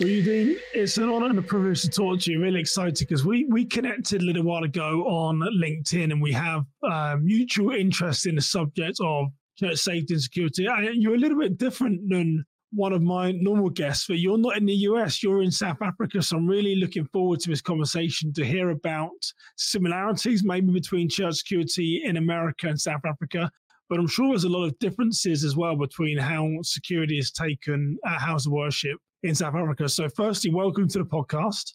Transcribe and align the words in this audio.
Well, 0.00 0.08
it's 0.08 0.98
an 0.98 1.08
honor 1.08 1.26
and 1.26 1.38
a 1.38 1.42
privilege 1.42 1.82
to 1.82 1.88
talk 1.88 2.18
to 2.22 2.32
you. 2.32 2.42
Really 2.42 2.58
excited 2.58 2.98
because 2.98 3.24
we 3.24 3.44
we 3.48 3.64
connected 3.64 4.22
a 4.22 4.24
little 4.24 4.42
while 4.42 4.64
ago 4.64 5.04
on 5.06 5.38
LinkedIn, 5.38 6.10
and 6.10 6.20
we 6.20 6.32
have 6.32 6.64
uh, 6.82 7.16
mutual 7.20 7.70
interest 7.70 8.26
in 8.26 8.34
the 8.34 8.42
subject 8.42 8.98
of 9.00 9.28
church 9.56 9.78
safety 9.78 10.14
and 10.14 10.22
security. 10.22 10.66
You're 10.94 11.14
a 11.14 11.18
little 11.18 11.38
bit 11.38 11.58
different 11.58 12.08
than 12.08 12.44
one 12.72 12.92
of 12.92 13.02
my 13.02 13.30
normal 13.30 13.70
guests, 13.70 14.08
but 14.08 14.18
you're 14.18 14.36
not 14.36 14.56
in 14.56 14.66
the 14.66 14.74
US, 14.74 15.22
you're 15.22 15.42
in 15.42 15.52
South 15.52 15.80
Africa. 15.80 16.20
So 16.20 16.38
I'm 16.38 16.46
really 16.48 16.74
looking 16.74 17.06
forward 17.12 17.38
to 17.40 17.50
this 17.50 17.62
conversation 17.62 18.32
to 18.32 18.44
hear 18.44 18.70
about 18.70 19.32
similarities 19.56 20.42
maybe 20.42 20.72
between 20.72 21.08
church 21.08 21.36
security 21.36 22.02
in 22.04 22.16
America 22.16 22.66
and 22.66 22.80
South 22.80 23.02
Africa. 23.06 23.48
But 23.88 23.98
I'm 23.98 24.06
sure 24.06 24.28
there's 24.30 24.44
a 24.44 24.48
lot 24.48 24.64
of 24.64 24.78
differences 24.78 25.44
as 25.44 25.56
well 25.56 25.76
between 25.76 26.16
how 26.16 26.48
security 26.62 27.18
is 27.18 27.30
taken 27.30 27.98
at 28.06 28.20
House 28.20 28.46
of 28.46 28.52
Worship 28.52 28.98
in 29.22 29.34
South 29.34 29.54
Africa. 29.54 29.88
So, 29.88 30.08
firstly, 30.08 30.50
welcome 30.50 30.88
to 30.88 30.98
the 30.98 31.04
podcast. 31.04 31.72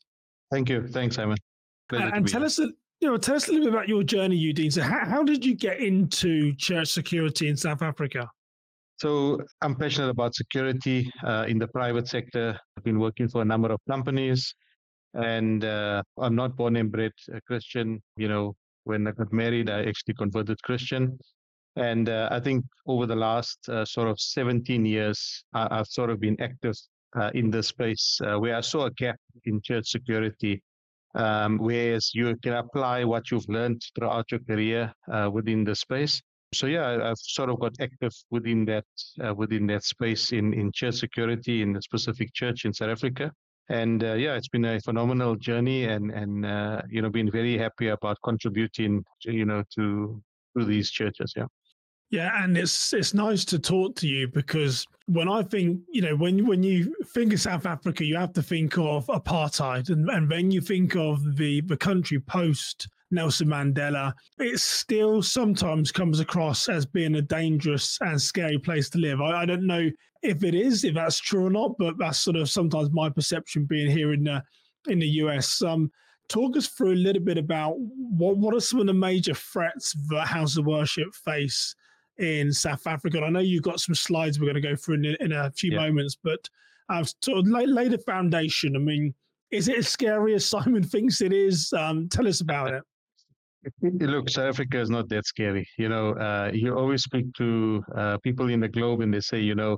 Thank 0.52 0.70
you. 0.70 0.88
Thanks, 0.88 1.16
Simon. 1.16 1.38
Pleasure 1.88 2.12
and 2.14 2.27
tell 2.27 2.44
us, 2.44 2.58
a, 2.58 2.64
you 3.00 3.09
know, 3.09 3.17
tell 3.17 3.36
us 3.36 3.48
a 3.48 3.52
little 3.52 3.67
bit 3.67 3.73
about 3.73 3.88
your 3.88 4.02
journey, 4.02 4.38
Udeen. 4.38 4.73
So, 4.73 4.81
how, 4.81 5.05
how 5.05 5.23
did 5.23 5.45
you 5.45 5.55
get 5.55 5.80
into 5.80 6.55
church 6.55 6.88
security 6.88 7.48
in 7.48 7.55
South 7.55 7.84
Africa? 7.84 8.28
So, 8.98 9.39
I'm 9.62 9.76
passionate 9.76 10.09
about 10.09 10.34
security 10.34 11.12
uh, 11.23 11.45
in 11.48 11.59
the 11.59 11.67
private 11.67 12.08
sector. 12.08 12.59
I've 12.76 12.84
been 12.84 13.00
working 13.00 13.28
for 13.28 13.44
a 13.44 13.45
number 13.45 13.72
of 13.72 13.80
companies, 13.88 14.53
and 15.14 15.64
uh, 15.64 16.02
I'm 16.17 16.36
not 16.36 16.58
born 16.58 16.76
and 16.76 16.91
bred 16.91 17.12
a 17.31 17.39
Christian. 17.41 18.02
You 18.17 18.30
know, 18.30 18.55
when 18.86 19.05
I 19.05 19.12
got 19.12 19.31
married, 19.31 19.70
I 19.70 19.84
actually 19.84 20.16
converted 20.16 20.62
Christian. 20.64 21.20
And 21.76 22.09
uh, 22.09 22.28
I 22.32 22.40
think 22.40 22.66
over 22.88 23.05
the 23.05 23.16
last 23.16 23.58
uh, 23.70 23.86
sort 23.86 24.08
of 24.09 24.20
17 24.20 24.86
years, 24.86 25.44
I- 25.54 25.78
have 25.78 25.88
sort 25.88 26.09
of 26.09 26.20
been 26.20 26.40
active 26.42 26.75
uh, 27.16 27.31
in 27.34 27.50
this 27.50 27.67
space 27.67 28.20
uh, 28.23 28.38
where 28.39 28.56
I 28.56 28.62
saw 28.62 28.86
a 28.86 28.92
gap 28.92 29.17
in 29.45 29.62
church 29.62 29.90
security. 29.90 30.62
Um, 31.16 31.58
whereas 31.58 32.12
you 32.14 32.36
can 32.44 32.53
apply 32.53 33.03
what 33.03 33.31
you've 33.31 33.50
learned 33.50 33.81
throughout 33.95 34.30
your 34.30 34.42
career 34.42 34.94
uh, 35.12 35.30
within 35.34 35.64
the 35.64 35.75
space. 35.75 36.22
So 36.53 36.67
yeah, 36.67 37.09
I've 37.09 37.17
sort 37.17 37.50
of 37.50 37.59
got 37.59 37.73
active 37.80 38.14
within 38.30 38.66
that 38.66 38.86
uh, 39.23 39.34
within 39.34 39.66
that 39.67 39.84
space 39.84 40.31
in 40.34 40.53
in 40.53 40.72
church 40.72 40.95
security 40.95 41.62
in 41.64 41.75
a 41.75 41.81
specific 41.81 42.34
church 42.34 42.66
in 42.66 42.73
South 42.73 42.90
Africa. 42.90 43.31
And 43.70 44.02
yeah, 44.02 44.36
it's 44.36 44.47
been 44.50 44.66
a 44.66 44.80
phenomenal 44.81 45.36
journey, 45.36 45.86
and 45.86 46.12
and 46.12 46.45
you 46.92 47.02
know, 47.02 47.09
been 47.09 47.31
very 47.31 47.58
happy 47.58 47.88
about 47.88 48.17
contributing, 48.23 49.03
you 49.25 49.45
know, 49.45 49.64
to 49.75 50.22
to 50.58 50.66
these 50.66 50.92
churches. 50.92 51.34
Yeah. 51.36 51.45
Yeah, 52.10 52.44
and 52.44 52.58
it's 52.58 52.92
it's 52.94 53.14
nice 53.14 53.46
to 53.46 53.60
talk 53.60 53.96
to 53.98 54.08
you 54.08 54.28
because 54.28 54.86
when 55.06 55.30
I 55.30 55.44
think, 55.44 55.82
you 55.92 56.02
know, 56.02 56.16
when 56.16 56.48
when 56.48 56.64
you 56.64 56.94
think 57.14 57.34
of 57.34 57.40
South 57.42 57.68
Africa, 57.68 58.04
you 58.04 58.16
have 58.16 58.34
to 58.34 58.42
think 58.42 58.78
of 58.80 59.06
apartheid, 59.08 59.90
and 59.90 60.10
and 60.10 60.28
when 60.28 60.50
you 60.50 60.60
think 60.60 60.96
of 60.96 61.36
the 61.36 61.62
the 61.62 61.78
country 61.78 62.20
post 62.20 62.88
Nelson 63.12 63.48
Mandela, 63.48 64.14
it 64.40 64.60
still 64.60 65.22
sometimes 65.22 65.92
comes 65.92 66.20
across 66.20 66.68
as 66.68 66.86
being 66.86 67.16
a 67.16 67.22
dangerous 67.22 67.98
and 68.02 68.20
scary 68.20 68.58
place 68.58 68.90
to 68.92 68.98
live. 68.98 69.22
I, 69.22 69.42
I 69.42 69.46
don't 69.46 69.68
know 69.68 69.90
if 70.24 70.44
it 70.44 70.56
is, 70.56 70.84
if 70.84 70.96
that's 70.96 71.20
true 71.20 71.46
or 71.46 71.52
not, 71.52 71.76
but 71.78 71.98
that's 72.00 72.20
sort 72.20 72.38
of 72.38 72.50
sometimes 72.50 72.90
my 72.92 73.10
perception 73.10 73.66
being 73.66 73.90
here 73.90 74.14
in 74.14 74.24
the 74.24 74.44
in 74.88 74.98
the 74.98 75.08
US. 75.24 75.62
Um, 75.62 75.92
talk 76.28 76.58
us 76.58 76.68
through 76.68 76.94
a 76.94 77.06
little 77.06 77.24
bit 77.24 77.38
about 77.38 77.76
what 77.78 78.38
what 78.38 78.56
are 78.56 78.60
some 78.60 78.80
of 78.80 78.88
the 78.88 78.94
major 78.94 79.36
threats 79.36 79.96
that 80.10 80.28
House 80.28 80.58
of 80.58 80.66
Worship 80.66 81.14
face 81.14 81.76
in 82.20 82.52
South 82.52 82.86
Africa. 82.86 83.17
And 83.17 83.25
I 83.25 83.30
know 83.30 83.39
you've 83.39 83.64
got 83.64 83.80
some 83.80 83.95
slides 83.95 84.39
we're 84.39 84.45
going 84.45 84.62
to 84.62 84.62
go 84.62 84.75
through 84.75 84.95
in, 84.95 85.06
in 85.20 85.31
a 85.31 85.52
few 85.52 85.72
yeah. 85.72 85.80
moments, 85.80 86.17
but 86.22 86.50
I've 86.89 87.12
sort 87.22 87.39
of 87.39 87.48
laid, 87.48 87.70
laid 87.70 87.94
a 87.94 87.98
foundation. 87.98 88.75
I 88.75 88.80
mean, 88.80 89.14
is 89.52 89.67
it 89.67 89.78
as 89.78 89.88
scary 89.88 90.36
as 90.36 90.45
Simon 90.53 90.84
thinks 90.84 91.22
it 91.22 91.34
is? 91.34 91.74
Um, 91.74 92.09
tell 92.09 92.28
us 92.28 92.41
about 92.41 92.74
it. 92.74 92.84
Look, 93.81 94.30
South 94.30 94.46
Africa 94.46 94.80
is 94.80 94.90
not 94.90 95.09
that 95.09 95.25
scary. 95.25 95.68
You 95.78 95.90
know, 95.90 96.13
uh, 96.13 96.50
you 96.53 96.78
always 96.78 97.03
speak 97.03 97.25
to 97.38 97.84
uh, 97.96 98.18
people 98.19 98.50
in 98.50 98.62
the 98.62 98.69
globe 98.69 99.01
and 99.01 99.13
they 99.13 99.19
say, 99.19 99.40
you 99.40 99.56
know, 99.56 99.78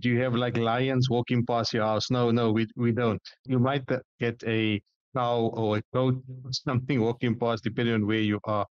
do 0.00 0.08
you 0.08 0.20
have 0.22 0.34
like 0.34 0.56
lions 0.56 1.10
walking 1.10 1.44
past 1.46 1.72
your 1.72 1.84
house? 1.84 2.10
No, 2.10 2.30
no, 2.30 2.50
we, 2.50 2.66
we 2.76 2.92
don't. 2.92 3.20
You 3.44 3.58
might 3.58 3.84
get 4.18 4.42
a 4.46 4.80
cow 5.14 5.50
or 5.54 5.78
a 5.78 5.82
goat 5.94 6.22
or 6.44 6.50
something 6.52 7.00
walking 7.00 7.38
past, 7.38 7.62
depending 7.62 7.94
on 7.94 8.06
where 8.06 8.20
you 8.20 8.40
are. 8.44 8.66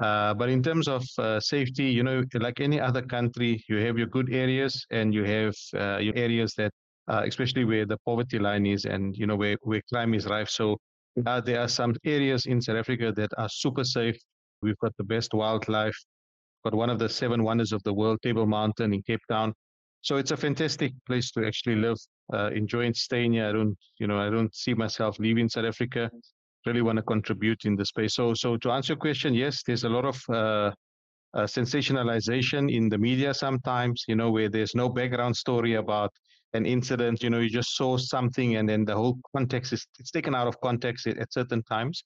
Uh, 0.00 0.34
but 0.34 0.48
in 0.50 0.62
terms 0.62 0.88
of 0.88 1.02
uh, 1.18 1.40
safety, 1.40 1.84
you 1.84 2.02
know, 2.02 2.22
like 2.34 2.60
any 2.60 2.78
other 2.78 3.00
country, 3.00 3.64
you 3.68 3.78
have 3.78 3.96
your 3.96 4.06
good 4.08 4.32
areas 4.32 4.84
and 4.90 5.14
you 5.14 5.24
have 5.24 5.54
uh, 5.74 5.96
your 5.98 6.14
areas 6.16 6.52
that, 6.54 6.70
uh, 7.08 7.22
especially 7.26 7.64
where 7.64 7.86
the 7.86 7.96
poverty 8.04 8.38
line 8.38 8.66
is 8.66 8.84
and, 8.84 9.16
you 9.16 9.26
know, 9.26 9.36
where, 9.36 9.56
where 9.62 9.80
crime 9.90 10.12
is 10.12 10.26
rife. 10.26 10.50
So 10.50 10.76
uh, 11.24 11.40
there 11.40 11.60
are 11.60 11.68
some 11.68 11.94
areas 12.04 12.44
in 12.44 12.60
South 12.60 12.76
Africa 12.76 13.10
that 13.16 13.30
are 13.38 13.48
super 13.48 13.84
safe. 13.84 14.18
We've 14.60 14.78
got 14.78 14.94
the 14.98 15.04
best 15.04 15.32
wildlife, 15.32 15.96
got 16.62 16.74
one 16.74 16.90
of 16.90 16.98
the 16.98 17.08
seven 17.08 17.42
wonders 17.42 17.72
of 17.72 17.82
the 17.84 17.94
world, 17.94 18.18
Table 18.22 18.46
Mountain 18.46 18.92
in 18.92 19.02
Cape 19.02 19.22
Town. 19.30 19.54
So 20.02 20.16
it's 20.16 20.30
a 20.30 20.36
fantastic 20.36 20.92
place 21.06 21.30
to 21.32 21.46
actually 21.46 21.76
live, 21.76 21.96
enjoying 22.54 22.92
staying 22.92 23.32
here. 23.32 23.48
I 23.48 23.52
don't, 23.52 23.76
you 23.98 24.06
know, 24.06 24.18
I 24.18 24.28
don't 24.28 24.54
see 24.54 24.74
myself 24.74 25.18
leaving 25.18 25.48
South 25.48 25.64
Africa 25.64 26.10
really 26.66 26.82
want 26.82 26.96
to 26.96 27.02
contribute 27.02 27.64
in 27.64 27.76
the 27.76 27.84
space. 27.84 28.14
So, 28.14 28.34
so 28.34 28.56
to 28.58 28.70
answer 28.70 28.92
your 28.92 28.98
question, 28.98 29.34
yes, 29.34 29.62
there's 29.66 29.84
a 29.84 29.88
lot 29.88 30.04
of 30.04 30.20
uh, 30.28 30.72
uh, 31.34 31.44
sensationalization 31.44 32.72
in 32.74 32.88
the 32.88 32.98
media 32.98 33.32
sometimes, 33.34 34.04
you 34.08 34.16
know, 34.16 34.30
where 34.30 34.48
there's 34.48 34.74
no 34.74 34.88
background 34.88 35.36
story 35.36 35.74
about 35.74 36.10
an 36.54 36.66
incident. 36.66 37.22
You 37.22 37.30
know, 37.30 37.40
you 37.40 37.50
just 37.50 37.76
saw 37.76 37.96
something, 37.96 38.56
and 38.56 38.68
then 38.68 38.84
the 38.84 38.94
whole 38.94 39.18
context 39.34 39.72
is 39.72 39.86
it's 39.98 40.10
taken 40.10 40.34
out 40.34 40.46
of 40.46 40.60
context 40.60 41.06
at, 41.06 41.18
at 41.18 41.32
certain 41.32 41.62
times. 41.64 42.02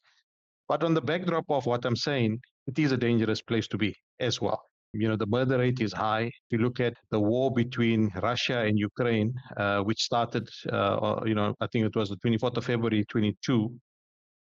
But 0.69 0.84
on 0.84 0.94
the 0.94 1.00
backdrop 1.00 1.44
of 1.48 1.66
what 1.66 1.84
I'm 1.84 1.97
saying, 1.97 2.41
it 2.66 2.78
is 2.78 2.92
a 2.92 2.97
dangerous 2.97 3.42
place 3.42 3.66
to 3.69 3.78
be 3.78 3.94
as 4.21 4.41
well. 4.41 4.62
You 4.92 5.09
know, 5.09 5.16
the 5.16 5.27
murder 5.27 5.59
rate 5.59 5.81
is 5.81 5.92
high. 5.92 6.25
If 6.25 6.50
you 6.50 6.59
look 6.59 6.81
at 6.81 6.94
the 7.10 7.21
war 7.21 7.53
between 7.53 8.10
Russia 8.22 8.60
and 8.60 8.77
Ukraine, 8.78 9.32
uh, 9.56 9.81
which 9.82 10.03
started, 10.03 10.48
uh, 10.72 11.21
you 11.25 11.34
know, 11.34 11.54
I 11.60 11.69
think 11.69 11.87
it 11.87 11.94
was 11.94 12.09
the 12.09 12.16
24th 12.16 12.56
of 12.56 12.65
February 12.65 13.04
22, 13.09 13.72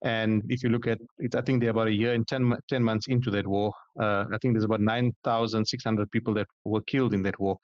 and 0.01 0.43
if 0.49 0.63
you 0.63 0.69
look 0.69 0.87
at 0.87 0.99
it, 1.17 1.35
I 1.35 1.41
think 1.41 1.61
they're 1.61 1.71
about 1.71 1.87
a 1.87 1.93
year 1.93 2.13
and 2.13 2.27
10, 2.27 2.55
10 2.69 2.83
months 2.83 3.07
into 3.07 3.29
that 3.31 3.45
war. 3.45 3.73
Uh, 3.99 4.25
I 4.33 4.37
think 4.41 4.53
there's 4.53 4.63
about 4.63 4.81
9,600 4.81 6.09
people 6.11 6.33
that 6.35 6.47
were 6.63 6.81
killed 6.81 7.13
in 7.13 7.21
that 7.23 7.39
war. 7.39 7.57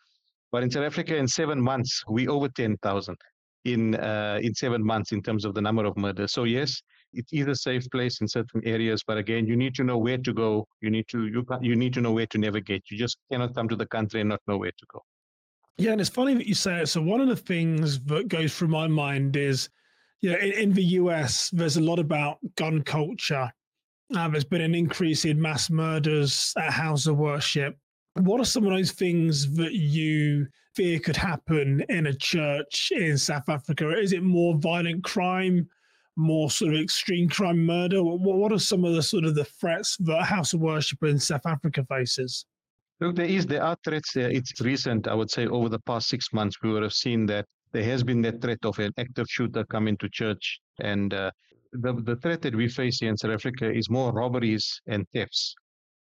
But 0.51 0.63
in 0.63 0.72
South 0.72 0.84
Africa, 0.84 1.16
in 1.16 1.28
seven 1.28 1.62
months, 1.62 2.03
we 2.09 2.28
over 2.28 2.50
10,000 2.50 3.16
in 3.66 3.95
uh, 3.95 4.40
in 4.41 4.53
seven 4.53 4.84
months 4.85 5.12
in 5.12 5.22
terms 5.22 5.44
of 5.44 5.53
the 5.53 5.62
number 5.62 5.85
of 5.85 5.97
murders. 5.97 6.34
So 6.34 6.44
yes, 6.44 6.81
it 7.13 7.25
is 7.31 7.47
a 7.47 7.56
safe 7.56 7.90
place 7.90 8.22
in 8.22 8.28
certain 8.28 8.62
areas, 8.63 9.03
but 9.06 9.18
again, 9.18 9.47
you 9.47 9.56
need 9.56 9.74
to 9.75 9.84
know 9.84 9.97
where 9.97 10.18
to 10.18 10.34
go. 10.34 10.68
You 10.81 10.91
need 10.91 11.07
to 11.09 11.28
you 11.28 11.45
you 11.62 11.75
need 11.75 11.94
to 11.95 12.01
know 12.01 12.12
where 12.12 12.28
to 12.28 12.38
navigate. 12.38 12.84
You 12.91 12.97
just 12.97 13.18
cannot 13.31 13.56
come 13.56 13.68
to 13.69 13.75
the 13.75 13.88
country 13.88 14.22
and 14.22 14.29
not 14.29 14.41
know 14.47 14.57
where 14.57 14.72
to 14.72 14.85
go. 14.94 15.01
Yeah, 15.78 15.91
and 15.91 16.00
it's 16.00 16.09
funny 16.09 16.35
that 16.35 16.47
you 16.47 16.53
say 16.53 16.81
it. 16.81 16.88
So 16.88 17.01
one 17.01 17.22
of 17.22 17.28
the 17.28 17.35
things 17.35 18.00
that 18.01 18.28
goes 18.28 18.56
through 18.56 18.69
my 18.69 18.88
mind 18.88 19.35
is 19.35 19.69
you 20.25 20.31
know, 20.31 20.40
in, 20.40 20.52
in 20.53 20.74
the 20.74 20.84
US, 20.84 21.52
there's 21.52 21.78
a 21.78 21.81
lot 21.81 22.00
about 22.00 22.40
gun 22.56 22.81
culture. 22.81 23.52
Uh, 24.16 24.28
there's 24.28 24.44
been 24.44 24.62
an 24.62 24.74
increase 24.74 25.24
in 25.24 25.40
mass 25.40 25.69
murders 25.69 26.52
at 26.58 26.74
house 26.74 27.06
of 27.06 27.18
worship. 27.18 27.78
What 28.16 28.41
are 28.41 28.46
some 28.46 28.66
of 28.66 28.72
those 28.72 28.91
things 28.91 29.56
that 29.56 29.74
you 29.74 30.47
fear 30.75 30.97
could 30.97 31.16
happen 31.16 31.86
in 31.90 32.08
a 32.08 32.13
church 32.13 32.91
in 32.96 33.19
South 33.19 33.50
Africa? 33.50 33.96
Is 33.96 34.13
it 34.13 34.24
more 34.24 34.58
violent 34.58 35.03
crime, 35.03 35.69
more 36.16 36.50
sort 36.50 36.74
of 36.74 36.80
extreme 36.80 37.30
crime, 37.30 37.63
murder? 37.63 38.03
What, 38.03 38.19
what 38.19 38.52
are 38.52 38.57
some 38.57 38.84
of 38.84 38.96
the 38.96 39.03
sort 39.03 39.25
of 39.25 39.36
the 39.36 39.46
threats 39.46 39.96
that 39.97 40.24
house 40.24 40.53
of 40.53 40.59
worship 40.59 41.03
in 41.03 41.19
South 41.19 41.46
Africa 41.46 41.86
faces? 41.88 42.47
Look, 43.00 43.16
there 43.16 43.28
is 43.28 43.46
there 43.46 43.62
are 43.62 43.78
threats 43.84 44.12
there. 44.13 44.31
It's 44.31 44.59
recent, 44.59 45.07
I 45.07 45.13
would 45.13 45.30
say, 45.30 45.45
over 45.45 45.69
the 45.69 45.80
past 45.80 46.07
six 46.07 46.33
months, 46.33 46.63
we 46.63 46.72
would 46.72 46.81
have 46.81 46.94
seen 46.94 47.27
that 47.27 47.45
there 47.71 47.83
has 47.83 48.03
been 48.03 48.21
that 48.21 48.41
threat 48.41 48.59
of 48.63 48.79
an 48.79 48.91
active 48.97 49.27
shooter 49.29 49.63
coming 49.65 49.97
to 49.97 50.09
church. 50.09 50.59
And 50.79 51.13
uh, 51.13 51.31
the, 51.73 51.94
the 51.94 52.15
threat 52.17 52.41
that 52.44 52.56
we 52.56 52.69
face 52.69 53.00
here 53.00 53.09
in 53.09 53.17
South 53.17 53.31
Africa 53.31 53.71
is 53.71 53.89
more 53.89 54.12
robberies 54.13 54.81
and 54.88 55.06
thefts. 55.13 55.56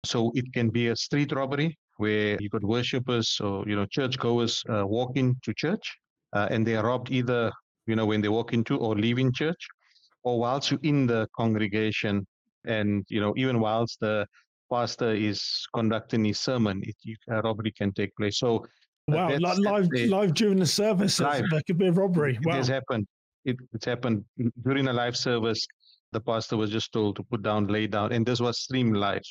So 0.04 0.30
it 0.34 0.52
can 0.52 0.70
be 0.70 0.88
a 0.88 0.96
street 0.96 1.32
robbery 1.32 1.76
where 1.96 2.36
you 2.40 2.48
got 2.48 2.62
worshippers 2.62 3.40
or 3.40 3.64
you 3.66 3.74
know 3.74 3.86
churchgoers 3.86 4.62
uh, 4.68 4.86
walk 4.86 5.16
into 5.16 5.54
church 5.54 5.96
uh, 6.32 6.46
and 6.50 6.66
they 6.66 6.76
are 6.76 6.84
robbed 6.84 7.10
either 7.10 7.50
you 7.86 7.96
know 7.96 8.06
when 8.06 8.20
they 8.20 8.28
walk 8.28 8.52
into 8.52 8.76
or 8.76 8.94
leaving 8.94 9.32
church, 9.32 9.66
or 10.22 10.38
whilst 10.38 10.70
you're 10.70 10.80
in 10.82 11.06
the 11.06 11.26
congregation 11.36 12.26
and 12.66 13.04
you 13.08 13.20
know 13.20 13.32
even 13.36 13.60
whilst 13.60 13.98
the 14.00 14.26
pastor 14.70 15.12
is 15.12 15.66
conducting 15.74 16.24
his 16.24 16.40
sermon, 16.40 16.82
it, 16.84 16.96
a 17.28 17.40
robbery 17.42 17.70
can 17.70 17.92
take 17.92 18.14
place. 18.16 18.38
So 18.38 18.66
Wow, 19.08 19.36
like 19.38 19.58
live 19.58 19.88
live 20.08 20.34
during 20.34 20.58
the 20.58 20.66
service, 20.66 21.18
that 21.18 21.62
could 21.66 21.78
be 21.78 21.86
a 21.86 21.92
robbery. 21.92 22.38
Wow. 22.42 22.54
It 22.54 22.56
has 22.56 22.68
happened. 22.68 23.06
It, 23.44 23.56
it's 23.72 23.84
happened 23.84 24.24
during 24.64 24.88
a 24.88 24.92
live 24.92 25.16
service. 25.16 25.64
The 26.10 26.20
pastor 26.20 26.56
was 26.56 26.70
just 26.70 26.92
told 26.92 27.14
to 27.16 27.22
put 27.22 27.42
down, 27.42 27.68
lay 27.68 27.86
down, 27.86 28.12
and 28.12 28.26
this 28.26 28.40
was 28.40 28.60
streamed 28.60 28.96
live. 28.96 29.22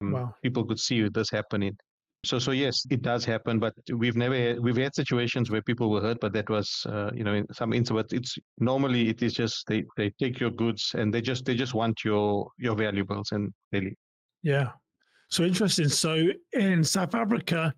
Um, 0.00 0.12
wow. 0.12 0.34
People 0.42 0.64
could 0.64 0.80
see 0.80 1.06
this 1.08 1.30
happening. 1.30 1.76
So, 2.24 2.38
so 2.38 2.50
yes, 2.50 2.84
it 2.90 3.02
does 3.02 3.24
happen, 3.24 3.58
but 3.58 3.74
we've 3.92 4.16
never 4.16 4.60
we've 4.60 4.76
had 4.76 4.94
situations 4.94 5.50
where 5.50 5.62
people 5.62 5.90
were 5.90 6.00
hurt, 6.00 6.18
but 6.20 6.32
that 6.32 6.48
was 6.48 6.84
uh, 6.88 7.10
you 7.14 7.22
know 7.22 7.34
in 7.34 7.46
some 7.52 7.72
instances 7.72 8.12
it's 8.12 8.38
normally 8.58 9.08
it 9.08 9.22
is 9.22 9.34
just 9.34 9.66
they 9.68 9.84
they 9.96 10.10
take 10.18 10.40
your 10.40 10.50
goods 10.50 10.94
and 10.96 11.12
they 11.12 11.20
just 11.20 11.44
they 11.44 11.54
just 11.54 11.74
want 11.74 12.02
your 12.04 12.50
your 12.58 12.74
valuables 12.74 13.32
and 13.32 13.52
they 13.72 13.80
leave. 13.82 13.96
Yeah, 14.42 14.70
so 15.30 15.44
interesting. 15.44 15.88
So 15.88 16.28
in 16.54 16.82
South 16.82 17.14
Africa, 17.14 17.72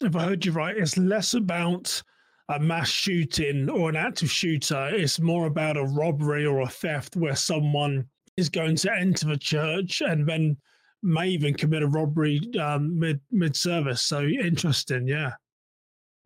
if 0.00 0.14
I 0.16 0.24
heard 0.24 0.44
you 0.44 0.52
right, 0.52 0.76
it's 0.76 0.96
less 0.96 1.34
about 1.34 2.02
a 2.48 2.60
mass 2.60 2.88
shooting 2.88 3.68
or 3.68 3.88
an 3.88 3.96
active 3.96 4.30
shooter. 4.30 4.88
It's 4.92 5.20
more 5.20 5.46
about 5.46 5.76
a 5.76 5.84
robbery 5.84 6.46
or 6.46 6.60
a 6.60 6.68
theft 6.68 7.16
where 7.16 7.36
someone 7.36 8.06
is 8.36 8.48
going 8.48 8.76
to 8.76 8.92
enter 8.92 9.26
the 9.26 9.36
church 9.36 10.02
and 10.02 10.28
then 10.28 10.56
may 11.02 11.28
even 11.28 11.54
commit 11.54 11.82
a 11.82 11.88
robbery 11.88 12.40
um, 12.60 12.98
mid 12.98 13.20
mid 13.30 13.56
service. 13.56 14.02
So 14.02 14.22
interesting, 14.22 15.08
yeah. 15.08 15.32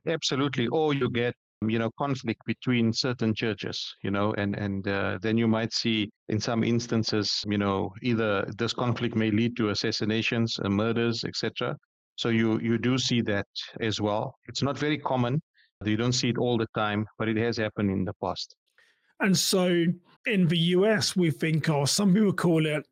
Absolutely. 0.06 0.66
Or 0.68 0.94
you 0.94 1.10
get 1.10 1.34
you 1.68 1.78
know 1.78 1.90
conflict 1.98 2.40
between 2.46 2.90
certain 2.90 3.34
churches 3.34 3.94
you 4.02 4.10
know 4.10 4.32
and 4.38 4.56
and 4.56 4.88
uh, 4.88 5.18
then 5.20 5.36
you 5.36 5.46
might 5.46 5.74
see 5.74 6.10
in 6.30 6.40
some 6.40 6.64
instances 6.64 7.44
you 7.46 7.58
know 7.58 7.92
either 8.02 8.46
this 8.56 8.72
conflict 8.72 9.14
may 9.14 9.30
lead 9.30 9.54
to 9.56 9.68
assassinations 9.68 10.58
uh, 10.64 10.70
murders 10.70 11.22
etc 11.24 11.76
so 12.16 12.28
you 12.28 12.58
you 12.60 12.78
do 12.78 12.98
see 12.98 13.20
that 13.20 13.46
as 13.80 14.00
well 14.00 14.34
it's 14.48 14.62
not 14.62 14.78
very 14.78 14.98
common 14.98 15.40
you 15.84 15.96
don't 15.96 16.12
see 16.12 16.28
it 16.28 16.38
all 16.38 16.58
the 16.58 16.66
time 16.74 17.06
but 17.18 17.28
it 17.28 17.36
has 17.36 17.56
happened 17.56 17.90
in 17.90 18.04
the 18.04 18.12
past 18.22 18.54
and 19.20 19.36
so 19.36 19.84
in 20.26 20.46
the 20.48 20.58
US 20.76 21.16
we 21.16 21.30
think 21.30 21.68
of 21.68 21.88
some 21.88 22.12
people 22.12 22.32
call 22.32 22.66
it 22.66 22.86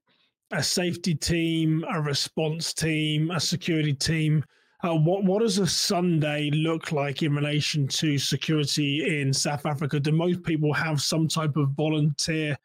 a 0.50 0.62
safety 0.62 1.14
team, 1.14 1.84
a 1.92 2.00
response 2.00 2.72
team, 2.72 3.30
a 3.30 3.40
security 3.40 3.92
team. 3.92 4.44
Uh, 4.84 4.94
what 4.94 5.24
what 5.24 5.40
does 5.42 5.58
a 5.58 5.66
Sunday 5.66 6.50
look 6.50 6.92
like 6.92 7.22
in 7.22 7.34
relation 7.34 7.88
to 7.88 8.16
security 8.16 9.20
in 9.20 9.32
South 9.32 9.66
Africa? 9.66 9.98
Do 9.98 10.12
most 10.12 10.42
people 10.44 10.72
have 10.72 11.00
some 11.00 11.26
type 11.26 11.56
of 11.56 11.70
volunteer 11.70 12.56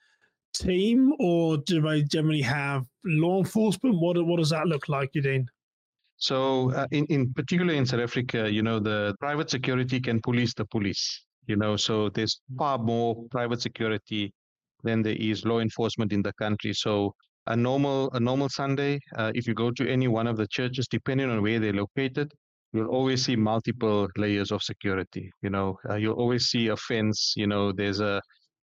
team, 0.54 1.14
or 1.20 1.58
do 1.58 1.82
they 1.82 2.04
generally 2.04 2.44
have 2.44 2.86
law 3.04 3.40
enforcement? 3.40 4.00
What 4.00 4.24
what 4.26 4.38
does 4.38 4.52
that 4.52 4.68
look 4.68 4.88
like, 4.90 5.12
Udeen? 5.14 5.48
So, 6.18 6.72
uh, 6.72 6.88
in 6.92 7.06
in 7.08 7.34
particular 7.34 7.74
in 7.74 7.86
South 7.86 8.00
Africa, 8.02 8.50
you 8.52 8.64
know, 8.64 8.80
the 8.80 9.16
private 9.20 9.50
security 9.50 10.00
can 10.00 10.22
police 10.22 10.54
the 10.54 10.66
police. 10.66 11.26
You 11.48 11.58
know, 11.58 11.76
so 11.76 12.10
there's 12.10 12.40
far 12.58 12.78
more 12.78 13.26
private 13.30 13.62
security 13.62 14.34
than 14.84 15.02
there 15.02 15.16
is 15.20 15.46
law 15.46 15.60
enforcement 15.60 16.14
in 16.14 16.22
the 16.22 16.34
country. 16.34 16.74
So 16.74 17.14
a 17.48 17.56
normal 17.56 18.10
a 18.14 18.20
normal 18.20 18.50
Sunday, 18.50 19.00
uh, 19.18 19.32
if 19.36 19.48
you 19.48 19.54
go 19.54 19.72
to 19.72 19.90
any 19.90 20.08
one 20.08 20.28
of 20.28 20.38
the 20.38 20.48
churches, 20.48 20.88
depending 20.88 21.30
on 21.30 21.42
where 21.42 21.60
they're 21.60 21.74
located, 21.74 22.32
you'll 22.72 22.88
always 22.88 23.26
see 23.26 23.36
multiple 23.36 24.08
layers 24.18 24.52
of 24.52 24.64
security. 24.64 25.30
You 25.42 25.50
know, 25.50 25.78
uh, 25.90 25.96
you'll 25.96 26.16
always 26.16 26.46
see 26.46 26.68
a 26.70 26.78
fence. 26.78 27.34
You 27.36 27.48
know, 27.48 27.72
there's 27.74 28.00
a 28.00 28.22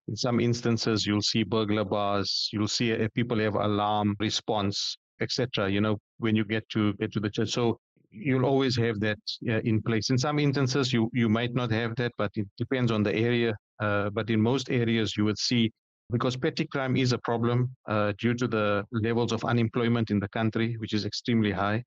in 0.08 0.16
some 0.16 0.40
instances 0.40 1.06
you'll 1.06 1.22
see 1.22 1.42
burglar 1.44 1.84
bars. 1.84 2.48
You'll 2.52 2.68
see 2.68 2.92
uh, 2.92 3.08
people 3.14 3.38
have 3.38 3.54
alarm 3.54 4.16
response, 4.18 4.96
etc. 5.20 5.70
You 5.70 5.80
know, 5.80 5.98
when 6.18 6.36
you 6.36 6.44
get 6.44 6.68
to 6.70 6.94
get 6.94 7.12
to 7.12 7.20
the 7.20 7.30
church, 7.30 7.50
so 7.50 7.78
you'll 8.10 8.44
always 8.44 8.76
have 8.76 9.00
that 9.00 9.18
uh, 9.48 9.60
in 9.60 9.82
place. 9.82 10.10
In 10.10 10.18
some 10.18 10.38
instances, 10.38 10.92
you 10.92 11.10
you 11.12 11.28
might 11.28 11.54
not 11.54 11.70
have 11.70 11.94
that, 11.96 12.12
but 12.18 12.30
it 12.34 12.48
depends 12.56 12.90
on 12.90 13.02
the 13.02 13.14
area. 13.14 13.54
Uh, 13.80 14.10
but 14.10 14.28
in 14.30 14.40
most 14.40 14.70
areas, 14.70 15.16
you 15.16 15.24
would 15.24 15.38
see 15.38 15.70
because 16.10 16.36
petty 16.36 16.66
crime 16.66 16.96
is 16.96 17.12
a 17.12 17.18
problem 17.18 17.70
uh, 17.88 18.12
due 18.18 18.34
to 18.34 18.48
the 18.48 18.84
levels 18.92 19.32
of 19.32 19.44
unemployment 19.44 20.10
in 20.10 20.18
the 20.18 20.28
country, 20.28 20.74
which 20.78 20.92
is 20.92 21.04
extremely 21.04 21.52
high. 21.52 21.82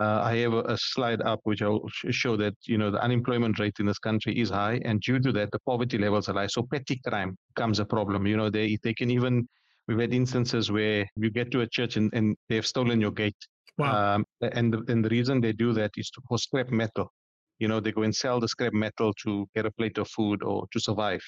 Uh, 0.00 0.20
I 0.22 0.36
have 0.38 0.54
a, 0.54 0.62
a, 0.62 0.78
slide 0.78 1.20
up 1.20 1.40
which 1.44 1.60
I'll 1.60 1.86
show 2.10 2.34
that 2.38 2.54
you 2.64 2.78
know 2.78 2.90
the 2.90 3.02
unemployment 3.02 3.58
rate 3.58 3.74
in 3.78 3.84
this 3.84 3.98
country 3.98 4.38
is 4.38 4.48
high, 4.48 4.80
and 4.84 5.00
due 5.00 5.18
to 5.20 5.32
that, 5.32 5.50
the 5.52 5.58
poverty 5.66 5.98
levels 5.98 6.28
are 6.28 6.34
high. 6.34 6.46
So 6.46 6.62
petty 6.62 7.00
crime 7.06 7.36
becomes 7.54 7.78
a 7.78 7.84
problem. 7.84 8.26
You 8.26 8.38
know, 8.38 8.48
they 8.48 8.78
they 8.82 8.94
can 8.94 9.10
even 9.10 9.46
we've 9.88 9.98
had 9.98 10.14
instances 10.14 10.70
where 10.70 11.06
you 11.16 11.30
get 11.30 11.50
to 11.52 11.60
a 11.60 11.66
church 11.66 11.96
and, 11.96 12.12
and 12.14 12.36
they've 12.48 12.66
stolen 12.66 13.00
your 13.00 13.10
gate. 13.10 13.36
Wow. 13.78 14.16
Um, 14.16 14.24
and 14.40 14.72
the, 14.72 14.84
and 14.88 15.04
the 15.04 15.08
reason 15.08 15.40
they 15.40 15.52
do 15.52 15.72
that 15.72 15.90
is 15.96 16.10
to, 16.10 16.20
for 16.28 16.38
scrap 16.38 16.70
metal. 16.70 17.10
You 17.58 17.68
know, 17.68 17.80
they 17.80 17.92
go 17.92 18.02
and 18.02 18.14
sell 18.14 18.40
the 18.40 18.48
scrap 18.48 18.72
metal 18.72 19.12
to 19.24 19.48
get 19.54 19.66
a 19.66 19.70
plate 19.70 19.98
of 19.98 20.08
food 20.08 20.42
or 20.42 20.66
to 20.72 20.80
survive. 20.80 21.22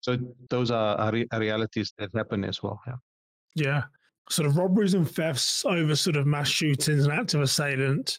So 0.00 0.18
those 0.50 0.70
are, 0.70 0.96
are, 0.96 1.14
are 1.32 1.40
realities 1.40 1.92
that 1.98 2.10
happen 2.14 2.44
as 2.44 2.62
well. 2.62 2.80
Yeah. 2.86 2.94
Yeah. 3.54 3.82
Sort 4.30 4.46
of 4.46 4.56
robberies 4.56 4.94
and 4.94 5.10
thefts 5.10 5.64
over 5.64 5.96
sort 5.96 6.16
of 6.16 6.26
mass 6.26 6.48
shootings 6.48 7.04
and 7.04 7.12
active 7.12 7.40
assailant, 7.40 8.18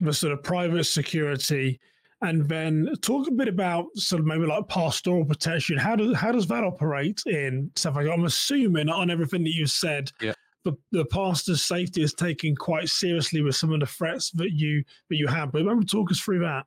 the 0.00 0.12
sort 0.12 0.32
of 0.32 0.42
private 0.42 0.84
security, 0.84 1.78
and 2.22 2.48
then 2.48 2.88
talk 3.00 3.28
a 3.28 3.32
bit 3.32 3.48
about 3.48 3.86
sort 3.96 4.20
of 4.20 4.26
maybe 4.26 4.44
like 4.46 4.68
pastoral 4.68 5.24
protection. 5.24 5.78
How 5.78 5.96
does 5.96 6.16
how 6.16 6.32
does 6.32 6.46
that 6.48 6.64
operate 6.64 7.22
in 7.26 7.70
South 7.76 7.94
Africa? 7.94 8.12
I'm 8.12 8.24
assuming 8.24 8.88
on 8.88 9.10
everything 9.10 9.42
that 9.44 9.54
you've 9.54 9.70
said, 9.70 10.12
yeah. 10.20 10.34
the, 10.64 10.74
the 10.92 11.04
pastor's 11.06 11.62
safety 11.62 12.02
is 12.02 12.12
taken 12.12 12.54
quite 12.54 12.88
seriously 12.88 13.40
with 13.42 13.56
some 13.56 13.72
of 13.72 13.80
the 13.80 13.86
threats 13.86 14.30
that 14.32 14.52
you 14.52 14.84
that 15.08 15.16
you 15.16 15.28
have. 15.28 15.52
But 15.52 15.60
remember, 15.60 15.84
talk 15.84 16.10
us 16.10 16.20
through 16.20 16.40
that. 16.40 16.66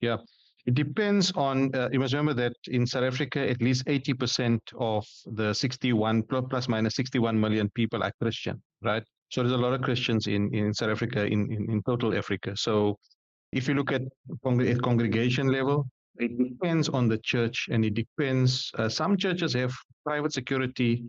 Yeah. 0.00 0.18
It 0.66 0.74
depends 0.74 1.32
on, 1.32 1.74
uh, 1.74 1.88
you 1.90 1.98
must 1.98 2.12
remember 2.12 2.34
that 2.42 2.52
in 2.66 2.86
South 2.86 3.04
Africa, 3.04 3.48
at 3.48 3.62
least 3.62 3.86
80% 3.86 4.60
of 4.78 5.06
the 5.24 5.54
61 5.54 6.24
plus 6.24 6.68
minus 6.68 6.94
61 6.94 7.40
million 7.40 7.70
people 7.70 8.02
are 8.02 8.12
Christian, 8.20 8.62
right? 8.82 9.02
So 9.30 9.42
there's 9.42 9.54
a 9.54 9.56
lot 9.56 9.72
of 9.72 9.80
Christians 9.80 10.26
in, 10.26 10.54
in 10.54 10.74
South 10.74 10.90
Africa, 10.90 11.24
in, 11.24 11.50
in, 11.50 11.70
in 11.70 11.82
total 11.84 12.14
Africa. 12.14 12.54
So 12.54 12.98
if 13.52 13.68
you 13.68 13.74
look 13.74 13.92
at, 13.92 14.02
at 14.02 14.82
congregation 14.82 15.48
level, 15.48 15.86
it 16.18 16.36
depends 16.36 16.88
on 16.88 17.08
the 17.08 17.18
church 17.18 17.68
and 17.70 17.84
it 17.84 17.94
depends. 17.94 18.70
Uh, 18.76 18.88
some 18.88 19.16
churches 19.16 19.54
have 19.54 19.72
private 20.04 20.32
security 20.32 21.04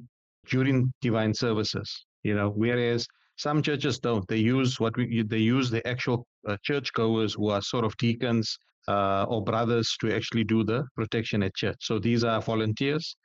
during 0.47 0.91
divine 1.01 1.33
services, 1.33 2.06
you 2.24 2.36
know, 2.36 2.50
whereas 2.50 3.07
some 3.38 3.62
churches 3.62 4.00
don't. 4.00 4.27
They 4.27 4.38
use 4.38 4.80
what 4.80 4.95
we, 4.97 5.24
they 5.24 5.38
use 5.38 5.69
the 5.69 5.86
actual 5.88 6.27
uh, 6.47 6.57
churchgoers 6.63 7.33
who 7.33 7.50
are 7.50 7.62
sort 7.62 7.86
of 7.86 7.95
deacons 7.97 8.57
uh, 8.88 9.25
or 9.30 9.44
brothers 9.44 9.95
to 10.01 10.13
actually 10.13 10.44
do 10.44 10.63
the 10.63 10.85
protection 10.95 11.44
at 11.44 11.56
church. 11.56 11.77
So 11.80 12.00
these 12.00 12.24
are 12.24 12.42
volunteers 12.42 13.15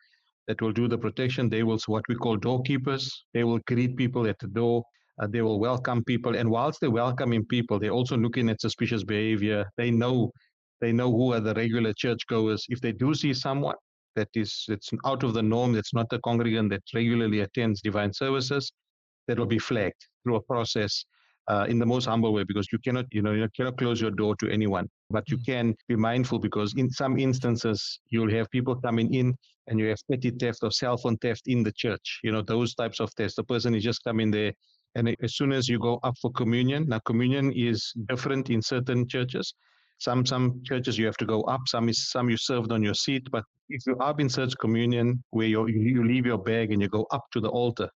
that 0.46 0.60
will 0.60 0.72
do 0.72 0.88
the 0.88 0.98
protection. 0.98 1.48
They 1.48 1.62
will, 1.62 1.78
what 1.86 2.04
we 2.08 2.14
call 2.14 2.36
doorkeepers. 2.36 3.10
They 3.32 3.44
will 3.44 3.60
greet 3.66 3.96
people 3.96 4.26
at 4.26 4.38
the 4.38 4.48
door. 4.48 4.84
Uh, 5.20 5.28
they 5.28 5.42
will 5.42 5.60
welcome 5.60 6.02
people, 6.04 6.34
and 6.36 6.50
whilst 6.50 6.80
they're 6.80 6.90
welcoming 6.90 7.44
people, 7.44 7.78
they're 7.78 7.90
also 7.90 8.16
looking 8.16 8.48
at 8.50 8.60
suspicious 8.60 9.04
behavior. 9.04 9.64
They 9.76 9.90
know, 9.90 10.32
they 10.80 10.92
know 10.92 11.10
who 11.10 11.32
are 11.32 11.40
the 11.40 11.54
regular 11.54 11.92
churchgoers. 11.92 12.66
If 12.68 12.80
they 12.80 12.92
do 12.92 13.14
see 13.14 13.32
someone 13.32 13.76
that 14.16 14.28
is 14.34 14.64
it's 14.68 14.90
out 15.04 15.22
of 15.22 15.34
the 15.34 15.42
norm, 15.42 15.72
that's 15.72 15.94
not 15.94 16.12
a 16.12 16.18
congregant 16.20 16.70
that 16.70 16.82
regularly 16.94 17.40
attends 17.40 17.80
divine 17.80 18.12
services, 18.12 18.72
that 19.28 19.38
will 19.38 19.46
be 19.46 19.58
flagged 19.58 20.06
through 20.22 20.36
a 20.36 20.42
process 20.42 21.04
uh, 21.48 21.66
in 21.68 21.78
the 21.78 21.86
most 21.86 22.06
humble 22.06 22.32
way 22.32 22.44
because 22.44 22.68
you 22.72 22.78
cannot, 22.78 23.06
you 23.12 23.22
know, 23.22 23.32
you 23.32 23.48
cannot 23.54 23.76
close 23.76 24.00
your 24.00 24.10
door 24.10 24.34
to 24.36 24.50
anyone, 24.50 24.88
but 25.10 25.28
you 25.28 25.36
mm. 25.36 25.46
can 25.46 25.74
be 25.88 25.96
mindful 25.96 26.38
because 26.38 26.74
in 26.76 26.90
some 26.90 27.18
instances 27.18 28.00
you'll 28.10 28.30
have 28.30 28.50
people 28.50 28.74
coming 28.74 29.12
in 29.12 29.36
and 29.66 29.78
you 29.78 29.88
have 29.88 29.98
petty 30.10 30.30
theft 30.30 30.58
or 30.62 30.70
cell 30.70 30.96
phone 30.96 31.16
theft 31.18 31.42
in 31.46 31.62
the 31.62 31.72
church. 31.72 32.20
You 32.22 32.32
know, 32.32 32.42
those 32.42 32.74
types 32.74 33.00
of 33.00 33.10
thefts. 33.14 33.34
The 33.34 33.44
person 33.44 33.74
is 33.74 33.82
just 33.82 34.02
coming 34.04 34.30
there, 34.30 34.52
and 34.94 35.16
as 35.22 35.36
soon 35.36 35.52
as 35.52 35.68
you 35.68 35.78
go 35.78 35.98
up 36.02 36.14
for 36.20 36.30
communion, 36.32 36.88
now 36.88 37.00
communion 37.00 37.52
is 37.52 37.92
different 38.08 38.50
in 38.50 38.62
certain 38.62 39.08
churches. 39.08 39.54
Some 39.98 40.26
some 40.26 40.62
churches 40.64 40.98
you 40.98 41.06
have 41.06 41.16
to 41.18 41.26
go 41.26 41.42
up. 41.42 41.62
Some 41.66 41.88
is 41.88 42.10
some 42.10 42.28
you 42.30 42.36
served 42.36 42.72
on 42.72 42.82
your 42.82 42.94
seat. 42.94 43.28
But 43.30 43.44
if 43.68 43.86
you 43.86 43.96
are 43.98 44.14
in 44.18 44.28
church 44.28 44.54
communion 44.60 45.22
where 45.30 45.46
you 45.46 45.66
you 45.66 46.04
leave 46.04 46.26
your 46.26 46.38
bag 46.38 46.72
and 46.72 46.80
you 46.82 46.88
go 46.88 47.06
up 47.10 47.24
to 47.32 47.40
the 47.40 47.48
altar, 47.48 47.88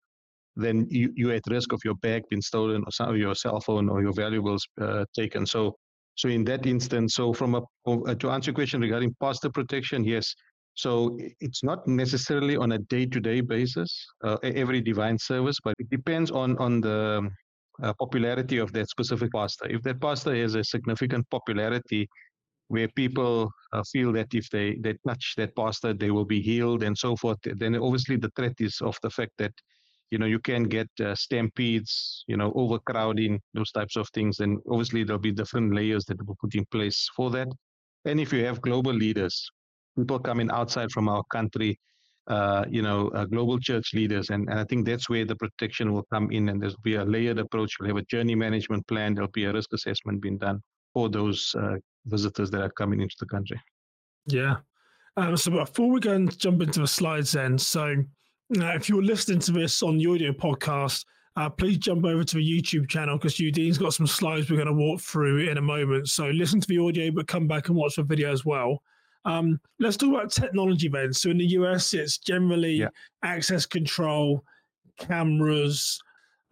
then 0.56 0.88
you, 0.89 1.13
you're 1.16 1.34
at 1.34 1.44
risk 1.50 1.72
of 1.72 1.80
your 1.86 1.96
bag 1.96 2.24
being 2.30 2.42
stolen 2.42 2.84
or 2.86 2.92
some 2.92 3.10
of 3.10 3.18
your 3.18 3.36
cell 3.36 3.60
phone 3.62 3.89
or 3.89 4.01
your 4.01 4.13
valuables 4.13 4.66
uh, 4.82 5.06
taken. 5.16 5.46
So, 5.46 5.75
so 6.16 6.30
in 6.30 6.44
that 6.46 6.66
instance, 6.66 7.13
so 7.13 7.32
from 7.32 7.56
a 7.56 7.62
uh, 7.86 8.16
to 8.16 8.32
answer 8.32 8.50
your 8.50 8.56
question 8.56 8.82
regarding 8.82 9.16
pastor 9.22 9.50
protection, 9.50 10.04
yes. 10.04 10.34
So 10.77 11.17
it's 11.39 11.63
not 11.63 11.88
necessarily 11.88 12.55
on 12.55 12.74
a 12.74 12.77
day-to-day 12.77 13.41
basis, 13.41 13.91
uh, 14.24 14.38
every 14.43 14.79
divine 14.79 15.17
service, 15.17 15.57
but 15.63 15.74
it 15.79 15.89
depends 15.89 16.29
on 16.29 16.55
on 16.60 16.81
the 16.81 17.27
uh, 17.81 17.93
popularity 18.00 18.60
of 18.60 18.72
that 18.74 18.88
specific 18.89 19.31
pastor. 19.34 19.65
If 19.69 19.81
that 19.84 20.00
pastor 20.00 20.36
has 20.36 20.53
a 20.53 20.63
significant 20.63 21.27
popularity, 21.31 22.07
where 22.67 22.88
people 22.89 23.50
uh, 23.74 23.84
feel 23.91 24.12
that 24.13 24.36
if 24.36 24.50
they 24.51 24.75
they 24.84 24.93
touch 25.07 25.34
that 25.38 25.55
pastor, 25.55 25.93
they 25.93 26.12
will 26.12 26.25
be 26.25 26.41
healed 26.41 26.84
and 26.84 26.96
so 26.96 27.15
forth, 27.15 27.39
then 27.43 27.75
obviously 27.75 28.17
the 28.17 28.31
threat 28.36 28.55
is 28.60 28.79
of 28.81 28.96
the 29.01 29.10
fact 29.10 29.34
that 29.39 29.53
you 30.12 30.19
know 30.19 30.27
you 30.27 30.39
can 30.39 30.63
get 30.63 30.89
uh, 31.01 31.15
stampedes 31.15 32.24
you 32.27 32.38
know 32.38 32.53
overcrowding 32.55 33.41
those 33.53 33.72
types 33.72 33.96
of 33.98 34.07
things 34.10 34.39
and 34.39 34.60
obviously 34.69 35.03
there'll 35.03 35.19
be 35.19 35.31
different 35.31 35.74
layers 35.74 36.05
that 36.05 36.25
will 36.25 36.38
put 36.39 36.55
in 36.55 36.65
place 36.72 37.10
for 37.15 37.29
that 37.29 37.50
and 38.05 38.19
if 38.19 38.31
you 38.31 38.46
have 38.46 38.62
global 38.62 38.93
leaders 38.93 39.50
people 39.98 40.20
coming 40.20 40.50
outside 40.51 40.92
from 40.92 41.10
our 41.10 41.24
country 41.32 41.77
uh, 42.27 42.66
you 42.70 42.82
know, 42.82 43.08
uh, 43.10 43.25
global 43.25 43.58
church 43.58 43.94
leaders. 43.94 44.30
And, 44.30 44.50
and 44.50 44.60
I 44.60 44.66
think 44.66 44.86
that's 44.86 45.10
where 45.10 45.25
the 45.25 45.36
protection 45.36 45.94
will 45.94 46.06
come 46.12 46.30
in. 46.32 46.50
And 46.50 46.62
there'll 46.62 46.75
be 46.84 46.96
a 46.96 47.06
layered 47.06 47.39
approach. 47.39 47.77
We'll 47.80 47.88
have 47.88 47.98
a 47.98 48.01
journey 48.04 48.36
management 48.36 48.86
plan. 48.88 49.13
There'll 49.13 49.32
be 49.32 49.46
a 49.46 49.54
risk 49.54 49.72
assessment 49.74 50.22
being 50.22 50.38
done 50.38 50.62
for 50.94 51.10
those 51.10 51.56
uh, 51.58 51.75
visitors 52.06 52.51
that 52.51 52.62
are 52.62 52.72
coming 52.72 53.01
into 53.01 53.16
the 53.20 53.27
country. 53.27 53.62
Yeah. 54.25 54.58
Um, 55.16 55.38
so 55.38 55.51
before 55.51 55.89
we 55.89 56.00
go 56.00 56.13
and 56.13 56.38
jump 56.38 56.62
into 56.62 56.82
the 56.82 56.88
slides, 56.88 57.32
then, 57.32 57.58
so 57.58 57.96
uh, 58.60 58.75
if 58.75 58.89
you're 58.89 59.04
listening 59.04 59.39
to 59.39 59.51
this 59.51 59.82
on 59.82 59.98
the 59.98 60.08
audio 60.08 60.32
podcast, 60.32 61.06
uh, 61.38 61.50
please 61.50 61.77
jump 61.77 62.04
over 62.04 62.24
to 62.24 62.36
the 62.36 62.62
YouTube 62.62 62.89
channel 62.89 63.18
because 63.18 63.36
Udeen's 63.36 63.77
got 63.77 63.94
some 63.94 64.08
slides 64.08 64.50
we're 64.50 64.58
going 64.58 64.68
to 64.68 64.74
walk 64.74 65.00
through 65.00 65.50
in 65.50 65.58
a 65.58 65.62
moment. 65.62 66.10
So 66.10 66.27
listen 66.27 66.60
to 66.60 66.68
the 66.68 66.80
audio, 66.80 67.10
but 67.12 67.27
come 67.27 67.48
back 67.48 67.70
and 67.70 67.77
watch 67.77 67.96
the 67.96 68.04
video 68.04 68.34
as 68.34 68.44
well. 68.44 68.82
Um, 69.27 69.60
let's 69.79 69.98
talk 69.98 70.10
about 70.10 70.31
technology 70.31 70.88
then. 70.88 71.13
So 71.13 71.29
in 71.29 71.38
the 71.38 71.46
US, 71.46 71.93
it's 71.93 72.17
generally 72.17 72.75
yeah. 72.75 72.89
access 73.24 73.65
control, 73.65 74.43
cameras, 74.98 76.01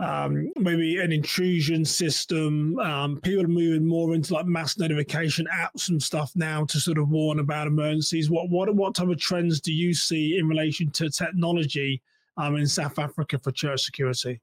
um, 0.01 0.51
maybe 0.57 0.97
an 0.97 1.13
intrusion 1.13 1.85
system. 1.85 2.77
Um, 2.79 3.21
people 3.21 3.45
are 3.45 3.47
moving 3.47 3.87
more 3.87 4.13
into 4.13 4.33
like 4.33 4.45
mass 4.45 4.77
notification 4.77 5.47
apps 5.53 5.87
and 5.87 6.03
stuff 6.03 6.33
now 6.35 6.65
to 6.65 6.79
sort 6.79 6.97
of 6.97 7.07
warn 7.07 7.39
about 7.39 7.67
emergencies. 7.67 8.29
What 8.29 8.49
what 8.49 8.75
what 8.75 8.93
type 8.93 9.07
of 9.07 9.19
trends 9.19 9.61
do 9.61 9.71
you 9.71 9.93
see 9.93 10.37
in 10.37 10.49
relation 10.49 10.91
to 10.91 11.09
technology 11.09 12.01
um, 12.35 12.57
in 12.57 12.67
South 12.67 12.99
Africa 12.99 13.39
for 13.39 13.53
church 13.53 13.83
security? 13.83 14.41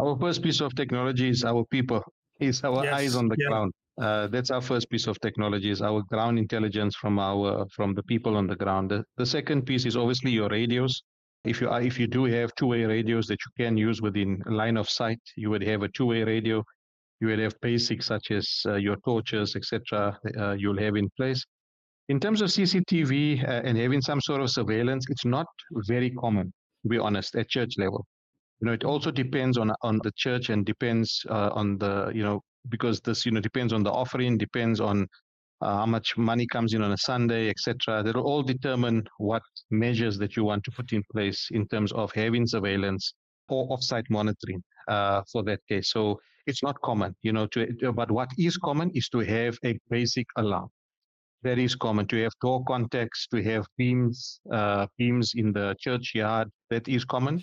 Our 0.00 0.18
first 0.18 0.42
piece 0.42 0.60
of 0.60 0.74
technology 0.74 1.28
is 1.28 1.44
our 1.44 1.64
people. 1.64 2.02
Is 2.40 2.64
our 2.64 2.82
yes. 2.82 2.94
eyes 2.94 3.14
on 3.14 3.28
the 3.28 3.36
yeah. 3.38 3.50
ground. 3.50 3.72
Uh, 4.00 4.26
that's 4.28 4.50
our 4.50 4.62
first 4.62 4.88
piece 4.88 5.06
of 5.06 5.20
technology 5.20 5.70
is 5.70 5.82
our 5.82 6.02
ground 6.02 6.38
intelligence 6.38 6.96
from 6.96 7.18
our 7.18 7.66
from 7.74 7.94
the 7.94 8.02
people 8.04 8.36
on 8.36 8.46
the 8.46 8.56
ground. 8.56 8.90
The, 8.90 9.04
the 9.16 9.26
second 9.26 9.66
piece 9.66 9.84
is 9.84 9.96
obviously 9.96 10.30
your 10.30 10.48
radios. 10.48 11.02
If 11.44 11.60
you 11.60 11.68
are, 11.68 11.82
if 11.82 11.98
you 11.98 12.06
do 12.06 12.24
have 12.24 12.54
two-way 12.54 12.84
radios 12.84 13.26
that 13.26 13.38
you 13.44 13.64
can 13.64 13.76
use 13.76 14.00
within 14.00 14.42
line 14.46 14.76
of 14.76 14.88
sight, 14.88 15.20
you 15.36 15.50
would 15.50 15.62
have 15.64 15.82
a 15.82 15.88
two-way 15.88 16.22
radio. 16.22 16.64
You 17.20 17.28
would 17.28 17.38
have 17.40 17.54
basics 17.60 18.06
such 18.06 18.30
as 18.30 18.62
uh, 18.66 18.76
your 18.76 18.96
torches, 19.04 19.56
etc. 19.56 20.18
Uh, 20.38 20.52
you'll 20.52 20.78
have 20.78 20.96
in 20.96 21.08
place. 21.16 21.44
In 22.08 22.18
terms 22.18 22.40
of 22.40 22.48
CCTV 22.48 23.46
uh, 23.46 23.62
and 23.64 23.76
having 23.76 24.00
some 24.00 24.20
sort 24.20 24.40
of 24.40 24.50
surveillance, 24.50 25.06
it's 25.08 25.24
not 25.24 25.46
very 25.86 26.10
common, 26.10 26.52
to 26.82 26.88
be 26.88 26.98
honest, 26.98 27.36
at 27.36 27.48
church 27.48 27.74
level. 27.76 28.06
You 28.60 28.66
know, 28.66 28.72
it 28.72 28.84
also 28.84 29.10
depends 29.10 29.58
on 29.58 29.72
on 29.82 30.00
the 30.02 30.12
church 30.16 30.48
and 30.48 30.64
depends 30.64 31.26
uh, 31.28 31.50
on 31.52 31.78
the 31.78 32.10
you 32.14 32.22
know 32.22 32.40
because 32.68 33.00
this 33.00 33.24
you 33.26 33.32
know 33.32 33.40
depends 33.40 33.72
on 33.72 33.82
the 33.82 33.90
offering, 33.90 34.38
depends 34.38 34.80
on 34.80 35.08
uh, 35.62 35.76
how 35.76 35.86
much 35.86 36.16
money 36.16 36.46
comes 36.46 36.74
in 36.74 36.82
on 36.82 36.92
a 36.92 36.98
Sunday, 36.98 37.48
etc. 37.48 38.02
That 38.02 38.16
will 38.16 38.24
all 38.24 38.42
determine 38.42 39.04
what 39.18 39.42
measures 39.70 40.18
that 40.18 40.36
you 40.36 40.44
want 40.44 40.64
to 40.64 40.70
put 40.72 40.92
in 40.92 41.02
place 41.12 41.48
in 41.52 41.66
terms 41.68 41.92
of 41.92 42.12
having 42.12 42.46
surveillance 42.46 43.14
or 43.48 43.68
offsite 43.68 44.08
monitoring 44.10 44.62
uh, 44.88 45.22
for 45.30 45.42
that 45.44 45.60
case. 45.68 45.90
So 45.90 46.18
it's 46.46 46.62
not 46.62 46.80
common, 46.82 47.14
you 47.22 47.32
know. 47.32 47.46
To 47.48 47.92
but 47.94 48.10
what 48.10 48.30
is 48.38 48.56
common 48.56 48.90
is 48.94 49.08
to 49.10 49.18
have 49.20 49.56
a 49.64 49.78
basic 49.88 50.26
alarm. 50.36 50.68
That 51.42 51.58
is 51.58 51.74
common 51.74 52.06
to 52.06 52.22
have 52.22 52.32
door 52.40 52.62
contacts, 52.64 53.26
to 53.32 53.42
have 53.42 53.66
beams, 53.76 54.40
uh, 54.52 54.86
beams 54.96 55.32
in 55.34 55.52
the 55.52 55.74
churchyard. 55.80 56.48
That 56.70 56.88
is 56.88 57.04
common 57.04 57.42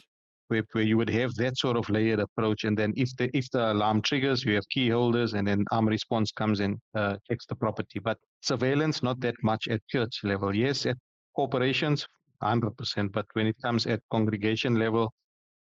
where, 0.50 0.64
where 0.74 0.84
you 0.84 0.98
would 0.98 1.10
have 1.10 1.34
that 1.36 1.58
sort 1.58 1.78
of 1.78 1.90
layered 1.90 2.20
approach. 2.20 2.64
And 2.66 2.78
then 2.78 2.94
if 2.98 3.16
the 3.18 3.30
if 3.38 3.50
the 3.52 3.72
alarm 3.72 4.02
triggers, 4.02 4.44
you 4.44 4.56
have 4.56 4.68
key 4.70 4.90
holders, 4.90 5.34
and 5.34 5.48
then 5.48 5.64
arm 5.72 5.88
response 5.88 6.32
comes 6.32 6.60
in, 6.60 6.80
uh, 6.96 7.16
checks 7.30 7.46
the 7.46 7.56
property. 7.56 8.00
But 8.00 8.18
surveillance, 8.42 9.02
not 9.02 9.20
that 9.22 9.36
much 9.44 9.68
at 9.70 9.82
church 9.88 10.20
level. 10.24 10.56
Yes, 10.56 10.86
at 10.86 10.98
corporations, 11.36 12.08
100%. 12.44 13.12
But 13.12 13.26
when 13.34 13.48
it 13.48 13.56
comes 13.64 13.86
at 13.86 14.02
congregation 14.12 14.76
level, 14.76 15.14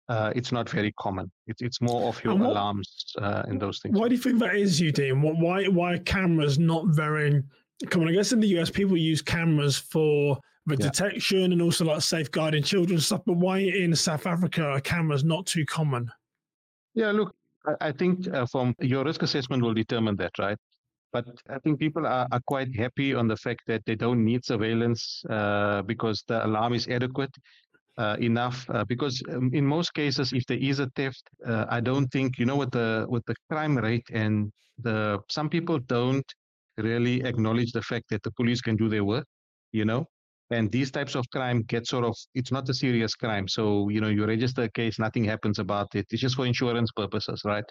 uh, 0.10 0.34
it's 0.36 0.52
not 0.52 0.70
very 0.70 0.92
common. 1.00 1.32
It's 1.48 1.62
it's 1.62 1.80
more 1.80 2.10
of 2.10 2.22
your 2.24 2.36
what, 2.36 2.50
alarms 2.50 3.14
uh, 3.22 3.44
and 3.48 3.62
those 3.62 3.80
things. 3.80 3.98
Why 3.98 4.10
do 4.10 4.16
you 4.16 4.22
think 4.22 4.40
that 4.40 4.56
is, 4.56 4.82
Udeen? 4.82 5.22
Why 5.40 5.66
why 5.66 5.94
are 5.94 6.00
cameras 6.00 6.60
not 6.60 6.88
very 6.88 7.44
common? 7.90 8.10
I 8.10 8.12
guess 8.14 8.34
in 8.34 8.40
the 8.40 8.60
US, 8.60 8.70
people 8.70 8.98
use 8.98 9.22
cameras 9.22 9.78
for 9.78 10.38
the 10.66 10.76
yeah. 10.76 10.88
detection 10.88 11.52
and 11.52 11.62
also 11.62 11.86
like 11.86 12.02
safeguarding 12.02 12.64
children 12.64 13.00
stuff. 13.00 13.22
But 13.26 13.38
why 13.38 13.60
in 13.60 13.96
South 13.96 14.28
Africa 14.28 14.64
are 14.64 14.82
cameras 14.82 15.24
not 15.24 15.46
too 15.46 15.66
common? 15.66 16.12
Yeah, 16.94 17.12
look, 17.12 17.34
I 17.80 17.92
think 17.92 18.28
uh, 18.28 18.46
from 18.46 18.76
your 18.80 19.04
risk 19.04 19.22
assessment 19.24 19.64
will 19.64 19.74
determine 19.74 20.16
that, 20.18 20.38
right? 20.40 20.58
But 21.14 21.26
I 21.50 21.60
think 21.60 21.80
people 21.80 22.06
are, 22.08 22.28
are 22.32 22.42
quite 22.48 22.76
happy 22.76 23.14
on 23.14 23.28
the 23.28 23.36
fact 23.36 23.62
that 23.68 23.84
they 23.86 23.96
don't 23.96 24.24
need 24.24 24.46
surveillance 24.46 25.24
uh, 25.30 25.82
because 25.82 26.24
the 26.28 26.46
alarm 26.46 26.74
is 26.74 26.88
adequate 26.88 27.36
uh, 27.98 28.18
enough. 28.20 28.66
Uh, 28.70 28.86
because 28.86 29.22
um, 29.30 29.52
in 29.54 29.66
most 29.66 29.94
cases, 29.94 30.32
if 30.34 30.46
there 30.46 30.58
is 30.58 30.80
a 30.80 30.90
theft, 30.96 31.24
uh, 31.46 31.66
I 31.70 31.82
don't 31.82 32.08
think 32.08 32.40
you 32.40 32.46
know 32.46 32.56
with 32.56 32.72
the 32.72 33.06
with 33.10 33.26
the 33.26 33.36
crime 33.50 33.78
rate 33.78 34.08
and 34.14 34.52
the 34.80 35.20
some 35.30 35.50
people 35.50 35.80
don't 35.80 36.26
really 36.78 37.24
acknowledge 37.24 37.74
the 37.74 37.82
fact 37.82 38.06
that 38.10 38.24
the 38.24 38.32
police 38.32 38.62
can 38.62 38.76
do 38.76 38.90
their 38.90 39.04
work. 39.04 39.26
You 39.72 39.86
know, 39.86 40.08
and 40.52 40.72
these 40.72 40.92
types 40.92 41.16
of 41.16 41.30
crime 41.32 41.64
get 41.64 41.88
sort 41.88 42.06
of 42.06 42.16
it's 42.36 42.52
not 42.52 42.70
a 42.70 42.74
serious 42.74 43.16
crime. 43.16 43.48
So 43.48 43.90
you 43.90 44.02
know 44.02 44.10
you 44.10 44.26
register 44.26 44.64
a 44.64 44.70
case 44.70 45.00
nothing 45.00 45.24
happens 45.24 45.60
about 45.60 45.96
it. 45.96 46.06
It's 46.12 46.22
just 46.22 46.36
for 46.36 46.46
insurance 46.46 46.92
purposes 46.92 47.42
right? 47.46 47.66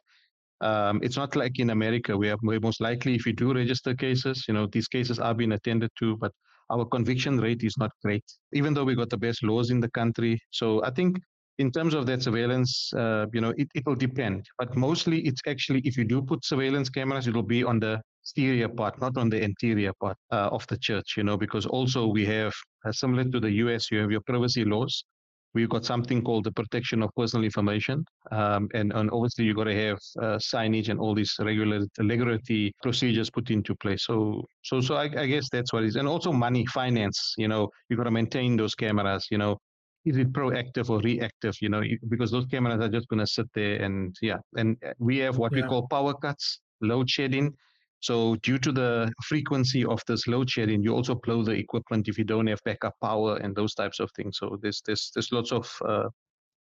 Um, 0.62 1.00
it's 1.02 1.16
not 1.16 1.36
like 1.36 1.58
in 1.58 1.70
america 1.70 2.14
we 2.14 2.28
have 2.28 2.38
most 2.42 2.82
likely 2.82 3.14
if 3.14 3.24
you 3.24 3.32
do 3.32 3.54
register 3.54 3.94
cases 3.94 4.44
you 4.46 4.52
know 4.52 4.66
these 4.66 4.88
cases 4.88 5.18
are 5.18 5.32
being 5.32 5.52
attended 5.52 5.90
to 6.00 6.18
but 6.18 6.32
our 6.68 6.84
conviction 6.84 7.40
rate 7.40 7.62
is 7.62 7.78
not 7.78 7.90
great 8.04 8.24
even 8.52 8.74
though 8.74 8.84
we 8.84 8.94
got 8.94 9.08
the 9.08 9.16
best 9.16 9.42
laws 9.42 9.70
in 9.70 9.80
the 9.80 9.90
country. 9.92 10.38
So 10.50 10.84
i 10.84 10.90
think 10.90 11.18
in 11.60 11.70
terms 11.70 11.92
of 11.92 12.06
that 12.06 12.22
surveillance, 12.22 12.90
uh, 12.94 13.26
you 13.34 13.40
know, 13.42 13.52
it, 13.58 13.68
it 13.74 13.84
will 13.86 13.94
depend. 13.94 14.46
But 14.58 14.74
mostly 14.76 15.20
it's 15.26 15.42
actually, 15.46 15.80
if 15.84 15.96
you 15.98 16.04
do 16.04 16.22
put 16.22 16.42
surveillance 16.42 16.88
cameras, 16.88 17.26
it 17.26 17.34
will 17.34 17.42
be 17.42 17.62
on 17.62 17.78
the 17.78 18.00
exterior 18.22 18.68
part, 18.68 19.00
not 19.00 19.16
on 19.16 19.30
the 19.30 19.42
interior 19.42 19.92
part 20.00 20.16
uh, 20.30 20.48
of 20.52 20.66
the 20.68 20.78
church, 20.78 21.14
you 21.16 21.24
know, 21.24 21.36
because 21.36 21.66
also 21.66 22.06
we 22.06 22.24
have, 22.26 22.52
uh, 22.84 22.92
similar 22.92 23.24
to 23.24 23.40
the 23.40 23.50
US, 23.64 23.90
you 23.90 23.98
have 23.98 24.10
your 24.10 24.20
privacy 24.20 24.64
laws. 24.64 25.04
We've 25.52 25.68
got 25.68 25.84
something 25.84 26.22
called 26.22 26.44
the 26.44 26.52
protection 26.52 27.02
of 27.02 27.10
personal 27.16 27.44
information. 27.44 28.04
Um, 28.30 28.68
and, 28.72 28.92
and 28.92 29.10
obviously, 29.10 29.46
you've 29.46 29.56
got 29.56 29.64
to 29.64 29.74
have 29.74 29.98
uh, 30.20 30.36
signage 30.38 30.90
and 30.90 31.00
all 31.00 31.12
these 31.12 31.34
regular, 31.40 31.84
regulatory 31.98 32.72
procedures 32.82 33.30
put 33.30 33.50
into 33.50 33.74
place. 33.74 34.04
So, 34.04 34.44
so, 34.62 34.80
so 34.80 34.94
I, 34.94 35.04
I 35.04 35.26
guess 35.26 35.48
that's 35.50 35.72
what 35.72 35.82
it 35.82 35.88
is. 35.88 35.96
And 35.96 36.06
also 36.06 36.32
money, 36.32 36.64
finance, 36.66 37.34
you 37.36 37.48
know, 37.48 37.68
you've 37.88 37.96
got 37.96 38.04
to 38.04 38.12
maintain 38.12 38.56
those 38.56 38.76
cameras, 38.76 39.26
you 39.32 39.38
know, 39.38 39.58
is 40.04 40.16
it 40.16 40.32
proactive 40.32 40.88
or 40.88 40.98
reactive 41.00 41.54
you 41.60 41.68
know 41.68 41.82
because 42.08 42.30
those 42.30 42.46
cameras 42.46 42.80
are 42.80 42.88
just 42.88 43.06
going 43.08 43.20
to 43.20 43.26
sit 43.26 43.46
there 43.54 43.76
and 43.82 44.16
yeah 44.22 44.38
and 44.56 44.76
uh, 44.86 44.94
we 44.98 45.18
have 45.18 45.36
what 45.36 45.52
yeah. 45.52 45.60
we 45.60 45.68
call 45.68 45.86
power 45.88 46.14
cuts 46.14 46.60
load 46.80 47.08
shedding 47.08 47.54
so 48.00 48.36
due 48.36 48.58
to 48.58 48.72
the 48.72 49.12
frequency 49.22 49.84
of 49.84 50.02
this 50.06 50.26
load 50.26 50.50
shedding 50.50 50.82
you 50.82 50.94
also 50.94 51.14
blow 51.14 51.42
the 51.42 51.52
equipment 51.52 52.08
if 52.08 52.18
you 52.18 52.24
don't 52.24 52.46
have 52.46 52.62
backup 52.64 52.94
power 53.00 53.36
and 53.36 53.54
those 53.54 53.74
types 53.74 54.00
of 54.00 54.10
things 54.12 54.38
so 54.38 54.58
there's 54.62 54.82
there's 54.86 55.10
there's 55.14 55.32
lots 55.32 55.52
of 55.52 55.70
uh, 55.84 56.08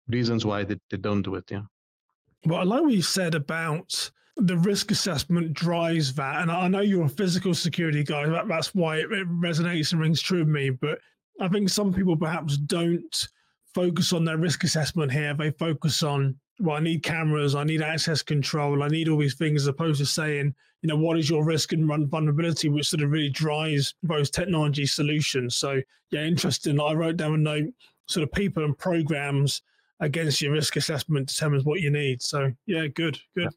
reasons 0.08 0.46
why 0.46 0.64
they, 0.64 0.78
they 0.90 0.98
don't 0.98 1.22
do 1.22 1.36
it 1.36 1.46
yeah 1.50 1.62
well 2.46 2.60
I 2.60 2.64
like 2.64 2.84
what 2.84 2.94
you 2.94 3.02
said 3.02 3.36
about 3.36 4.12
the 4.38 4.58
risk 4.58 4.92
assessment 4.92 5.52
drives 5.52 6.14
that 6.14 6.42
and 6.42 6.50
i 6.50 6.66
know 6.70 6.80
you're 6.80 7.06
a 7.06 7.10
physical 7.10 7.54
security 7.54 8.06
guy 8.06 8.26
that, 8.26 8.48
that's 8.48 8.74
why 8.74 8.96
it, 8.96 9.12
it 9.12 9.28
resonates 9.30 9.92
and 9.92 10.00
rings 10.00 10.22
true 10.22 10.40
with 10.40 10.48
me 10.48 10.70
but 10.70 11.00
I 11.40 11.48
think 11.48 11.70
some 11.70 11.94
people 11.94 12.18
perhaps 12.18 12.58
don't 12.58 13.28
focus 13.74 14.14
on 14.14 14.26
their 14.26 14.38
risk 14.38 14.64
assessment 14.64 15.12
here. 15.12 15.34
They 15.34 15.52
focus 15.52 16.04
on, 16.04 16.36
well, 16.60 16.78
I 16.78 16.80
need 16.80 17.04
cameras, 17.04 17.56
I 17.56 17.64
need 17.64 17.82
access 17.82 18.22
control, 18.22 18.84
I 18.84 18.88
need 18.88 19.10
all 19.10 19.18
these 19.18 19.36
things, 19.36 19.64
as 19.64 19.68
opposed 19.68 20.00
to 20.00 20.06
saying, 20.06 20.54
you 20.82 20.88
know, 20.88 20.98
what 20.98 21.18
is 21.18 21.30
your 21.30 21.44
risk 21.44 21.74
and 21.74 21.88
vulnerability, 22.10 22.70
which 22.70 22.90
sort 22.90 23.02
of 23.02 23.12
really 23.12 23.30
drives 23.30 23.96
those 24.04 24.30
technology 24.30 24.86
solutions. 24.86 25.56
So, 25.56 25.82
yeah, 26.12 26.24
interesting. 26.24 26.80
I 26.80 26.94
wrote 26.94 27.18
down 27.18 27.34
a 27.34 27.38
note, 27.38 27.74
sort 28.08 28.24
of 28.24 28.32
people 28.32 28.64
and 28.64 28.78
programs 28.78 29.62
against 30.00 30.42
your 30.42 30.54
risk 30.54 30.76
assessment 30.76 31.28
determines 31.28 31.66
what 31.66 31.82
you 31.82 31.92
need. 31.92 32.22
So, 32.22 32.52
yeah, 32.66 32.88
good, 32.88 33.20
good. 33.36 33.50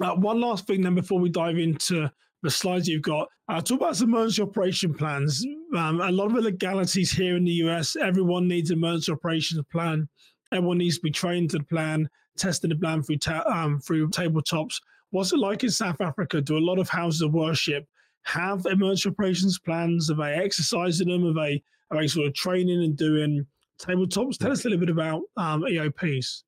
Yeah. 0.00 0.10
Uh, 0.12 0.16
one 0.16 0.40
last 0.40 0.66
thing 0.66 0.82
then 0.82 0.94
before 0.94 1.18
we 1.18 1.28
dive 1.28 1.58
into 1.58 2.10
the 2.42 2.50
slides 2.50 2.88
you've 2.88 3.02
got. 3.02 3.28
Uh, 3.48 3.60
talk 3.60 3.80
about 3.80 3.96
some 3.96 4.10
emergency 4.10 4.42
operation 4.42 4.94
plans. 4.94 5.44
Um, 5.76 6.00
a 6.00 6.10
lot 6.10 6.26
of 6.26 6.34
the 6.34 6.42
legalities 6.42 7.10
here 7.10 7.36
in 7.36 7.44
the 7.44 7.52
US, 7.64 7.96
everyone 7.96 8.48
needs 8.48 8.70
an 8.70 8.78
emergency 8.78 9.12
operations 9.12 9.62
plan. 9.70 10.08
Everyone 10.52 10.78
needs 10.78 10.96
to 10.96 11.02
be 11.02 11.10
trained 11.10 11.50
to 11.50 11.58
the 11.58 11.64
plan, 11.64 12.08
testing 12.40 12.70
the 12.70 12.76
plan 12.76 13.02
through 13.02 13.18
ta- 13.18 13.44
um, 13.46 13.78
through 13.80 14.08
tabletops. 14.10 14.80
What's 15.10 15.32
it 15.32 15.38
like 15.38 15.62
in 15.64 15.70
South 15.70 16.00
Africa? 16.00 16.40
Do 16.40 16.56
a 16.56 16.58
lot 16.58 16.78
of 16.78 16.88
houses 16.88 17.22
of 17.22 17.32
worship 17.32 17.86
have 18.22 18.66
emergency 18.66 19.08
operations 19.08 19.58
plans? 19.58 20.10
Are 20.10 20.14
they 20.14 20.34
exercising 20.34 21.08
them? 21.08 21.26
Are 21.26 21.32
they 21.32 21.62
are 21.90 22.00
they 22.00 22.06
sort 22.06 22.26
of 22.26 22.34
training 22.34 22.82
and 22.82 22.96
doing 22.96 23.46
tabletops? 23.80 24.38
Tell 24.38 24.52
us 24.52 24.64
a 24.64 24.68
little 24.68 24.80
bit 24.80 24.90
about 24.90 25.22
um, 25.36 25.62
EOPs. 25.62 26.42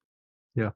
Yeah. 0.54 0.70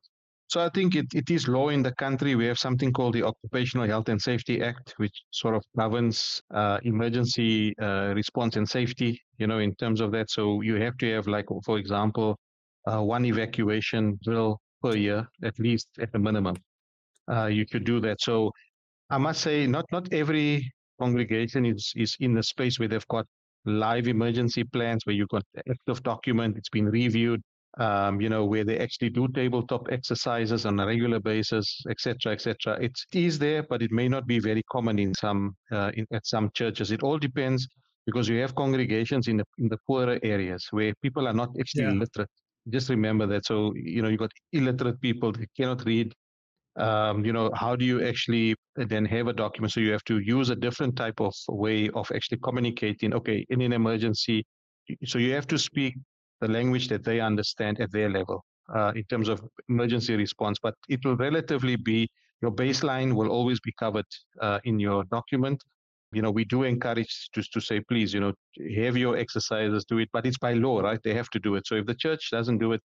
So 0.49 0.61
I 0.61 0.68
think 0.68 0.94
it, 0.94 1.06
it 1.12 1.28
is 1.28 1.49
law 1.49 1.70
in 1.70 1.82
the 1.82 1.92
country. 1.92 2.37
We 2.37 2.46
have 2.46 2.58
something 2.58 2.92
called 2.92 3.14
the 3.14 3.25
Occupational 3.25 3.87
Health 3.87 4.08
and 4.08 4.20
Safety 4.20 4.62
Act, 4.62 4.94
which 4.96 5.23
sort 5.30 5.56
of 5.56 5.64
governs 5.76 6.40
uh, 6.54 6.78
emergency 6.85 7.75
uh, 7.80 8.12
response 8.14 8.56
and 8.56 8.68
safety, 8.68 9.20
you 9.38 9.49
know, 9.49 9.58
in 9.58 9.75
terms 9.75 10.00
of 10.00 10.12
that. 10.12 10.30
So 10.30 10.61
you 10.61 10.76
have 10.76 10.96
to 10.99 11.12
have, 11.14 11.26
like, 11.26 11.46
for 11.64 11.78
example, 11.78 12.38
uh, 12.87 13.02
one 13.02 13.25
evacuation 13.25 14.20
drill 14.23 14.61
per 14.87 14.97
year, 14.97 15.28
at 15.43 15.59
least 15.59 15.88
at 16.00 16.12
the 16.12 16.19
minimum. 16.19 16.57
Uh, 17.31 17.47
you 17.47 17.66
could 17.66 17.85
do 17.85 18.00
that. 18.00 18.21
So 18.21 18.52
I 19.11 19.19
must 19.19 19.40
say, 19.40 19.66
not 19.66 19.87
not 19.93 20.12
every 20.12 20.73
congregation 21.00 21.66
is 21.66 21.93
is 21.97 22.16
in 22.21 22.35
the 22.35 22.43
space 22.43 22.78
where 22.78 22.88
they've 22.88 23.09
got 23.09 23.26
live 23.64 24.07
emergency 24.09 24.64
plans, 24.64 25.05
where 25.05 25.16
you've 25.16 25.28
got 25.28 25.45
active 25.69 26.02
document, 26.02 26.57
it's 26.57 26.69
been 26.69 26.87
reviewed, 26.87 27.43
um, 27.78 28.21
you 28.21 28.28
know, 28.28 28.45
where 28.45 28.64
they 28.64 28.78
actually 28.78 29.11
do 29.11 29.26
tabletop 29.28 29.88
exercises 29.90 30.64
on 30.66 30.78
a 30.81 30.87
regular 30.87 31.21
basis, 31.21 31.83
etc., 31.90 32.33
etc. 32.33 32.78
It 32.81 32.93
is 33.12 33.38
there, 33.38 33.62
but 33.64 33.83
it 33.83 33.90
may 33.90 34.09
not 34.09 34.26
be 34.26 34.38
very 34.38 34.62
common 34.71 34.99
in 34.99 35.14
some 35.14 35.57
uh, 35.73 35.90
in, 35.95 36.07
at 36.12 36.26
some 36.26 36.50
churches. 36.55 36.93
It 36.93 37.02
all 37.02 37.19
depends 37.19 37.66
because 38.07 38.28
you 38.28 38.40
have 38.40 38.55
congregations 38.55 39.26
in 39.28 39.37
the 39.38 39.45
in 39.59 39.69
the 39.69 39.78
poorer 39.87 40.19
areas 40.23 40.66
where 40.71 40.95
people 41.02 41.26
are 41.26 41.35
not 41.35 41.50
actually 41.59 41.85
yeah. 41.85 42.02
literate. 42.05 42.31
Just 42.68 42.88
remember 42.88 43.26
that. 43.26 43.46
So 43.46 43.73
you 43.75 44.02
know, 44.02 44.08
you've 44.08 44.20
got 44.20 44.32
illiterate 44.52 45.00
people 45.00 45.32
that 45.32 45.49
cannot 45.56 45.85
read. 45.85 46.12
Um, 46.76 47.25
you 47.25 47.32
know, 47.32 47.50
how 47.54 47.75
do 47.75 47.85
you 47.85 48.06
actually 48.06 48.54
then 48.76 49.04
have 49.06 49.28
a 49.28 49.32
document? 49.32 49.73
So 49.73 49.80
you 49.80 49.92
have 49.92 50.04
to 50.04 50.18
use 50.18 50.50
a 50.50 50.56
different 50.56 50.96
type 50.96 51.20
of 51.20 51.35
way 51.49 51.88
of 51.90 52.11
actually 52.14 52.38
communicating. 52.38 53.14
Okay, 53.14 53.46
in 53.49 53.61
an 53.62 53.73
emergency, 53.73 54.44
so 55.04 55.18
you 55.18 55.32
have 55.32 55.46
to 55.49 55.58
speak 55.58 55.94
the 56.40 56.49
language 56.49 56.88
that 56.88 57.02
they 57.02 57.20
understand 57.20 57.80
at 57.80 57.90
their 57.92 58.11
level 58.11 58.44
uh, 58.75 58.92
in 58.94 59.04
terms 59.04 59.28
of 59.28 59.40
emergency 59.68 60.16
response. 60.16 60.58
But 60.62 60.75
it 60.88 61.04
will 61.04 61.16
relatively 61.16 61.76
be 61.76 62.08
your 62.42 62.50
baseline 62.50 63.14
will 63.14 63.30
always 63.30 63.61
be 63.61 63.73
covered 63.78 64.04
uh, 64.42 64.58
in 64.64 64.78
your 64.78 65.04
document. 65.04 65.62
You 66.13 66.23
know, 66.23 66.31
we 66.31 66.45
do 66.45 66.63
encourage 66.63 67.29
to, 67.35 67.43
to 67.43 67.61
say, 67.61 67.81
please, 67.81 68.15
you 68.15 68.21
know, 68.21 68.33
have 68.77 68.97
your 68.97 69.17
exercises, 69.17 69.85
do 69.85 69.99
it, 69.99 70.09
but 70.13 70.25
it's 70.25 70.39
by 70.39 70.55
law, 70.55 70.81
right? 70.81 71.01
They 71.03 71.15
have 71.15 71.29
to 71.31 71.39
do 71.39 71.57
it. 71.57 71.67
So 71.67 71.75
if 71.75 71.87
the 71.87 71.95
church 71.95 72.31
doesn't 72.31 72.59
do 72.59 72.73
it, 72.73 72.81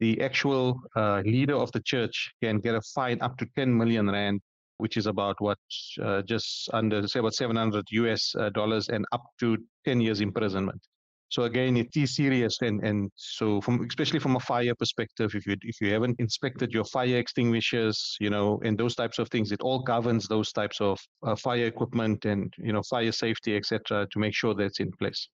the 0.00 0.20
actual 0.20 0.80
uh, 0.94 1.22
leader 1.24 1.56
of 1.56 1.72
the 1.72 1.80
church 1.80 2.30
can 2.42 2.58
get 2.58 2.74
a 2.74 2.80
fine 2.94 3.20
up 3.20 3.36
to 3.38 3.46
10 3.56 3.76
million 3.76 4.08
rand, 4.10 4.40
which 4.76 4.96
is 4.96 5.06
about 5.06 5.40
what 5.40 5.58
uh, 6.02 6.22
just 6.22 6.68
under 6.72 7.06
say 7.08 7.20
about 7.20 7.34
700 7.34 7.84
US 7.90 8.34
uh, 8.38 8.50
dollars 8.50 8.88
and 8.88 9.04
up 9.12 9.24
to 9.40 9.58
10 9.84 10.00
years 10.00 10.20
imprisonment. 10.20 10.80
So 11.30 11.42
again, 11.42 11.76
it 11.76 11.94
is 11.94 12.14
serious, 12.14 12.62
and 12.62 12.82
and 12.82 13.10
so 13.16 13.60
from 13.60 13.84
especially 13.86 14.18
from 14.18 14.36
a 14.36 14.40
fire 14.40 14.74
perspective, 14.74 15.34
if 15.34 15.46
you 15.46 15.56
if 15.62 15.80
you 15.80 15.92
haven't 15.92 16.18
inspected 16.18 16.72
your 16.72 16.84
fire 16.84 17.18
extinguishers, 17.18 18.16
you 18.18 18.30
know, 18.30 18.60
and 18.64 18.78
those 18.78 18.94
types 18.94 19.18
of 19.18 19.28
things, 19.28 19.52
it 19.52 19.60
all 19.60 19.80
governs 19.80 20.26
those 20.26 20.52
types 20.52 20.80
of 20.80 20.98
uh, 21.22 21.36
fire 21.36 21.66
equipment 21.66 22.24
and 22.24 22.52
you 22.56 22.72
know 22.72 22.82
fire 22.82 23.12
safety, 23.12 23.56
etc., 23.56 24.06
to 24.10 24.18
make 24.18 24.34
sure 24.34 24.54
that's 24.54 24.80
in 24.80 24.90
place. 24.92 25.28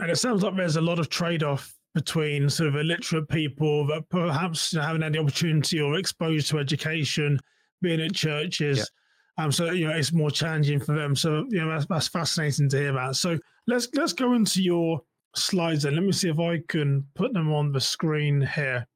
And 0.00 0.10
it 0.10 0.16
sounds 0.16 0.42
like 0.42 0.56
there's 0.56 0.76
a 0.76 0.80
lot 0.80 0.98
of 0.98 1.10
trade-off 1.10 1.74
between 1.94 2.48
sort 2.48 2.68
of 2.68 2.76
illiterate 2.76 3.28
people 3.28 3.86
that 3.86 4.08
perhaps 4.08 4.72
haven't 4.72 5.02
had 5.02 5.12
the 5.12 5.18
opportunity 5.18 5.80
or 5.80 5.96
exposed 5.96 6.48
to 6.48 6.58
education, 6.58 7.38
being 7.82 8.00
at 8.00 8.14
churches. 8.14 8.78
Yeah. 8.78 9.44
Um, 9.44 9.52
so 9.52 9.70
you 9.70 9.86
know 9.86 9.94
it's 9.94 10.12
more 10.12 10.30
challenging 10.30 10.80
for 10.80 10.94
them. 10.94 11.14
So 11.14 11.46
you 11.50 11.60
know 11.60 11.70
that's, 11.70 11.86
that's 11.86 12.08
fascinating 12.08 12.68
to 12.70 12.76
hear 12.76 12.90
about. 12.90 13.14
So 13.14 13.38
let's 13.68 13.88
let's 13.94 14.12
go 14.12 14.34
into 14.34 14.60
your 14.62 15.00
slides 15.34 15.84
in. 15.84 15.94
Let 15.94 16.04
me 16.04 16.12
see 16.12 16.28
if 16.28 16.38
I 16.38 16.60
can 16.68 17.04
put 17.14 17.32
them 17.32 17.52
on 17.52 17.72
the 17.72 17.80
screen 17.80 18.40
here. 18.54 18.86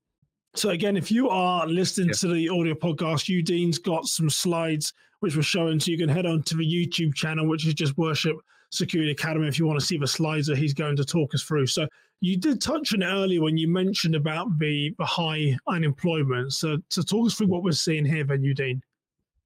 So 0.54 0.70
again, 0.70 0.96
if 0.96 1.10
you 1.10 1.28
are 1.28 1.66
listening 1.66 2.08
yeah. 2.08 2.14
to 2.14 2.28
the 2.28 2.48
audio 2.48 2.74
podcast, 2.74 3.28
Udeen's 3.28 3.78
got 3.78 4.06
some 4.06 4.30
slides 4.30 4.92
which 5.20 5.36
we're 5.36 5.42
showing. 5.42 5.80
So 5.80 5.90
you 5.90 5.98
can 5.98 6.08
head 6.08 6.26
on 6.26 6.42
to 6.44 6.56
the 6.56 6.64
YouTube 6.64 7.14
channel, 7.14 7.48
which 7.48 7.66
is 7.66 7.74
just 7.74 7.96
Worship 7.96 8.36
Security 8.70 9.10
Academy, 9.10 9.48
if 9.48 9.58
you 9.58 9.66
want 9.66 9.80
to 9.80 9.84
see 9.84 9.96
the 9.96 10.06
slides 10.06 10.46
that 10.48 10.58
he's 10.58 10.74
going 10.74 10.96
to 10.96 11.04
talk 11.04 11.34
us 11.34 11.42
through. 11.42 11.66
So 11.66 11.88
you 12.20 12.36
did 12.36 12.60
touch 12.60 12.94
on 12.94 13.02
it 13.02 13.06
earlier 13.06 13.40
when 13.40 13.56
you 13.56 13.66
mentioned 13.68 14.14
about 14.14 14.58
the, 14.58 14.94
the 14.98 15.04
high 15.04 15.56
unemployment. 15.66 16.52
So 16.52 16.78
to 16.90 17.02
talk 17.02 17.26
us 17.26 17.34
through 17.34 17.48
what 17.48 17.62
we're 17.62 17.72
seeing 17.72 18.04
here, 18.04 18.24
then 18.24 18.42
Udeen. 18.42 18.80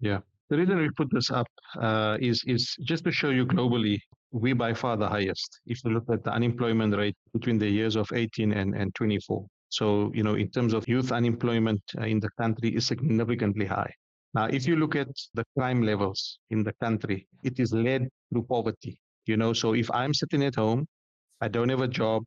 Yeah. 0.00 0.18
The 0.50 0.56
reason 0.56 0.78
we 0.78 0.90
put 0.90 1.08
this 1.12 1.30
up 1.30 1.46
uh, 1.80 2.16
is 2.20 2.42
is 2.46 2.74
just 2.82 3.04
to 3.04 3.12
show 3.12 3.30
you 3.30 3.44
globally 3.44 4.00
we 4.30 4.52
by 4.52 4.74
far 4.74 4.96
the 4.96 5.08
highest. 5.08 5.60
If 5.66 5.84
you 5.84 5.90
look 5.90 6.04
at 6.10 6.24
the 6.24 6.32
unemployment 6.32 6.96
rate 6.96 7.16
between 7.32 7.58
the 7.58 7.68
years 7.68 7.96
of 7.96 8.10
18 8.12 8.52
and, 8.52 8.74
and 8.74 8.94
24. 8.94 9.46
So, 9.70 10.10
you 10.14 10.22
know, 10.22 10.34
in 10.34 10.50
terms 10.50 10.72
of 10.72 10.88
youth 10.88 11.12
unemployment 11.12 11.82
uh, 11.98 12.04
in 12.04 12.20
the 12.20 12.30
country 12.38 12.74
is 12.74 12.86
significantly 12.86 13.66
high. 13.66 13.92
Now, 14.34 14.46
if 14.46 14.66
you 14.66 14.76
look 14.76 14.96
at 14.96 15.08
the 15.34 15.44
crime 15.56 15.82
levels 15.82 16.38
in 16.50 16.62
the 16.62 16.72
country, 16.74 17.26
it 17.44 17.58
is 17.58 17.72
led 17.72 18.08
through 18.30 18.44
poverty. 18.44 18.98
You 19.26 19.36
know, 19.36 19.52
so 19.52 19.74
if 19.74 19.90
I'm 19.90 20.14
sitting 20.14 20.42
at 20.44 20.54
home, 20.54 20.86
I 21.40 21.48
don't 21.48 21.68
have 21.68 21.82
a 21.82 21.88
job, 21.88 22.24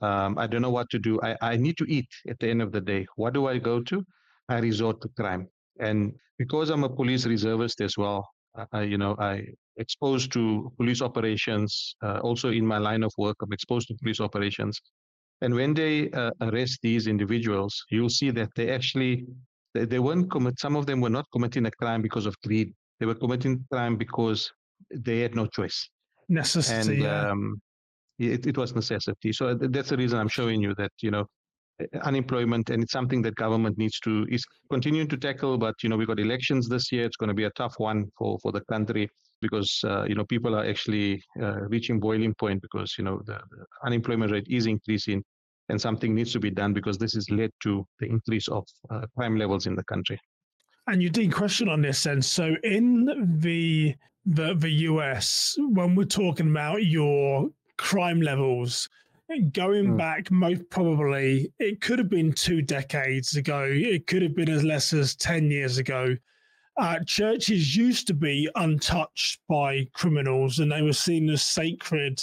um, 0.00 0.38
I 0.38 0.46
don't 0.46 0.62
know 0.62 0.70
what 0.70 0.88
to 0.90 0.98
do. 0.98 1.20
I, 1.22 1.36
I 1.40 1.56
need 1.56 1.76
to 1.78 1.84
eat 1.90 2.08
at 2.28 2.38
the 2.38 2.48
end 2.48 2.62
of 2.62 2.72
the 2.72 2.80
day. 2.80 3.06
What 3.16 3.34
do 3.34 3.46
I 3.46 3.58
go 3.58 3.80
to? 3.82 4.04
I 4.48 4.58
resort 4.58 5.00
to 5.02 5.08
crime. 5.08 5.48
And 5.78 6.12
because 6.38 6.70
I'm 6.70 6.84
a 6.84 6.88
police 6.88 7.26
reservist 7.26 7.80
as 7.80 7.96
well, 7.96 8.28
uh, 8.74 8.80
you 8.80 8.98
know, 8.98 9.16
I 9.18 9.46
exposed 9.76 10.32
to 10.32 10.72
police 10.76 11.02
operations. 11.02 11.94
Uh, 12.02 12.18
also 12.18 12.50
in 12.50 12.66
my 12.66 12.78
line 12.78 13.02
of 13.02 13.12
work, 13.18 13.36
I'm 13.42 13.52
exposed 13.52 13.88
to 13.88 13.94
police 13.94 14.20
operations. 14.20 14.80
And 15.40 15.54
when 15.54 15.74
they 15.74 16.10
uh, 16.10 16.30
arrest 16.40 16.78
these 16.82 17.06
individuals, 17.06 17.84
you'll 17.90 18.08
see 18.10 18.30
that 18.30 18.50
they 18.54 18.70
actually 18.70 19.26
they, 19.74 19.84
they 19.84 19.98
weren't 19.98 20.30
commit. 20.30 20.58
Some 20.60 20.76
of 20.76 20.86
them 20.86 21.00
were 21.00 21.10
not 21.10 21.26
committing 21.32 21.66
a 21.66 21.70
crime 21.70 22.02
because 22.02 22.26
of 22.26 22.36
greed. 22.42 22.72
They 23.00 23.06
were 23.06 23.14
committing 23.14 23.64
crime 23.70 23.96
because 23.96 24.52
they 24.94 25.20
had 25.20 25.34
no 25.34 25.46
choice. 25.46 25.88
Necessity. 26.28 26.92
And 26.92 27.02
yeah. 27.02 27.30
um, 27.30 27.60
it, 28.18 28.46
it 28.46 28.56
was 28.56 28.74
necessity. 28.74 29.32
So 29.32 29.54
that's 29.54 29.88
the 29.88 29.96
reason 29.96 30.18
I'm 30.18 30.28
showing 30.28 30.62
you 30.62 30.74
that 30.76 30.92
you 31.00 31.10
know 31.10 31.26
unemployment 32.02 32.70
and 32.70 32.82
it's 32.82 32.92
something 32.92 33.22
that 33.22 33.34
government 33.34 33.76
needs 33.78 33.98
to 34.00 34.26
is 34.30 34.44
continuing 34.70 35.08
to 35.08 35.16
tackle 35.16 35.56
but 35.58 35.74
you 35.82 35.88
know 35.88 35.96
we've 35.96 36.06
got 36.06 36.20
elections 36.20 36.68
this 36.68 36.92
year 36.92 37.04
it's 37.04 37.16
going 37.16 37.28
to 37.28 37.34
be 37.34 37.44
a 37.44 37.50
tough 37.50 37.74
one 37.78 38.06
for 38.16 38.38
for 38.42 38.52
the 38.52 38.60
country 38.66 39.08
because 39.42 39.80
uh, 39.84 40.04
you 40.08 40.14
know 40.14 40.24
people 40.24 40.54
are 40.54 40.64
actually 40.64 41.22
uh, 41.42 41.60
reaching 41.74 42.00
boiling 42.00 42.34
point 42.34 42.62
because 42.62 42.94
you 42.96 43.04
know 43.04 43.20
the, 43.26 43.38
the, 43.50 43.64
unemployment 43.84 44.32
rate 44.32 44.46
is 44.48 44.66
increasing 44.66 45.22
and 45.68 45.80
something 45.80 46.14
needs 46.14 46.32
to 46.32 46.40
be 46.40 46.50
done 46.50 46.72
because 46.72 46.96
this 46.96 47.12
has 47.12 47.28
led 47.30 47.50
to 47.62 47.86
the 48.00 48.06
increase 48.06 48.48
of 48.48 48.64
uh, 48.90 49.02
crime 49.16 49.36
levels 49.36 49.66
in 49.66 49.74
the 49.74 49.84
country 49.84 50.18
and 50.86 51.02
you 51.02 51.10
did 51.10 51.32
question 51.32 51.68
on 51.68 51.82
this 51.82 51.98
sense 51.98 52.26
so 52.26 52.54
in 52.62 53.04
the 53.40 53.94
the 54.24 54.54
the 54.54 54.70
US 54.90 55.56
when 55.58 55.94
we're 55.94 56.04
talking 56.04 56.50
about 56.50 56.86
your 56.86 57.50
crime 57.76 58.22
levels 58.22 58.88
Going 59.52 59.94
mm. 59.94 59.96
back, 59.96 60.30
most 60.30 60.68
probably, 60.68 61.50
it 61.58 61.80
could 61.80 61.98
have 61.98 62.10
been 62.10 62.32
two 62.32 62.60
decades 62.60 63.36
ago. 63.36 63.66
It 63.66 64.06
could 64.06 64.20
have 64.20 64.34
been 64.34 64.50
as 64.50 64.62
less 64.62 64.92
as 64.92 65.14
10 65.16 65.50
years 65.50 65.78
ago. 65.78 66.16
Uh, 66.78 66.98
churches 67.06 67.76
used 67.76 68.06
to 68.06 68.14
be 68.14 68.48
untouched 68.54 69.40
by 69.48 69.86
criminals 69.92 70.58
and 70.58 70.72
they 70.72 70.82
were 70.82 70.92
seen 70.92 71.28
as 71.28 71.42
sacred 71.42 72.20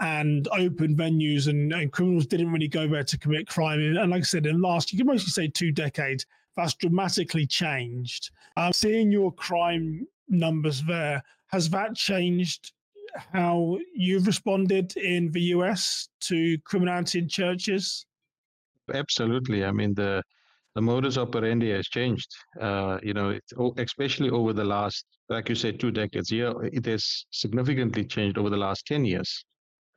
and 0.00 0.48
open 0.48 0.96
venues, 0.96 1.48
and, 1.48 1.72
and 1.72 1.92
criminals 1.92 2.26
didn't 2.26 2.50
really 2.50 2.68
go 2.68 2.88
there 2.88 3.04
to 3.04 3.18
commit 3.18 3.46
crime. 3.46 3.78
And 3.80 4.10
like 4.10 4.22
I 4.22 4.24
said, 4.24 4.46
in 4.46 4.60
the 4.60 4.66
last, 4.66 4.92
you 4.92 4.98
can 4.98 5.06
mostly 5.06 5.30
say 5.30 5.48
two 5.48 5.70
decades, 5.70 6.26
that's 6.56 6.74
dramatically 6.74 7.46
changed. 7.46 8.30
Uh, 8.56 8.72
seeing 8.72 9.12
your 9.12 9.32
crime 9.32 10.06
numbers 10.28 10.82
there, 10.82 11.22
has 11.46 11.70
that 11.70 11.94
changed 11.94 12.72
how 13.32 13.78
you've 13.94 14.26
responded 14.26 14.96
in 14.96 15.30
the 15.30 15.40
US 15.40 16.08
to 16.22 16.58
criminality 16.60 17.20
in 17.20 17.28
churches? 17.28 18.06
Absolutely. 18.92 19.64
I 19.64 19.70
mean, 19.70 19.94
the 19.94 20.22
the 20.74 20.82
modus 20.82 21.18
operandi 21.18 21.70
has 21.70 21.88
changed. 21.88 22.28
Uh, 22.60 22.98
you 23.02 23.14
know, 23.14 23.38
especially 23.78 24.30
over 24.30 24.52
the 24.52 24.64
last, 24.64 25.04
like 25.28 25.48
you 25.48 25.54
said, 25.54 25.78
two 25.78 25.90
decades. 25.90 26.30
Yeah, 26.30 26.52
it 26.62 26.86
has 26.86 27.26
significantly 27.30 28.04
changed 28.04 28.38
over 28.38 28.50
the 28.50 28.56
last 28.56 28.86
ten 28.86 29.04
years, 29.04 29.44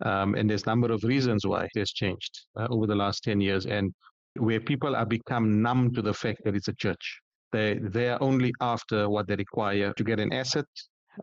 um, 0.03 0.35
and 0.35 0.49
there's 0.49 0.63
a 0.63 0.69
number 0.69 0.91
of 0.91 1.03
reasons 1.03 1.45
why 1.45 1.65
it 1.65 1.79
has 1.79 1.91
changed 1.91 2.45
uh, 2.59 2.67
over 2.69 2.87
the 2.87 2.95
last 2.95 3.23
ten 3.23 3.41
years, 3.41 3.65
and 3.65 3.93
where 4.37 4.59
people 4.59 4.95
are 4.95 5.05
become 5.05 5.61
numb 5.61 5.93
to 5.93 6.01
the 6.01 6.13
fact 6.13 6.41
that 6.43 6.55
it's 6.55 6.67
a 6.67 6.73
church. 6.73 7.19
They 7.51 7.79
they 7.81 8.09
are 8.09 8.21
only 8.21 8.53
after 8.59 9.09
what 9.09 9.27
they 9.27 9.35
require 9.35 9.93
to 9.93 10.03
get 10.03 10.19
an 10.19 10.33
asset 10.33 10.65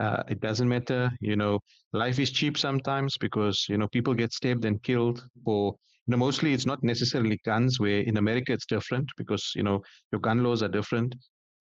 uh, 0.00 0.22
it 0.28 0.40
doesn't 0.40 0.68
matter. 0.68 1.10
You 1.20 1.36
know, 1.36 1.60
life 1.92 2.18
is 2.18 2.30
cheap 2.30 2.56
sometimes 2.56 3.16
because, 3.18 3.66
you 3.68 3.76
know, 3.78 3.88
people 3.88 4.14
get 4.14 4.32
stabbed 4.32 4.64
and 4.64 4.82
killed 4.82 5.26
for, 5.44 5.74
you 6.06 6.12
know, 6.12 6.16
mostly 6.16 6.52
it's 6.52 6.66
not 6.66 6.82
necessarily 6.82 7.38
guns 7.44 7.78
where 7.78 8.00
in 8.00 8.16
America 8.16 8.52
it's 8.52 8.66
different 8.66 9.08
because, 9.16 9.52
you 9.54 9.62
know, 9.62 9.80
your 10.10 10.20
gun 10.20 10.42
laws 10.42 10.62
are 10.62 10.68
different. 10.68 11.14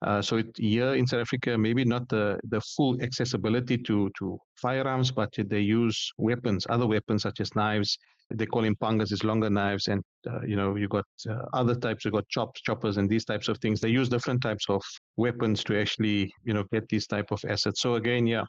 Uh, 0.04 0.22
so 0.22 0.38
it, 0.38 0.48
here 0.58 0.96
in 0.96 1.06
South 1.06 1.22
Africa, 1.22 1.56
maybe 1.58 1.86
not 1.86 2.10
the, 2.10 2.40
the 2.46 2.60
full 2.76 3.00
accessibility 3.04 3.78
to, 3.78 4.10
to 4.18 4.38
firearms, 4.56 5.12
but 5.12 5.30
they 5.38 5.60
use 5.60 6.12
weapons, 6.18 6.66
other 6.70 6.88
weapons 6.88 7.22
such 7.22 7.40
as 7.40 7.56
knives 7.56 7.98
they 8.36 8.46
call 8.46 8.64
him 8.64 8.76
pangas, 8.76 9.12
is 9.12 9.24
longer 9.24 9.50
knives, 9.50 9.88
and 9.88 10.04
uh, 10.30 10.42
you 10.42 10.56
know 10.56 10.76
you 10.76 10.88
got 10.88 11.06
uh, 11.30 11.44
other 11.54 11.76
types. 11.76 12.06
You 12.06 12.12
got 12.12 12.28
chops, 12.30 12.62
choppers, 12.62 12.98
and 12.98 13.10
these 13.10 13.26
types 13.26 13.48
of 13.48 13.58
things. 13.60 13.80
They 13.82 13.90
use 13.90 14.10
different 14.10 14.42
types 14.42 14.66
of 14.70 14.82
weapons 15.18 15.64
to 15.66 15.80
actually 15.80 16.34
you 16.44 16.54
know 16.54 16.64
get 16.72 16.88
these 16.90 17.08
type 17.08 17.32
of 17.32 17.42
assets. 17.48 17.82
So 17.82 17.96
again, 17.96 18.28
yeah, 18.28 18.44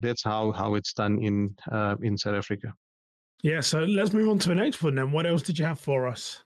that's 0.00 0.22
how 0.22 0.52
how 0.52 0.74
it's 0.74 0.92
done 0.92 1.18
in 1.22 1.54
uh, 1.70 1.96
in 2.02 2.16
South 2.16 2.34
Africa. 2.34 2.72
Yeah. 3.44 3.60
So 3.60 3.80
let's 3.80 4.14
move 4.14 4.28
on 4.30 4.38
to 4.40 4.48
the 4.48 4.54
next 4.54 4.82
one 4.82 4.94
then. 4.94 5.12
What 5.12 5.26
else 5.26 5.42
did 5.42 5.58
you 5.58 5.66
have 5.66 5.78
for 5.78 6.08
us? 6.08 6.42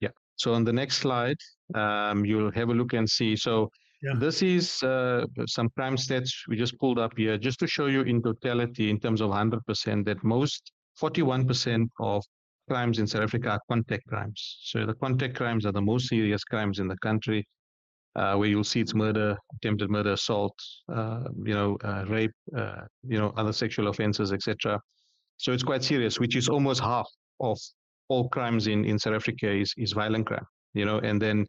Yeah. 0.00 0.10
So 0.36 0.54
on 0.54 0.64
the 0.64 0.72
next 0.72 0.98
slide, 0.98 1.38
um, 1.74 2.24
you'll 2.24 2.52
have 2.52 2.68
a 2.70 2.74
look 2.74 2.94
and 2.94 3.08
see. 3.08 3.36
So. 3.36 3.68
Yeah. 4.02 4.12
This 4.18 4.42
is 4.42 4.82
uh, 4.82 5.24
some 5.46 5.70
crime 5.70 5.96
stats 5.96 6.30
we 6.46 6.56
just 6.56 6.78
pulled 6.78 6.98
up 6.98 7.14
here 7.16 7.38
just 7.38 7.58
to 7.60 7.66
show 7.66 7.86
you 7.86 8.02
in 8.02 8.22
totality 8.22 8.90
in 8.90 9.00
terms 9.00 9.22
of 9.22 9.30
100% 9.30 10.04
that 10.04 10.22
most 10.22 10.72
41% 11.00 11.88
of 12.00 12.22
crimes 12.68 12.98
in 12.98 13.06
South 13.06 13.22
Africa 13.22 13.52
are 13.52 13.60
contact 13.66 14.06
crimes. 14.06 14.58
So 14.62 14.84
the 14.84 14.92
contact 14.92 15.34
crimes 15.36 15.64
are 15.64 15.72
the 15.72 15.80
most 15.80 16.08
serious 16.08 16.44
crimes 16.44 16.80
in 16.80 16.86
the 16.86 16.98
country, 16.98 17.46
uh, 18.14 18.34
where 18.36 18.46
you'll 18.48 18.62
see 18.62 18.80
it's 18.80 18.94
murder, 18.94 19.38
attempted 19.56 19.90
murder, 19.90 20.12
assault, 20.12 20.54
uh, 20.92 21.24
you 21.42 21.54
know, 21.54 21.78
uh, 21.82 22.04
rape, 22.06 22.34
uh, 22.54 22.82
you 23.08 23.18
know, 23.18 23.32
other 23.38 23.54
sexual 23.54 23.88
offences, 23.88 24.34
etc. 24.34 24.78
So 25.36 25.52
it's 25.52 25.62
quite 25.62 25.84
serious, 25.84 26.18
which 26.18 26.36
is 26.36 26.48
almost 26.48 26.80
half 26.80 27.08
of 27.40 27.58
all 28.08 28.28
crimes 28.28 28.66
in, 28.66 28.84
in 28.84 28.98
South 28.98 29.14
Africa 29.14 29.50
is, 29.50 29.72
is 29.76 29.92
violent 29.92 30.26
crime, 30.26 30.46
you 30.74 30.84
know, 30.84 30.98
and 30.98 31.20
then 31.20 31.46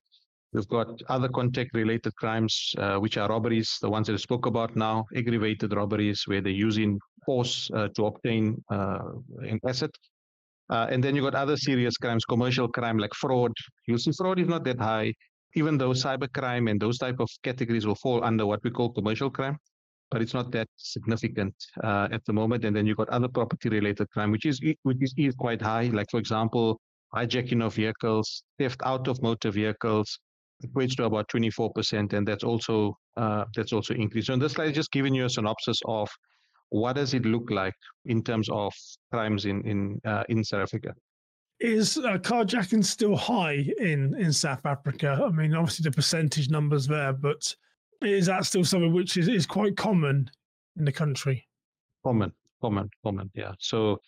We've 0.56 0.68
got 0.70 1.02
other 1.10 1.28
contact 1.28 1.72
related 1.74 2.16
crimes, 2.16 2.74
uh, 2.78 2.96
which 2.96 3.18
are 3.18 3.28
robberies, 3.28 3.78
the 3.82 3.90
ones 3.90 4.08
that 4.08 4.14
I 4.14 4.16
spoke 4.16 4.46
about 4.46 4.74
now, 4.78 5.04
aggravated 5.14 5.74
robberies 5.74 6.24
where 6.28 6.40
they're 6.40 6.54
using 6.70 6.98
force 7.26 7.70
uh, 7.74 7.90
to 7.96 8.06
obtain 8.06 8.64
uh, 8.72 9.00
an 9.40 9.60
asset. 9.68 9.92
Uh, 10.70 10.88
and 10.90 11.04
then 11.04 11.14
you've 11.14 11.26
got 11.26 11.36
other 11.36 11.58
serious 11.58 11.98
crimes, 11.98 12.24
commercial 12.24 12.70
crime 12.70 12.98
like 12.98 13.14
fraud. 13.14 13.52
You'll 13.86 13.98
see 13.98 14.14
fraud 14.18 14.40
is 14.40 14.48
not 14.48 14.64
that 14.64 14.80
high, 14.80 15.14
even 15.56 15.78
though 15.78 15.92
cybercrime 15.92 16.72
and 16.72 16.80
those 16.80 17.00
type 17.00 17.20
of 17.20 17.30
categories 17.44 17.86
will 17.86 17.96
fall 17.96 18.24
under 18.24 18.46
what 18.46 18.64
we 18.64 18.72
call 18.72 18.94
commercial 18.94 19.30
crime, 19.30 19.58
but 20.12 20.22
it's 20.22 20.34
not 20.34 20.52
that 20.52 20.68
significant 20.78 21.54
uh, 21.84 22.08
at 22.12 22.24
the 22.26 22.34
moment. 22.34 22.66
And 22.66 22.76
then 22.76 22.86
you've 22.86 22.98
got 22.98 23.10
other 23.10 23.28
property 23.28 23.70
related 23.70 24.10
crime, 24.12 24.32
which 24.32 24.46
is 24.46 24.62
which 24.84 24.98
is, 25.02 25.14
is 25.18 25.36
quite 25.36 25.62
high. 25.62 25.90
Like 25.94 26.08
for 26.12 26.20
example, 26.20 26.80
hijacking 27.14 27.64
of 27.64 27.74
vehicles, 27.74 28.44
theft 28.60 28.82
out 28.84 29.08
of 29.08 29.22
motor 29.22 29.52
vehicles, 29.52 30.20
equates 30.64 30.96
to 30.98 31.06
about 31.06 31.28
24%, 31.30 32.14
and 32.14 32.28
that's 32.28 32.44
also 32.44 32.98
uh, 33.18 33.46
that's 33.56 33.74
also 33.74 33.94
increased. 33.94 34.28
So 34.28 34.34
in 34.34 34.40
this 34.40 34.54
slide, 34.54 34.74
just 34.74 34.92
giving 34.92 35.14
you 35.14 35.26
a 35.26 35.30
synopsis 35.30 35.80
of 35.86 36.10
what 36.70 36.94
does 36.94 37.14
it 37.14 37.26
look 37.26 37.50
like 37.50 37.76
in 38.06 38.24
terms 38.24 38.50
of 38.50 38.74
crimes 39.12 39.46
in 39.46 39.62
in 39.68 40.02
uh, 40.06 40.24
in 40.30 40.44
South 40.44 40.62
Africa. 40.62 40.94
Is 41.62 41.98
uh, 41.98 42.18
carjacking 42.18 42.84
still 42.84 43.16
high 43.16 43.66
in 43.80 44.16
in 44.20 44.34
South 44.34 44.66
Africa? 44.66 45.22
I 45.26 45.30
mean, 45.30 45.54
obviously 45.54 45.84
the 45.84 45.92
percentage 45.92 46.50
numbers 46.50 46.88
there, 46.88 47.14
but 47.14 47.56
is 48.02 48.28
that 48.28 48.46
still 48.46 48.64
something 48.64 48.94
which 48.94 49.18
is, 49.18 49.28
is 49.28 49.46
quite 49.46 49.78
common 49.78 50.30
in 50.78 50.86
the 50.86 50.92
country? 50.92 51.48
Common, 52.04 52.32
common, 52.62 52.90
common. 53.04 53.30
Yeah. 53.34 53.54
So, 53.60 54.00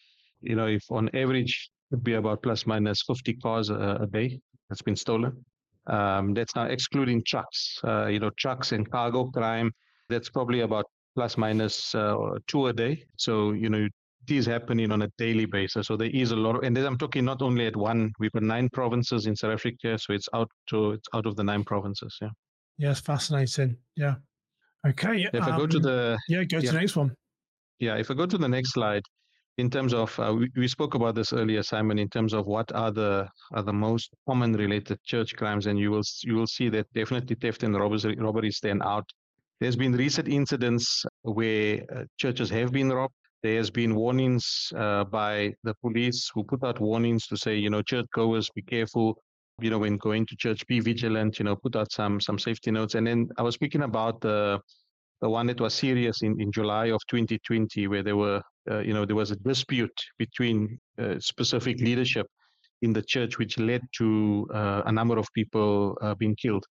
you 0.42 0.56
know, 0.56 0.68
if 0.68 0.84
on 0.92 1.10
average 1.16 1.70
it'd 1.92 2.04
be 2.04 2.14
about 2.14 2.44
plus 2.44 2.66
minus 2.66 3.04
50 3.04 3.34
cars 3.36 3.70
a, 3.70 4.00
a 4.02 4.08
day 4.08 4.40
that's 4.70 4.82
been 4.82 4.96
stolen. 4.96 5.46
Um, 5.88 6.34
that's 6.34 6.56
now 6.56 6.66
excluding 6.66 7.24
trucks. 7.26 7.80
Uh, 7.84 8.08
you 8.08 8.20
know, 8.20 8.30
trucks 8.32 8.74
and 8.74 8.90
cargo 8.90 9.26
crime. 9.26 9.72
That's 10.10 10.30
probably 10.30 10.62
about 10.62 10.86
plus 11.16 11.38
minus 11.38 11.96
uh, 11.96 12.16
two 12.48 12.68
a 12.68 12.74
day. 12.74 13.06
So 13.16 13.52
you 13.52 13.70
know, 13.70 13.88
these 14.26 14.46
happening 14.46 14.92
on 14.92 15.04
a 15.04 15.08
daily 15.18 15.46
basis. 15.46 15.88
So 15.88 15.96
there 15.96 16.10
is 16.10 16.32
a 16.32 16.36
lot 16.36 16.58
of, 16.58 16.64
and 16.64 16.78
I'm 16.78 16.98
talking 16.98 17.24
not 17.24 17.42
only 17.42 17.68
at 17.68 17.76
one. 17.76 18.12
We've 18.20 18.32
got 18.32 18.44
nine 18.44 18.70
provinces 18.70 19.26
in 19.26 19.36
South 19.36 19.54
Africa, 19.54 19.98
so 19.98 20.14
it's 20.14 20.28
out 20.34 20.50
to 20.70 20.92
it's 20.92 21.08
out 21.14 21.26
of 21.26 21.38
the 21.38 21.44
nine 21.44 21.64
provinces. 21.64 22.18
Yeah. 22.22 22.30
Yes, 22.78 23.00
fascinating. 23.00 23.78
Yeah. 23.96 24.16
Okay. 24.88 25.28
If 25.34 25.44
um, 25.44 25.54
I 25.54 25.58
go 25.58 25.68
to 25.68 25.78
um, 25.78 25.84
the 25.84 26.18
yeah, 26.30 26.44
go 26.44 26.60
to 26.60 26.66
yeah. 26.66 26.72
the 26.72 26.80
next 26.80 26.96
one. 26.96 27.14
Yeah, 27.80 27.96
if 27.96 28.10
I 28.10 28.14
go 28.14 28.26
to 28.26 28.38
the 28.38 28.48
next 28.48 28.74
slide, 28.74 29.04
in 29.58 29.70
terms 29.70 29.94
of 29.94 30.18
uh, 30.20 30.34
we, 30.38 30.50
we 30.56 30.68
spoke 30.68 30.94
about 30.94 31.16
this 31.16 31.34
earlier 31.34 31.64
simon 31.64 31.98
in 31.98 32.10
terms 32.10 32.34
of 32.34 32.46
what 32.46 32.72
are 32.74 32.92
the 32.92 33.28
are 33.54 33.64
the 33.64 33.74
most 33.74 34.12
common 34.28 34.54
related 34.54 35.04
church 35.04 35.36
crimes 35.36 35.66
and 35.68 35.80
you 35.80 35.92
will 35.92 36.04
you 36.24 36.36
will 36.36 36.48
see 36.48 36.70
that 36.70 36.86
definitely 36.94 37.36
theft 37.36 37.64
and 37.64 37.76
robbery, 37.76 38.16
robbery 38.18 38.52
stand 38.52 38.82
out 38.84 39.06
there's 39.60 39.76
been 39.76 39.94
recent 39.94 40.28
incidents 40.28 41.04
where 41.24 41.82
uh, 41.96 42.04
churches 42.18 42.50
have 42.50 42.72
been 42.72 42.90
robbed 42.90 43.14
there 43.44 43.58
has 43.58 43.70
been 43.70 43.96
warnings 43.96 44.72
uh, 44.76 45.04
by 45.04 45.54
the 45.64 45.74
police 45.82 46.30
who 46.34 46.44
put 46.44 46.64
out 46.64 46.80
warnings 46.80 47.26
to 47.28 47.36
say 47.36 47.56
you 47.56 47.70
know 47.70 47.82
church 47.82 48.06
goers 48.14 48.50
be 48.54 48.62
careful 48.62 49.18
you 49.60 49.70
know 49.70 49.80
when 49.80 49.98
going 49.98 50.26
to 50.26 50.36
church 50.36 50.66
be 50.68 50.80
vigilant 50.80 51.40
you 51.40 51.46
know 51.46 51.56
put 51.56 51.76
out 51.76 51.92
some 51.92 52.22
some 52.22 52.38
safety 52.38 52.70
notes 52.70 52.94
and 52.94 53.08
then 53.08 53.28
i 53.38 53.42
was 53.42 53.56
speaking 53.56 53.84
about 53.84 54.22
the 54.22 54.60
the 55.22 55.30
one 55.30 55.48
that 55.48 55.60
was 55.60 55.74
serious 55.74 56.22
in, 56.22 56.40
in 56.40 56.52
July 56.52 56.88
of 56.88 57.02
2020, 57.08 57.88
where 57.88 58.04
there 58.04 58.16
were, 58.16 58.42
uh, 58.70 58.80
you 58.80 58.94
know, 58.94 59.06
there 59.06 59.16
was 59.16 59.32
a 59.32 59.36
dispute 59.38 60.00
between 60.18 60.80
uh, 61.00 61.16
specific 61.20 61.80
leadership 61.80 62.28
in 62.84 62.94
the 62.94 63.02
church, 63.02 63.40
which 63.40 63.58
led 63.58 63.82
to 63.98 64.48
uh, 64.54 64.84
a 64.86 64.92
number 64.92 65.18
of 65.18 65.28
people 65.34 65.98
uh, 66.02 66.14
being 66.16 66.36
killed. 66.36 66.64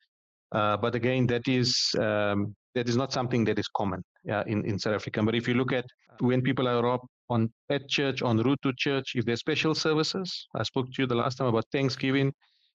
Uh, 0.51 0.77
but 0.77 0.93
again, 0.93 1.25
that 1.25 1.47
is 1.47 1.95
um, 1.99 2.55
that 2.75 2.87
is 2.87 2.95
not 2.95 3.11
something 3.11 3.43
that 3.45 3.57
is 3.57 3.67
common 3.75 4.03
in 4.45 4.63
in 4.65 4.77
South 4.77 4.93
Africa. 4.93 5.23
But 5.23 5.33
if 5.33 5.47
you 5.47 5.55
look 5.55 5.73
at 5.73 5.85
when 6.19 6.41
people 6.41 6.67
are 6.67 6.83
robbed 6.83 7.07
on 7.29 7.51
at 7.71 7.89
church, 7.89 8.21
on 8.21 8.37
route 8.37 8.59
to 8.61 8.71
church, 8.77 9.13
if 9.15 9.25
there's 9.25 9.39
special 9.39 9.73
services, 9.73 10.47
I 10.53 10.63
spoke 10.63 10.85
to 10.93 11.01
you 11.01 11.07
the 11.07 11.15
last 11.15 11.37
time 11.37 11.47
about 11.47 11.65
Thanksgiving 11.71 12.31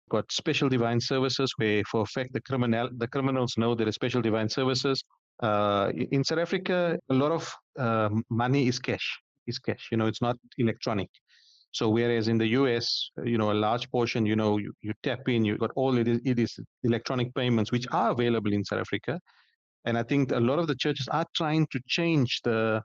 got 0.09 0.31
special 0.31 0.69
divine 0.69 1.01
services 1.01 1.51
where 1.57 1.83
for 1.91 2.01
a 2.01 2.05
fact 2.05 2.33
the 2.33 2.41
criminal 2.41 2.89
the 2.97 3.07
criminals 3.07 3.53
know 3.57 3.75
there 3.75 3.87
are 3.87 3.91
special 3.91 4.21
divine 4.21 4.49
services 4.49 5.03
uh, 5.41 5.91
in 6.11 6.23
South 6.23 6.39
Africa, 6.39 6.97
a 7.09 7.13
lot 7.13 7.31
of 7.31 7.53
uh, 7.77 8.09
money 8.29 8.67
is 8.67 8.79
cash. 8.79 9.19
Is 9.45 9.59
cash. 9.59 9.87
You 9.91 9.97
know, 9.97 10.07
it's 10.07 10.21
not 10.21 10.35
electronic. 10.57 11.09
So 11.71 11.89
whereas 11.89 12.27
in 12.27 12.37
the 12.37 12.47
US, 12.59 13.11
you 13.23 13.37
know, 13.37 13.51
a 13.51 13.53
large 13.53 13.89
portion, 13.91 14.25
you 14.25 14.35
know, 14.35 14.57
you, 14.57 14.73
you 14.81 14.93
tap 15.03 15.29
in, 15.29 15.45
you 15.45 15.57
got 15.57 15.71
all 15.75 15.97
it 15.97 16.07
is, 16.07 16.19
it 16.25 16.39
is 16.39 16.59
electronic 16.83 17.33
payments, 17.35 17.71
which 17.71 17.85
are 17.91 18.11
available 18.11 18.51
in 18.51 18.65
South 18.65 18.79
Africa. 18.79 19.19
And 19.85 19.97
I 19.97 20.03
think 20.03 20.31
a 20.31 20.39
lot 20.39 20.59
of 20.59 20.67
the 20.67 20.75
churches 20.75 21.07
are 21.11 21.25
trying 21.35 21.67
to 21.71 21.79
change 21.87 22.41
the 22.43 22.81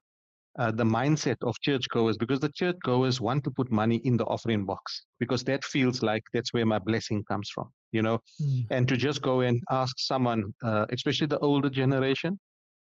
uh, 0.59 0.71
the 0.71 0.85
mindset 0.85 1.37
of 1.43 1.59
churchgoers 1.61 2.17
because 2.19 2.41
the 2.41 2.51
churchgoers 2.51 3.21
want 3.21 3.43
to 3.45 3.51
put 3.51 3.71
money 3.71 4.01
in 4.05 4.17
the 4.17 4.25
offering 4.27 4.65
box 4.67 5.05
because 5.19 5.43
that 5.45 5.65
feels 5.65 6.03
like 6.03 6.23
that's 6.33 6.53
where 6.53 6.67
my 6.67 6.79
blessing 6.79 7.25
comes 7.25 7.51
from 7.55 7.71
you 7.93 8.03
know? 8.03 8.19
Mm. 8.41 8.67
and 8.71 8.89
to 8.89 8.97
just 8.97 9.23
go 9.23 9.41
and 9.41 9.63
ask 9.71 9.95
someone 9.99 10.53
uh, 10.63 10.87
especially 10.91 11.27
the 11.27 11.39
older 11.39 11.71
generation 11.71 12.39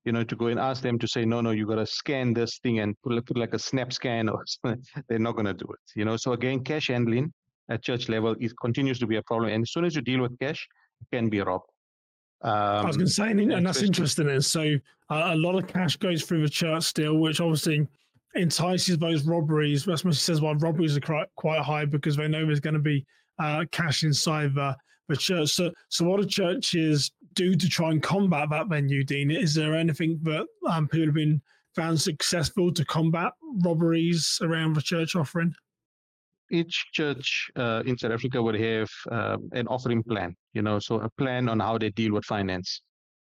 you 0.04 0.12
know 0.12 0.24
to 0.24 0.36
go 0.36 0.46
and 0.48 0.60
ask 0.60 0.82
them 0.82 0.98
to 0.98 1.08
say 1.08 1.24
no 1.24 1.40
no 1.40 1.50
you 1.50 1.66
got 1.66 1.76
to 1.76 1.86
scan 1.86 2.34
this 2.34 2.58
thing 2.58 2.80
and 2.80 2.94
put, 3.02 3.24
put 3.26 3.38
like 3.38 3.54
a 3.54 3.58
snap 3.58 3.92
scan 3.92 4.28
or 4.28 4.44
they're 5.08 5.18
not 5.18 5.32
going 5.32 5.46
to 5.46 5.54
do 5.54 5.66
it 5.70 5.98
you 5.98 6.04
know? 6.04 6.16
So 6.16 6.32
again 6.32 6.62
cash 6.64 6.88
handling 6.88 7.32
at 7.70 7.82
church 7.82 8.08
level 8.08 8.34
it 8.40 8.52
continues 8.60 8.98
to 8.98 9.06
be 9.06 9.16
a 9.16 9.22
problem 9.22 9.52
and 9.52 9.62
as 9.62 9.72
soon 9.72 9.84
as 9.84 9.94
you 9.94 10.02
deal 10.02 10.20
with 10.20 10.38
cash 10.38 10.66
it 11.00 11.16
can 11.16 11.30
be 11.30 11.40
robbed 11.40 11.64
um, 12.44 12.52
I 12.52 12.84
was 12.84 12.96
going 12.96 13.06
to 13.06 13.12
say, 13.12 13.30
and 13.30 13.66
that's 13.66 13.82
interesting. 13.82 14.28
Is 14.28 14.46
so 14.46 14.76
uh, 15.10 15.30
a 15.32 15.36
lot 15.36 15.56
of 15.56 15.66
cash 15.66 15.96
goes 15.96 16.24
through 16.24 16.42
the 16.42 16.48
church 16.48 16.84
still, 16.84 17.18
which 17.18 17.40
obviously 17.40 17.86
entices 18.36 18.98
those 18.98 19.24
robberies. 19.24 19.80
That's 19.80 20.04
what 20.04 20.10
Westminster 20.10 20.24
says, 20.24 20.40
well, 20.40 20.54
robberies 20.56 20.96
are 20.96 21.00
quite, 21.00 21.28
quite 21.36 21.62
high 21.62 21.84
because 21.86 22.16
they 22.16 22.28
know 22.28 22.44
there's 22.44 22.60
going 22.60 22.74
to 22.74 22.80
be 22.80 23.06
uh, 23.38 23.64
cash 23.70 24.04
inside 24.04 24.54
the, 24.54 24.76
the 25.08 25.16
church. 25.16 25.50
So, 25.50 25.72
so 25.88 26.04
what 26.04 26.20
do 26.20 26.26
churches 26.26 27.12
do 27.32 27.54
to 27.54 27.68
try 27.68 27.90
and 27.90 28.02
combat 28.02 28.50
that 28.50 28.68
venue, 28.68 29.04
Dean? 29.04 29.30
Is 29.30 29.54
there 29.54 29.74
anything 29.74 30.18
that 30.24 30.46
um, 30.68 30.86
people 30.86 31.06
have 31.06 31.14
been 31.14 31.40
found 31.74 32.00
successful 32.00 32.72
to 32.72 32.84
combat 32.84 33.32
robberies 33.64 34.38
around 34.42 34.74
the 34.74 34.82
church 34.82 35.16
offering? 35.16 35.54
each 36.50 36.86
church 36.92 37.50
uh, 37.56 37.82
in 37.86 37.96
South 37.96 38.12
Africa 38.12 38.42
would 38.42 38.54
have 38.54 38.90
uh, 39.10 39.36
an 39.52 39.66
offering 39.68 40.02
plan, 40.02 40.36
you 40.54 40.62
know, 40.62 40.78
so 40.78 41.00
a 41.00 41.10
plan 41.18 41.48
on 41.48 41.60
how 41.60 41.78
they 41.78 41.90
deal 41.90 42.12
with 42.12 42.24
finance. 42.24 42.80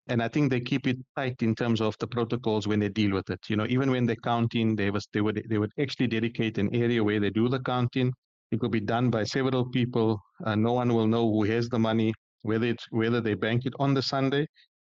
And 0.08 0.22
I 0.22 0.28
think 0.28 0.50
they 0.50 0.60
keep 0.60 0.86
it 0.86 0.98
tight 1.16 1.36
in 1.40 1.54
terms 1.54 1.80
of 1.80 1.96
the 1.98 2.06
protocols 2.06 2.68
when 2.68 2.78
they 2.78 2.90
deal 2.90 3.12
with 3.12 3.30
it. 3.30 3.40
You 3.48 3.56
know, 3.56 3.66
even 3.68 3.90
when 3.90 4.04
they're 4.04 4.16
counting, 4.16 4.76
they 4.76 4.90
was 4.90 5.08
they 5.14 5.22
would 5.22 5.42
they 5.48 5.56
would 5.56 5.72
actually 5.80 6.08
dedicate 6.08 6.58
an 6.58 6.74
area 6.74 7.02
where 7.02 7.20
they 7.20 7.30
do 7.30 7.48
the 7.48 7.60
counting. 7.60 8.12
It 8.52 8.60
could 8.60 8.70
be 8.70 8.80
done 8.80 9.10
by 9.10 9.24
several 9.24 9.64
people. 9.70 10.20
Uh, 10.44 10.54
no 10.54 10.74
one 10.74 10.92
will 10.92 11.06
know 11.06 11.24
who 11.32 11.44
has 11.44 11.68
the 11.70 11.78
money, 11.78 12.12
whether 12.42 12.66
it's 12.66 12.86
whether 12.90 13.22
they 13.22 13.34
bank 13.34 13.64
it 13.64 13.72
on 13.78 13.94
the 13.94 14.02
Sunday 14.02 14.46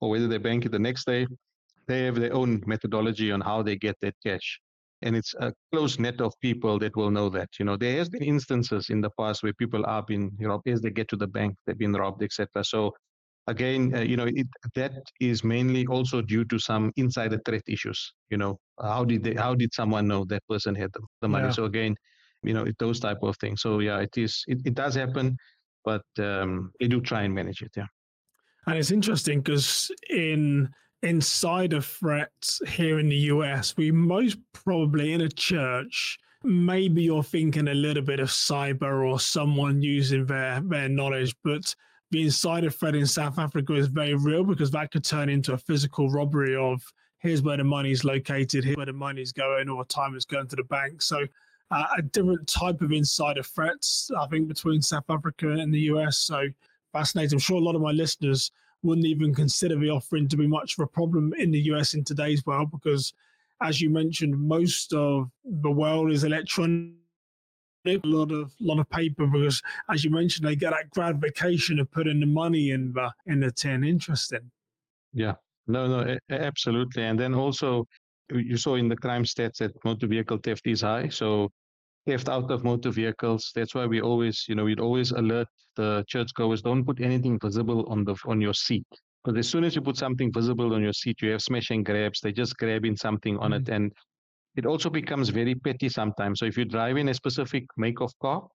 or 0.01 0.09
whether 0.09 0.27
they 0.27 0.39
bank 0.39 0.65
it 0.65 0.73
the 0.73 0.79
next 0.79 1.05
day. 1.05 1.27
They 1.87 2.05
have 2.07 2.17
their 2.17 2.33
own 2.33 2.63
methodology 2.67 3.31
on 3.31 3.43
how 3.43 3.63
they 3.63 3.77
get 3.77 3.97
that 4.01 4.15
cash 4.25 4.59
and 5.05 5.15
it's 5.15 5.35
a 5.39 5.53
close 5.71 5.99
net 5.99 6.21
of 6.21 6.33
people 6.41 6.79
that 6.79 6.97
will 6.97 7.11
know 7.11 7.29
that. 7.29 7.51
You 7.59 7.67
know, 7.67 7.77
there 7.77 7.99
has 7.99 8.09
been 8.09 8.23
instances 8.23 8.89
in 8.89 9.01
the 9.03 9.11
past 9.19 9.43
where 9.43 9.53
people 9.53 9.85
are 9.87 10.03
being 10.03 10.33
you 10.39 10.49
know, 10.49 10.61
as 10.67 10.81
they 10.81 10.91
get 10.91 11.09
to 11.09 11.17
the 11.17 11.27
bank, 11.27 11.55
they've 11.67 11.79
been 11.79 11.93
robbed, 11.93 12.23
etc. 12.23 12.65
So 12.65 12.93
again, 13.47 13.95
uh, 13.95 14.01
you 14.01 14.17
know, 14.17 14.27
it, 14.27 14.47
that 14.75 14.93
is 15.21 15.45
mainly 15.45 15.87
also 15.87 16.23
due 16.23 16.45
to 16.47 16.59
some 16.59 16.91
insider 16.97 17.39
threat 17.45 17.63
issues. 17.69 18.15
You 18.31 18.39
know, 18.39 18.59
how 18.81 19.05
did 19.05 19.23
they, 19.23 19.35
how 19.35 19.55
did 19.55 19.75
someone 19.75 20.09
know 20.09 20.25
that 20.27 20.43
person 20.49 20.75
had 20.75 20.91
the, 20.95 21.01
the 21.21 21.29
money? 21.29 21.47
Yeah. 21.47 21.53
So 21.53 21.65
again, 21.67 21.95
you 22.43 22.55
know, 22.55 22.67
those 22.79 22.99
type 22.99 23.19
of 23.23 23.37
things. 23.37 23.61
So 23.61 23.81
yeah, 23.81 23.99
it 23.99 24.17
is, 24.17 24.43
it, 24.49 24.59
it 24.65 24.75
does 24.75 24.95
happen, 24.95 25.37
but 25.85 26.03
um, 26.19 26.73
they 26.81 26.89
do 26.89 27.03
try 27.03 27.23
and 27.23 27.35
manage 27.35 27.61
it. 27.61 27.73
Yeah. 27.77 27.87
And 28.67 28.79
it's 28.79 28.91
interesting 28.91 29.43
because 29.43 29.91
in 30.09 30.71
insider 31.05 31.81
threats 31.81 32.61
here 32.67 32.99
in 32.99 33.09
the 33.09 33.17
US, 33.17 33.77
we 33.77 33.91
most 33.93 34.39
probably 34.53 35.13
in 35.13 35.21
a 35.21 35.29
church, 35.29 36.19
maybe 36.43 37.03
you're 37.03 37.23
thinking 37.23 37.69
a 37.69 37.75
little 37.75 38.03
bit 38.03 38.21
of 38.21 38.29
cyber 38.29 39.07
or 39.07 39.21
someone 39.21 39.83
using 39.83 40.27
their 40.27 40.61
their 40.61 40.89
knowledge, 40.89 41.35
but 41.45 41.75
the 42.11 42.23
insider 42.23 42.71
threat 42.71 42.95
in 42.95 43.07
South 43.07 43.39
Africa 43.39 43.75
is 43.75 43.87
very 43.87 44.15
real 44.15 44.45
because 44.45 44.71
that 44.71 44.91
could 44.91 45.05
turn 45.05 45.29
into 45.29 45.53
a 45.53 45.59
physical 45.59 46.11
robbery 46.11 46.57
of 46.57 46.83
here's 47.19 47.43
where 47.43 47.57
the 47.57 47.65
money's 47.65 48.05
located, 48.05 48.65
here's 48.65 48.77
where 48.77 48.87
the 48.87 48.93
money's 48.93 49.33
going, 49.33 49.69
or 49.69 49.85
time 49.85 50.15
is 50.15 50.25
going 50.25 50.47
to 50.49 50.57
the 50.57 50.65
bank. 50.65 51.03
So 51.03 51.27
uh, 51.71 51.87
a 51.99 52.03
different 52.03 52.47
type 52.47 52.81
of 52.83 52.93
insider 52.93 53.43
threats, 53.43 54.11
I 54.19 54.27
think, 54.29 54.49
between 54.49 54.81
South 54.81 55.09
Africa 55.09 55.51
and 55.51 55.73
the 55.73 55.81
US. 55.81 56.19
So 56.19 56.47
fascinating. 56.93 57.37
I'm 57.37 57.41
sure 57.41 57.57
a 57.57 57.65
lot 57.65 57.75
of 57.75 57.83
my 57.83 57.93
listeners 57.93 58.51
wouldn't 58.85 59.07
even 59.07 59.35
consider 59.35 59.77
the 59.77 59.91
offering 59.91 60.29
to 60.29 60.37
be 60.37 60.47
much 60.47 60.79
of 60.79 60.85
a 60.85 60.87
problem 60.87 61.33
in 61.39 61.51
the 61.51 61.61
US 61.73 61.95
in 61.95 62.05
today's 62.05 62.45
world 62.47 62.71
because, 62.71 63.15
as 63.63 63.81
you 63.81 63.91
mentioned, 63.91 64.39
most 64.39 64.93
of 64.93 65.31
the 65.45 65.71
world 65.71 66.11
is 66.11 66.25
electronic. 66.25 66.93
A 67.87 68.01
lot 68.05 68.33
of 68.33 68.55
lot 68.61 68.79
of 68.79 68.89
paper 68.89 69.27
because, 69.27 69.63
as 69.91 70.05
you 70.05 70.11
mentioned, 70.11 70.49
they 70.49 70.57
get 70.57 70.71
that 70.71 70.89
gratification 70.91 71.79
of 71.79 71.91
putting 71.91 72.19
the 72.19 72.27
money 72.27 72.71
in 72.71 72.93
the 72.95 73.11
in 73.27 73.41
the 73.41 73.51
tin. 73.51 73.85
Interesting. 73.85 74.51
Yeah, 75.13 75.35
no, 75.67 75.87
no, 75.87 76.17
absolutely. 76.31 77.03
And 77.03 77.21
then 77.21 77.35
also, 77.35 77.87
you 78.31 78.57
saw 78.57 78.77
in 78.77 78.89
the 78.89 78.97
crime 78.97 79.25
stats 79.25 79.59
that 79.59 79.73
motor 79.85 80.07
vehicle 80.07 80.39
theft 80.39 80.67
is 80.67 80.81
high. 80.81 81.09
So 81.09 81.53
theft 82.07 82.29
out 82.29 82.51
of 82.51 82.65
motor 82.65 82.91
vehicles. 82.91 83.51
That's 83.55 83.75
why 83.75 83.87
we 83.87 84.01
always, 84.01 84.45
you 84.49 84.55
know, 84.55 84.65
we'd 84.65 84.81
always 84.81 85.11
alert 85.13 85.49
the 85.77 86.05
churchgoers: 86.09 86.63
don't 86.63 86.85
put 86.85 87.01
anything 87.01 87.39
visible 87.43 87.87
on 87.89 88.05
the 88.05 88.17
on 88.27 88.41
your 88.41 88.55
seat. 88.55 88.87
Because 89.23 89.39
as 89.39 89.49
soon 89.49 89.65
as 89.65 89.75
you 89.75 89.81
put 89.81 89.97
something 89.97 90.31
visible 90.33 90.75
on 90.75 90.83
your 90.83 90.93
seat, 90.93 91.23
you 91.23 91.31
have 91.31 91.43
smash 91.43 91.71
and 91.71 91.85
grabs. 91.85 92.21
They're 92.21 92.33
just 92.33 92.57
grabbing 92.59 92.97
something 92.97 93.39
on 93.39 93.53
mm-hmm. 93.53 93.63
it, 93.63 93.69
and 93.75 93.93
it 94.57 94.67
also 94.67 94.91
becomes 94.91 95.31
very 95.31 95.55
petty 95.55 95.89
sometimes. 95.89 96.41
So 96.41 96.47
if 96.47 96.57
you 96.57 96.65
drive 96.65 96.97
in 96.97 97.09
a 97.09 97.15
specific 97.15 97.65
make 97.77 98.01
of 98.01 98.13
car, 98.21 98.47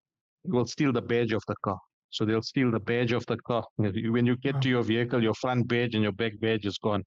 you 0.45 0.53
will 0.53 0.67
steal 0.67 0.93
the 0.93 1.01
badge 1.01 1.33
of 1.33 1.43
the 1.47 1.55
car. 1.63 1.77
So 2.11 2.25
they'll 2.25 2.41
steal 2.41 2.71
the 2.71 2.79
badge 2.79 3.11
of 3.11 3.25
the 3.25 3.37
car. 3.37 3.63
When 3.77 4.25
you 4.25 4.35
get 4.37 4.61
to 4.61 4.69
your 4.69 4.83
vehicle, 4.83 5.21
your 5.21 5.35
front 5.35 5.67
badge 5.67 5.93
and 5.93 6.03
your 6.03 6.11
back 6.11 6.39
badge 6.39 6.65
is 6.65 6.77
gone. 6.77 7.03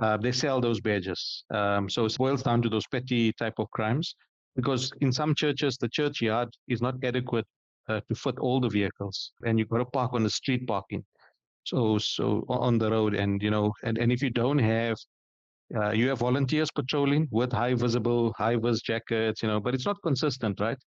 Uh, 0.00 0.16
they 0.16 0.30
sell 0.30 0.60
those 0.60 0.80
badges. 0.80 1.44
Um, 1.52 1.88
so 1.88 2.04
it 2.04 2.16
boils 2.16 2.42
down 2.42 2.62
to 2.62 2.68
those 2.68 2.86
petty 2.86 3.32
type 3.32 3.54
of 3.58 3.68
crimes 3.70 4.14
because 4.58 4.90
in 5.00 5.12
some 5.12 5.36
churches, 5.36 5.76
the 5.76 5.88
churchyard 5.88 6.48
is 6.66 6.82
not 6.82 6.96
adequate 7.04 7.46
uh, 7.88 8.00
to 8.08 8.14
fit 8.16 8.36
all 8.40 8.60
the 8.60 8.68
vehicles, 8.68 9.30
and 9.46 9.56
you've 9.56 9.68
got 9.68 9.78
to 9.78 9.84
park 9.84 10.12
on 10.14 10.24
the 10.24 10.30
street 10.30 10.66
parking. 10.66 11.04
So, 11.62 11.98
so 11.98 12.44
on 12.48 12.76
the 12.76 12.90
road, 12.90 13.14
and 13.14 13.40
you 13.40 13.50
know, 13.50 13.72
and, 13.84 13.98
and 13.98 14.10
if 14.10 14.20
you 14.20 14.30
don't 14.30 14.58
have, 14.58 14.96
uh, 15.76 15.90
you 15.90 16.08
have 16.08 16.18
volunteers 16.18 16.72
patrolling 16.72 17.28
with 17.30 17.52
high 17.52 17.74
visible, 17.74 18.34
high 18.36 18.56
vis 18.56 18.80
jackets, 18.82 19.44
you 19.44 19.48
know, 19.48 19.60
but 19.60 19.76
it's 19.76 19.86
not 19.86 20.02
consistent, 20.02 20.58
right? 20.58 20.78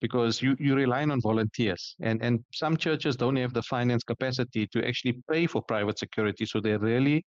Because 0.00 0.40
you 0.40 0.56
you 0.58 0.74
rely 0.74 1.02
on 1.02 1.20
volunteers, 1.20 1.96
and 2.00 2.22
and 2.22 2.42
some 2.54 2.78
churches 2.78 3.14
don't 3.14 3.36
have 3.36 3.52
the 3.52 3.62
finance 3.74 4.04
capacity 4.04 4.66
to 4.68 4.88
actually 4.88 5.20
pay 5.30 5.46
for 5.46 5.60
private 5.60 5.98
security, 5.98 6.46
so 6.46 6.60
they're 6.60 6.78
really 6.78 7.22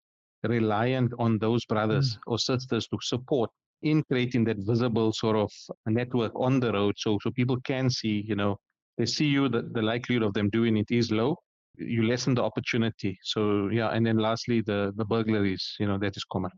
reliant 0.44 1.12
on 1.18 1.38
those 1.38 1.64
brothers 1.64 2.14
mm. 2.14 2.18
or 2.28 2.38
sisters 2.38 2.86
to 2.86 2.98
support 3.02 3.50
in 3.82 4.02
creating 4.04 4.44
that 4.44 4.56
visible 4.58 5.12
sort 5.12 5.36
of 5.36 5.50
network 5.86 6.32
on 6.34 6.58
the 6.60 6.72
road 6.72 6.94
so 6.98 7.18
so 7.22 7.30
people 7.30 7.58
can 7.60 7.88
see 7.88 8.24
you 8.26 8.34
know 8.34 8.56
they 8.96 9.06
see 9.06 9.26
you 9.26 9.48
the, 9.48 9.62
the 9.72 9.82
likelihood 9.82 10.24
of 10.24 10.34
them 10.34 10.50
doing 10.50 10.76
it 10.76 10.90
is 10.90 11.10
low 11.10 11.36
you 11.78 12.06
lessen 12.06 12.34
the 12.34 12.42
opportunity. 12.42 13.18
So 13.22 13.68
yeah 13.68 13.88
and 13.88 14.04
then 14.04 14.18
lastly 14.18 14.60
the 14.60 14.92
the 14.96 15.04
burglaries 15.04 15.76
you 15.78 15.86
know 15.86 15.98
that 15.98 16.16
is 16.16 16.24
common. 16.24 16.50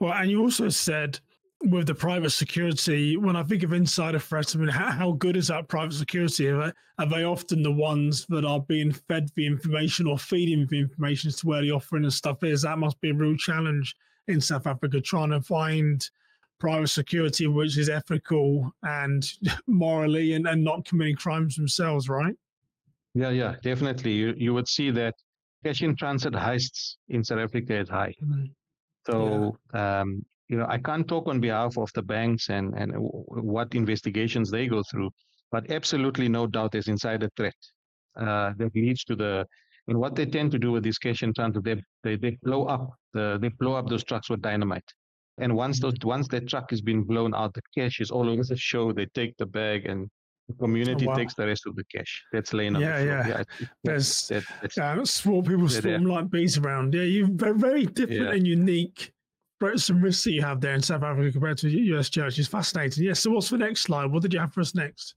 Well 0.00 0.12
and 0.12 0.30
you 0.30 0.40
also 0.40 0.68
said 0.68 1.18
with 1.64 1.86
the 1.86 1.94
private 1.94 2.30
security 2.30 3.16
when 3.16 3.34
i 3.34 3.42
think 3.42 3.62
of 3.62 3.72
insider 3.72 4.18
threats 4.18 4.54
i 4.54 4.58
mean 4.58 4.68
how, 4.68 4.90
how 4.90 5.12
good 5.12 5.38
is 5.38 5.48
that 5.48 5.68
private 5.68 5.94
security? 5.94 6.48
Are 6.48 6.66
they, 6.66 6.72
are 6.98 7.08
they 7.08 7.24
often 7.24 7.62
the 7.62 7.72
ones 7.72 8.26
that 8.28 8.44
are 8.44 8.60
being 8.60 8.92
fed 8.92 9.30
the 9.36 9.46
information 9.46 10.06
or 10.06 10.18
feeding 10.18 10.66
the 10.68 10.78
information 10.78 11.28
as 11.28 11.36
to 11.36 11.46
where 11.46 11.62
the 11.62 11.70
offering 11.70 12.04
and 12.04 12.12
stuff 12.12 12.44
is? 12.44 12.62
That 12.62 12.78
must 12.78 13.00
be 13.00 13.10
a 13.10 13.14
real 13.14 13.36
challenge 13.36 13.96
in 14.28 14.40
south 14.40 14.66
africa 14.66 15.00
trying 15.00 15.30
to 15.30 15.40
find 15.40 16.10
private 16.58 16.88
security, 16.88 17.46
which 17.46 17.76
is 17.76 17.88
ethical 17.88 18.72
and 18.82 19.30
morally 19.66 20.34
and, 20.34 20.46
and 20.46 20.62
not 20.62 20.84
committing 20.84 21.16
crimes 21.16 21.56
themselves, 21.56 22.08
right? 22.08 22.34
Yeah, 23.14 23.30
yeah, 23.30 23.54
definitely. 23.62 24.12
You 24.12 24.34
you 24.36 24.52
would 24.54 24.68
see 24.68 24.90
that 24.90 25.14
cash 25.64 25.82
in 25.82 25.96
transit 25.96 26.34
heists 26.34 26.96
in 27.08 27.24
South 27.24 27.38
Africa 27.38 27.74
is 27.78 27.88
high. 27.88 28.14
Mm-hmm. 28.22 28.44
So 29.06 29.56
yeah. 29.74 30.00
um, 30.00 30.24
you 30.48 30.58
know, 30.58 30.66
I 30.68 30.78
can't 30.78 31.08
talk 31.08 31.26
on 31.28 31.40
behalf 31.40 31.78
of 31.78 31.90
the 31.94 32.02
banks 32.02 32.50
and 32.50 32.74
and 32.74 32.92
what 32.96 33.74
investigations 33.74 34.50
they 34.50 34.66
go 34.66 34.82
through, 34.90 35.10
but 35.50 35.70
absolutely 35.70 36.28
no 36.28 36.46
doubt 36.46 36.72
there's 36.72 36.88
insider 36.88 37.30
threat 37.36 37.56
uh, 38.16 38.52
that 38.58 38.74
leads 38.74 39.04
to 39.04 39.16
the. 39.16 39.46
And 39.88 39.98
what 39.98 40.16
they 40.16 40.26
tend 40.26 40.50
to 40.50 40.58
do 40.58 40.72
with 40.72 40.82
these 40.82 40.98
cash 40.98 41.22
in 41.22 41.32
transit, 41.32 41.62
they 41.64 41.80
they, 42.02 42.16
they 42.16 42.36
blow 42.42 42.64
up 42.64 42.90
the 43.14 43.38
they 43.40 43.48
blow 43.48 43.74
up 43.74 43.88
those 43.88 44.04
trucks 44.04 44.28
with 44.28 44.42
dynamite. 44.42 44.92
And 45.38 45.54
once 45.54 45.80
those 45.80 45.94
once 46.02 46.28
that 46.28 46.48
truck 46.48 46.70
has 46.70 46.80
been 46.80 47.02
blown 47.02 47.34
out, 47.34 47.54
the 47.54 47.62
cash 47.76 48.00
is 48.00 48.10
all 48.10 48.28
over 48.28 48.42
the 48.42 48.56
show. 48.56 48.92
They 48.92 49.06
take 49.06 49.36
the 49.36 49.46
bag 49.46 49.86
and 49.86 50.08
the 50.48 50.54
community 50.54 51.06
oh, 51.06 51.10
wow. 51.10 51.16
takes 51.16 51.34
the 51.34 51.46
rest 51.46 51.66
of 51.66 51.76
the 51.76 51.84
cash. 51.84 52.22
That's 52.32 52.52
laying 52.52 52.76
on 52.76 52.82
yeah, 52.82 52.98
the 52.98 53.04
floor. 53.04 53.18
Yeah, 53.18 53.42
yeah. 53.60 53.66
There's 53.84 54.28
that, 54.28 54.44
that's, 54.62 54.76
yeah, 54.76 55.02
small 55.04 55.42
people 55.42 55.68
storm 55.68 56.04
like 56.04 56.30
bees 56.30 56.56
around. 56.56 56.94
Yeah, 56.94 57.02
you're 57.02 57.28
very 57.28 57.86
different 57.86 58.22
yeah. 58.22 58.32
and 58.32 58.46
unique. 58.46 59.12
Some 59.76 60.02
risks 60.02 60.24
that 60.24 60.32
you 60.32 60.42
have 60.42 60.60
there 60.60 60.74
in 60.74 60.82
South 60.82 61.02
Africa 61.02 61.32
compared 61.32 61.58
to 61.58 61.70
US 61.70 62.10
church 62.10 62.38
is 62.38 62.46
fascinating. 62.46 63.04
Yes. 63.04 63.20
So 63.20 63.30
what's 63.30 63.48
the 63.48 63.58
next 63.58 63.82
slide? 63.82 64.06
What 64.06 64.22
did 64.22 64.34
you 64.34 64.40
have 64.40 64.52
for 64.52 64.60
us 64.60 64.74
next? 64.74 65.14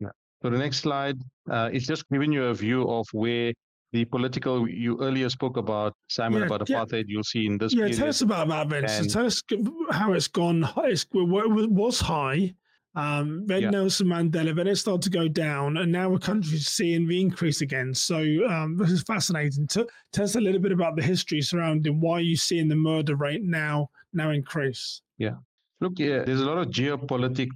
Yeah. 0.00 0.08
So 0.42 0.50
the 0.50 0.58
next 0.58 0.78
slide 0.78 1.20
uh, 1.48 1.70
is 1.72 1.86
just 1.86 2.08
giving 2.10 2.32
you 2.32 2.46
a 2.46 2.54
view 2.54 2.88
of 2.88 3.06
where 3.12 3.52
the 3.92 4.04
political 4.04 4.68
you 4.68 5.00
earlier 5.00 5.28
spoke 5.30 5.56
about 5.56 5.94
Simon 6.08 6.40
yeah, 6.40 6.46
about 6.46 6.66
apartheid. 6.66 6.92
Yeah. 6.92 7.04
You'll 7.08 7.24
see 7.24 7.46
in 7.46 7.58
this. 7.58 7.72
Yeah, 7.72 7.84
period. 7.84 7.98
tell 7.98 8.08
us 8.08 8.20
about 8.20 8.48
that, 8.48 8.68
Vince. 8.68 8.98
And, 8.98 9.10
tell 9.10 9.26
us 9.26 9.42
how 9.90 10.12
it's 10.12 10.28
gone. 10.28 10.68
It's, 10.84 11.06
it 11.12 11.70
was 11.70 12.00
high. 12.00 12.54
Um, 12.94 13.46
then 13.46 13.62
yeah. 13.62 13.70
Nelson 13.70 14.08
Mandela, 14.08 14.54
then 14.56 14.66
it 14.66 14.76
started 14.76 15.02
to 15.02 15.10
go 15.10 15.28
down, 15.28 15.76
and 15.76 15.92
now 15.92 16.10
the 16.10 16.18
country's 16.18 16.66
seeing 16.66 17.06
the 17.06 17.20
increase 17.20 17.60
again. 17.60 17.94
So 17.94 18.18
um, 18.48 18.76
this 18.76 18.90
is 18.90 19.02
fascinating. 19.02 19.68
T- 19.68 19.86
tell 20.12 20.24
us 20.24 20.34
a 20.34 20.40
little 20.40 20.60
bit 20.60 20.72
about 20.72 20.96
the 20.96 21.02
history 21.02 21.40
surrounding 21.40 22.00
why 22.00 22.20
you're 22.20 22.36
seeing 22.36 22.66
the 22.66 22.74
murder 22.74 23.14
rate 23.14 23.44
now 23.44 23.88
now 24.12 24.30
increase. 24.30 25.00
Yeah, 25.16 25.36
look, 25.80 25.92
yeah, 25.96 26.24
there's 26.24 26.40
a 26.40 26.46
lot 26.46 26.58
of 26.58 26.68
geopolitics 26.68 27.50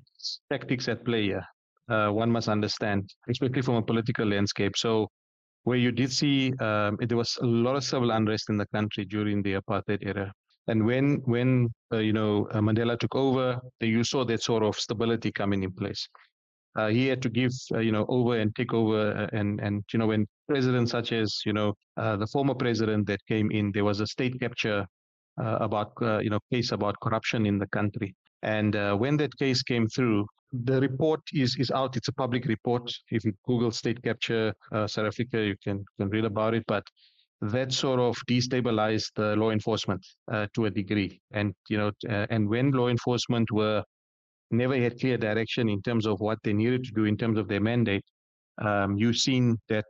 tactics 0.51 0.87
at 0.89 1.05
play 1.05 1.25
here. 1.25 1.47
Uh, 1.89 2.11
one 2.11 2.31
must 2.31 2.49
understand, 2.49 3.11
especially 3.29 3.63
from 3.63 3.77
a 3.77 3.83
political 3.83 4.27
landscape. 4.27 4.77
So 4.77 5.09
where 5.65 5.79
you 5.79 5.93
did 5.93 6.13
see 6.13 6.53
um, 6.59 6.99
there 7.01 7.17
was 7.17 7.39
a 7.41 7.47
lot 7.47 7.77
of 7.77 7.85
civil 7.85 8.11
unrest 8.11 8.51
in 8.51 8.57
the 8.57 8.67
country 8.67 9.05
during 9.05 9.43
the 9.43 9.55
apartheid 9.55 9.99
era. 10.03 10.33
And 10.69 10.87
when 10.87 11.17
when 11.25 11.69
uh, 11.93 11.99
you 11.99 12.13
know 12.13 12.47
uh, 12.53 12.61
Mandela 12.61 12.99
took 12.99 13.15
over, 13.15 13.61
you 13.81 14.05
saw 14.05 14.25
that 14.25 14.43
sort 14.43 14.63
of 14.63 14.77
stability 14.77 15.33
coming 15.33 15.63
in 15.63 15.73
place. 15.73 16.09
Uh, 16.75 16.89
he 16.89 17.07
had 17.07 17.21
to 17.23 17.29
give 17.29 17.53
uh, 17.75 17.81
you 17.81 17.93
know 17.93 18.07
over 18.09 18.39
and 18.39 18.55
take 18.55 18.73
over, 18.73 19.13
uh, 19.13 19.37
and 19.37 19.61
and 19.61 19.85
you 19.93 19.99
know 19.99 20.07
when 20.07 20.27
presidents 20.49 20.93
such 20.93 21.13
as 21.13 21.43
you 21.45 21.53
know 21.53 21.75
uh, 21.97 22.17
the 22.17 22.27
former 22.27 22.55
president 22.55 23.07
that 23.07 23.21
came 23.27 23.51
in, 23.51 23.73
there 23.73 23.85
was 23.85 24.01
a 24.01 24.07
state 24.07 24.39
capture 24.41 24.87
about 25.39 25.93
you 26.23 26.31
know 26.31 26.39
case 26.53 26.73
about 26.73 26.95
corruption 27.03 27.47
in 27.47 27.59
the 27.59 27.67
country. 27.69 28.15
And 28.43 28.75
when 28.99 29.17
that 29.19 29.37
case 29.39 29.63
came 29.63 29.89
through, 29.89 30.27
the 30.53 30.81
report 30.81 31.21
is 31.33 31.57
is 31.57 31.71
out. 31.71 31.97
It's 31.97 32.09
a 32.09 32.13
public 32.13 32.45
report. 32.47 32.93
If 33.11 33.25
you 33.25 33.33
Google 33.47 33.71
state 33.71 34.03
capture 34.03 34.55
uh, 34.73 34.87
South 34.87 35.07
Africa, 35.07 35.43
you 35.43 35.57
can 35.65 35.85
can 35.99 36.09
read 36.11 36.25
about 36.25 36.55
it. 36.55 36.65
But 36.67 36.85
that 37.41 37.73
sort 37.73 37.99
of 37.99 38.17
destabilized 38.29 39.11
the 39.17 39.35
law 39.37 39.51
enforcement 39.51 40.07
uh, 40.31 40.47
to 40.55 40.67
a 40.67 40.71
degree. 40.71 41.21
And 41.33 41.55
you 41.69 41.79
know, 41.79 41.91
uh, 42.09 42.27
and 42.31 42.49
when 42.49 42.71
law 42.71 42.89
enforcement 42.89 43.51
were 43.51 43.83
never 44.51 44.77
had 44.77 45.01
clear 45.01 45.17
direction 45.17 45.69
in 45.69 45.81
terms 45.83 46.07
of 46.07 46.21
what 46.21 46.39
they 46.45 46.53
needed 46.53 46.85
to 46.85 46.93
do 46.93 47.05
in 47.05 47.17
terms 47.17 47.39
of 47.39 47.49
their 47.49 47.61
mandate, 47.61 48.05
um, 48.61 48.97
you've 48.99 49.17
seen 49.17 49.59
that 49.71 49.87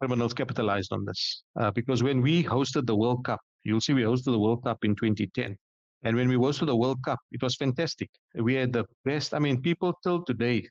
criminals 0.00 0.32
capitalized 0.32 0.92
on 0.92 1.04
this. 1.04 1.42
Uh, 1.60 1.70
because 1.70 2.02
when 2.02 2.22
we 2.22 2.42
hosted 2.42 2.86
the 2.86 2.96
World 2.96 3.24
Cup, 3.24 3.40
you'll 3.62 3.80
see 3.80 3.92
we 3.92 4.02
hosted 4.02 4.32
the 4.32 4.38
World 4.38 4.64
Cup 4.64 4.78
in 4.84 4.96
2010. 4.96 5.56
And 6.02 6.16
when 6.16 6.28
we 6.28 6.36
went 6.36 6.56
to 6.56 6.64
the 6.64 6.76
World 6.76 7.02
Cup, 7.04 7.18
it 7.30 7.42
was 7.42 7.56
fantastic. 7.56 8.08
We 8.34 8.54
had 8.54 8.72
the 8.72 8.84
best. 9.04 9.34
I 9.34 9.38
mean, 9.38 9.60
people 9.60 9.94
till 10.02 10.22
today 10.24 10.66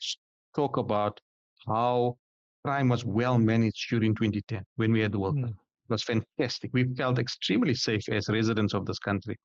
talk 0.56 0.78
about 0.78 1.20
how 1.68 2.18
crime 2.66 2.90
was 2.90 3.06
well 3.06 3.38
managed 3.38 3.90
during 3.90 4.16
2010 4.16 4.64
when 4.76 4.92
we 4.92 5.02
had 5.02 5.12
the 5.12 5.20
World 5.20 5.38
mm. 5.38 5.44
Cup. 5.44 5.52
It 5.52 5.92
was 5.94 6.04
fantastic. 6.04 6.72
We 6.74 6.84
felt 6.96 7.20
extremely 7.20 7.76
safe 7.76 8.08
as 8.10 8.28
residents 8.30 8.74
of 8.74 8.86
this 8.86 9.00
country. 9.00 9.38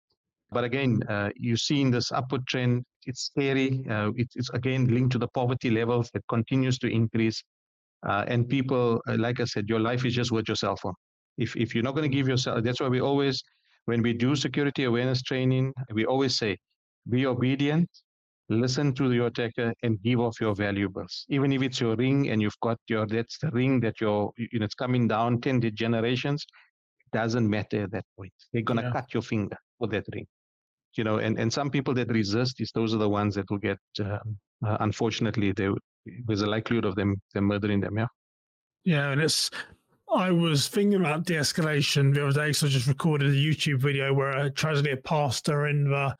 But 0.50 0.64
again, 0.64 1.02
uh, 1.08 1.30
you've 1.36 1.60
seen 1.60 1.90
this 1.90 2.12
upward 2.12 2.46
trend. 2.46 2.84
it's 3.06 3.22
scary. 3.24 3.84
Uh, 3.90 4.10
it, 4.16 4.28
it's 4.34 4.50
again 4.50 4.86
linked 4.86 5.12
to 5.12 5.18
the 5.18 5.28
poverty 5.28 5.70
levels 5.70 6.10
that 6.14 6.22
continues 6.28 6.78
to 6.78 6.88
increase. 6.88 7.42
Uh, 8.06 8.24
and 8.28 8.48
people, 8.48 9.00
uh, 9.08 9.16
like 9.18 9.40
I 9.40 9.44
said, 9.44 9.68
your 9.68 9.80
life 9.80 10.04
is 10.04 10.14
just 10.14 10.30
worth 10.30 10.48
your 10.48 10.56
cell 10.56 10.76
phone. 10.76 10.94
If 11.38 11.56
if 11.56 11.74
you're 11.74 11.82
not 11.82 11.94
going 11.94 12.08
to 12.10 12.16
give 12.16 12.28
yourself, 12.28 12.62
that's 12.62 12.80
why 12.80 12.88
we 12.88 13.00
always, 13.00 13.42
when 13.86 14.02
we 14.02 14.12
do 14.12 14.34
security 14.34 14.84
awareness 14.84 15.22
training, 15.22 15.72
we 15.92 16.06
always 16.06 16.36
say, 16.36 16.56
be 17.10 17.26
obedient, 17.26 17.88
listen 18.48 18.94
to 18.94 19.12
your 19.12 19.26
attacker, 19.26 19.72
and 19.82 20.02
give 20.02 20.20
off 20.20 20.40
your 20.40 20.54
valuables. 20.54 21.26
Even 21.28 21.52
if 21.52 21.62
it's 21.62 21.80
your 21.80 21.96
ring 21.96 22.30
and 22.30 22.40
you've 22.40 22.58
got 22.62 22.78
your 22.88 23.06
that's 23.06 23.38
the 23.38 23.50
ring 23.50 23.80
that 23.80 24.00
your 24.00 24.32
you 24.36 24.58
know 24.58 24.64
it's 24.64 24.74
coming 24.74 25.06
down 25.08 25.40
ten 25.40 25.60
generations, 25.74 26.46
doesn't 27.12 27.48
matter 27.48 27.84
at 27.84 27.92
that 27.92 28.04
point. 28.16 28.32
They're 28.52 28.62
gonna 28.62 28.82
yeah. 28.82 28.92
cut 28.92 29.12
your 29.14 29.22
finger 29.22 29.56
for 29.78 29.88
that 29.88 30.04
ring. 30.12 30.26
You 30.96 31.04
know, 31.04 31.18
and, 31.18 31.38
and 31.38 31.52
some 31.52 31.70
people 31.70 31.92
that 31.94 32.08
resist 32.08 32.60
is 32.60 32.70
those 32.72 32.94
are 32.94 32.98
the 32.98 33.08
ones 33.08 33.34
that 33.34 33.50
will 33.50 33.58
get. 33.58 33.78
Um, 34.00 34.38
uh, 34.64 34.76
unfortunately, 34.80 35.52
they, 35.52 35.68
there's 36.26 36.42
a 36.42 36.46
likelihood 36.46 36.84
of 36.84 36.94
them 36.94 37.16
them 37.34 37.44
murdering 37.44 37.80
them. 37.80 37.98
Yeah. 37.98 38.06
Yeah, 38.84 39.10
and 39.10 39.20
it's 39.20 39.50
I 40.12 40.30
was 40.30 40.68
thinking 40.68 41.00
about 41.00 41.24
de-escalation 41.24 42.14
the 42.14 42.26
other 42.26 42.46
day, 42.46 42.52
so 42.52 42.66
I 42.66 42.70
just 42.70 42.86
recorded 42.86 43.30
a 43.30 43.34
YouTube 43.34 43.78
video 43.78 44.12
where 44.12 44.30
a 44.30 44.50
tragedy 44.50 44.92
a 44.92 44.96
pastor 44.96 45.66
in 45.66 45.84
the, 45.84 46.16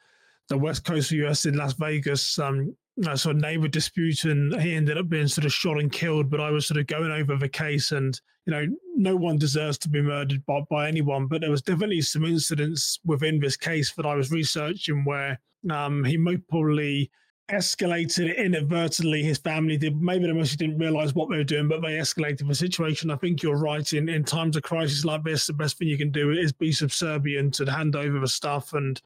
the 0.48 0.58
west 0.58 0.84
coast 0.84 1.10
of 1.10 1.18
the 1.18 1.26
US 1.28 1.46
in 1.46 1.56
Las 1.56 1.74
Vegas, 1.74 2.38
um, 2.38 2.74
sort 3.14 3.36
of 3.36 3.42
neighbor 3.42 3.68
dispute, 3.68 4.24
and 4.24 4.60
he 4.60 4.74
ended 4.74 4.98
up 4.98 5.08
being 5.08 5.28
sort 5.28 5.44
of 5.44 5.52
shot 5.52 5.78
and 5.78 5.92
killed. 5.92 6.30
But 6.30 6.40
I 6.40 6.50
was 6.50 6.66
sort 6.66 6.80
of 6.80 6.86
going 6.86 7.12
over 7.12 7.36
the 7.36 7.48
case, 7.48 7.92
and 7.92 8.18
you 8.46 8.52
know, 8.52 8.66
no 8.96 9.16
one 9.16 9.38
deserves 9.38 9.78
to 9.78 9.88
be 9.88 10.02
murdered 10.02 10.44
by, 10.46 10.60
by 10.70 10.88
anyone, 10.88 11.26
but 11.26 11.40
there 11.40 11.50
was 11.50 11.62
definitely 11.62 12.02
some 12.02 12.24
incidents 12.24 12.98
within 13.04 13.40
this 13.40 13.56
case 13.56 13.92
that 13.94 14.06
I 14.06 14.14
was 14.14 14.30
researching 14.30 15.04
where 15.04 15.40
um, 15.70 16.04
he 16.04 16.16
most 16.16 16.40
probably 16.48 17.10
escalated 17.50 18.36
inadvertently. 18.36 19.22
His 19.22 19.38
family 19.38 19.76
did 19.76 20.00
maybe 20.00 20.26
they 20.26 20.32
mostly 20.32 20.56
didn't 20.56 20.78
realize 20.78 21.14
what 21.14 21.30
they 21.30 21.36
were 21.36 21.44
doing, 21.44 21.68
but 21.68 21.82
they 21.82 21.92
escalated 21.92 22.48
the 22.48 22.54
situation. 22.54 23.10
I 23.10 23.16
think 23.16 23.42
you're 23.42 23.58
right. 23.58 23.92
In 23.92 24.08
in 24.08 24.24
times 24.24 24.56
of 24.56 24.62
crisis 24.62 25.04
like 25.04 25.24
this, 25.24 25.46
the 25.46 25.52
best 25.52 25.78
thing 25.78 25.88
you 25.88 25.98
can 25.98 26.10
do 26.10 26.30
is 26.30 26.52
be 26.52 26.72
subservient 26.72 27.60
and 27.60 27.68
hand 27.68 27.96
over 27.96 28.18
the 28.18 28.28
stuff 28.28 28.72
and 28.72 29.00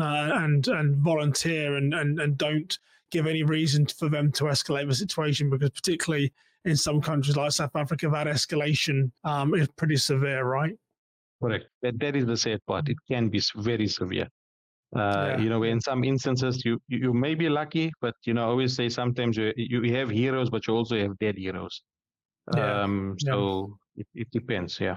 uh, 0.00 0.30
and 0.34 0.66
and 0.68 0.96
volunteer 0.96 1.76
and 1.76 1.94
and 1.94 2.20
and 2.20 2.36
don't 2.36 2.78
give 3.10 3.26
any 3.26 3.44
reason 3.44 3.86
for 3.86 4.08
them 4.08 4.32
to 4.32 4.44
escalate 4.44 4.88
the 4.88 4.94
situation 4.94 5.48
because 5.48 5.70
particularly 5.70 6.32
in 6.64 6.76
some 6.76 7.00
countries 7.00 7.36
like 7.36 7.52
South 7.52 7.76
Africa, 7.76 8.08
that 8.08 8.26
escalation 8.26 9.10
um, 9.22 9.54
is 9.54 9.68
pretty 9.76 9.96
severe, 9.96 10.44
right? 10.44 10.76
Correct. 11.40 11.66
That 11.82 11.98
that 12.00 12.16
is 12.16 12.26
the 12.26 12.36
sad 12.36 12.60
part. 12.66 12.88
It 12.88 12.96
can 13.08 13.28
be 13.28 13.40
very 13.56 13.86
severe. 13.86 14.28
Uh, 14.94 15.00
yeah. 15.00 15.38
You 15.38 15.48
know, 15.48 15.62
in 15.64 15.80
some 15.80 16.04
instances, 16.04 16.64
you 16.64 16.80
you 16.88 17.12
may 17.12 17.34
be 17.34 17.48
lucky, 17.48 17.92
but 18.00 18.14
you 18.24 18.34
know, 18.34 18.44
I 18.44 18.46
always 18.46 18.74
say 18.76 18.88
sometimes 18.88 19.36
you 19.36 19.52
you 19.56 19.94
have 19.94 20.08
heroes, 20.08 20.50
but 20.50 20.66
you 20.66 20.74
also 20.74 20.96
have 20.96 21.18
dead 21.18 21.36
heroes. 21.36 21.82
Yeah. 22.54 22.82
Um, 22.82 23.16
so 23.18 23.78
yeah. 23.96 24.02
it, 24.02 24.22
it 24.22 24.30
depends. 24.30 24.78
Yeah. 24.78 24.96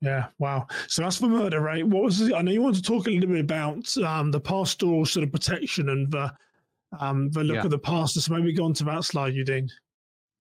Yeah, 0.00 0.26
wow. 0.38 0.66
So 0.86 1.02
that's 1.02 1.16
for 1.16 1.28
murder, 1.28 1.60
right? 1.60 1.84
What 1.84 2.04
was 2.04 2.20
it? 2.20 2.32
I 2.32 2.42
know 2.42 2.52
you 2.52 2.62
want 2.62 2.76
to 2.76 2.82
talk 2.82 3.06
a 3.06 3.10
little 3.10 3.30
bit 3.30 3.40
about 3.40 3.96
um, 3.98 4.30
the 4.30 4.40
pastoral 4.40 5.04
sort 5.04 5.24
of 5.24 5.32
protection 5.32 5.88
and 5.88 6.10
the 6.10 6.32
um, 7.00 7.30
the 7.30 7.42
look 7.42 7.56
yeah. 7.56 7.64
of 7.64 7.70
the 7.70 7.78
pastor. 7.78 8.20
So 8.20 8.34
maybe 8.34 8.52
go 8.52 8.64
on 8.64 8.74
to 8.74 8.84
that 8.84 9.04
slide, 9.04 9.34
Udeen. 9.34 9.68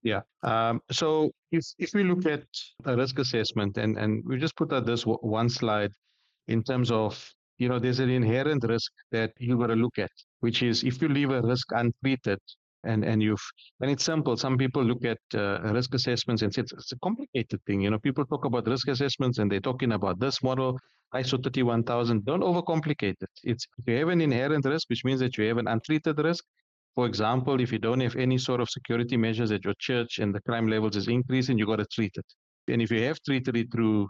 Yeah. 0.03 0.21
Um, 0.43 0.81
so 0.91 1.31
if 1.51 1.65
if 1.79 1.93
we 1.93 2.03
look 2.03 2.25
at 2.25 2.43
the 2.83 2.95
risk 2.95 3.17
assessment, 3.17 3.77
and 3.77 3.97
and 3.97 4.23
we 4.25 4.37
just 4.37 4.55
put 4.55 4.71
out 4.73 4.85
this 4.85 5.03
one 5.05 5.49
slide 5.49 5.91
in 6.47 6.63
terms 6.63 6.91
of 6.91 7.33
you 7.57 7.69
know, 7.69 7.79
there's 7.79 7.99
an 7.99 8.09
inherent 8.09 8.63
risk 8.63 8.91
that 9.11 9.31
you 9.39 9.57
got 9.57 9.67
to 9.67 9.75
look 9.75 9.97
at, 9.97 10.11
which 10.41 10.61
is 10.63 10.83
if 10.83 11.01
you 11.01 11.09
leave 11.09 11.31
a 11.31 11.41
risk 11.41 11.67
untreated 11.71 12.39
and 12.83 13.03
and 13.03 13.21
you've 13.21 13.45
and 13.81 13.89
it's 13.91 14.03
simple. 14.03 14.37
Some 14.37 14.57
people 14.57 14.83
look 14.83 15.03
at 15.05 15.19
uh, 15.33 15.59
risk 15.73 15.93
assessments 15.93 16.41
and 16.41 16.53
say 16.53 16.61
it's, 16.61 16.73
it's, 16.73 16.91
a 16.91 16.99
complicated 16.99 17.59
thing. 17.65 17.81
You 17.81 17.89
know, 17.91 17.99
people 17.99 18.25
talk 18.25 18.45
about 18.45 18.67
risk 18.67 18.87
assessments 18.87 19.39
and 19.39 19.51
they're 19.51 19.67
talking 19.71 19.93
about 19.93 20.19
this 20.19 20.41
model, 20.43 20.79
ISO 21.13 21.41
31000. 21.41 22.25
Don't 22.25 22.41
overcomplicate 22.41 23.21
it. 23.21 23.29
It's 23.43 23.65
if 23.77 23.87
you 23.87 23.97
have 23.97 24.09
an 24.09 24.21
inherent 24.21 24.65
risk, 24.65 24.89
which 24.89 25.03
means 25.03 25.19
that 25.21 25.37
you 25.37 25.47
have 25.47 25.57
an 25.57 25.67
untreated 25.67 26.17
risk. 26.19 26.43
For 26.95 27.05
example, 27.05 27.59
if 27.59 27.71
you 27.71 27.77
don't 27.77 27.99
have 27.99 28.15
any 28.15 28.37
sort 28.39 28.59
of 28.59 28.69
security 28.69 29.17
measures 29.17 29.51
at 29.51 29.63
your 29.63 29.75
church 29.79 30.17
and 30.19 30.33
the 30.33 30.41
crime 30.41 30.67
levels 30.67 30.95
is 30.95 31.07
increasing, 31.07 31.57
you 31.57 31.65
got 31.65 31.75
to 31.75 31.85
treat 31.85 32.13
it. 32.15 32.25
And 32.69 32.81
if 32.81 32.91
you 32.91 33.01
have 33.03 33.19
treated 33.23 33.55
it 33.55 33.71
through, 33.71 34.09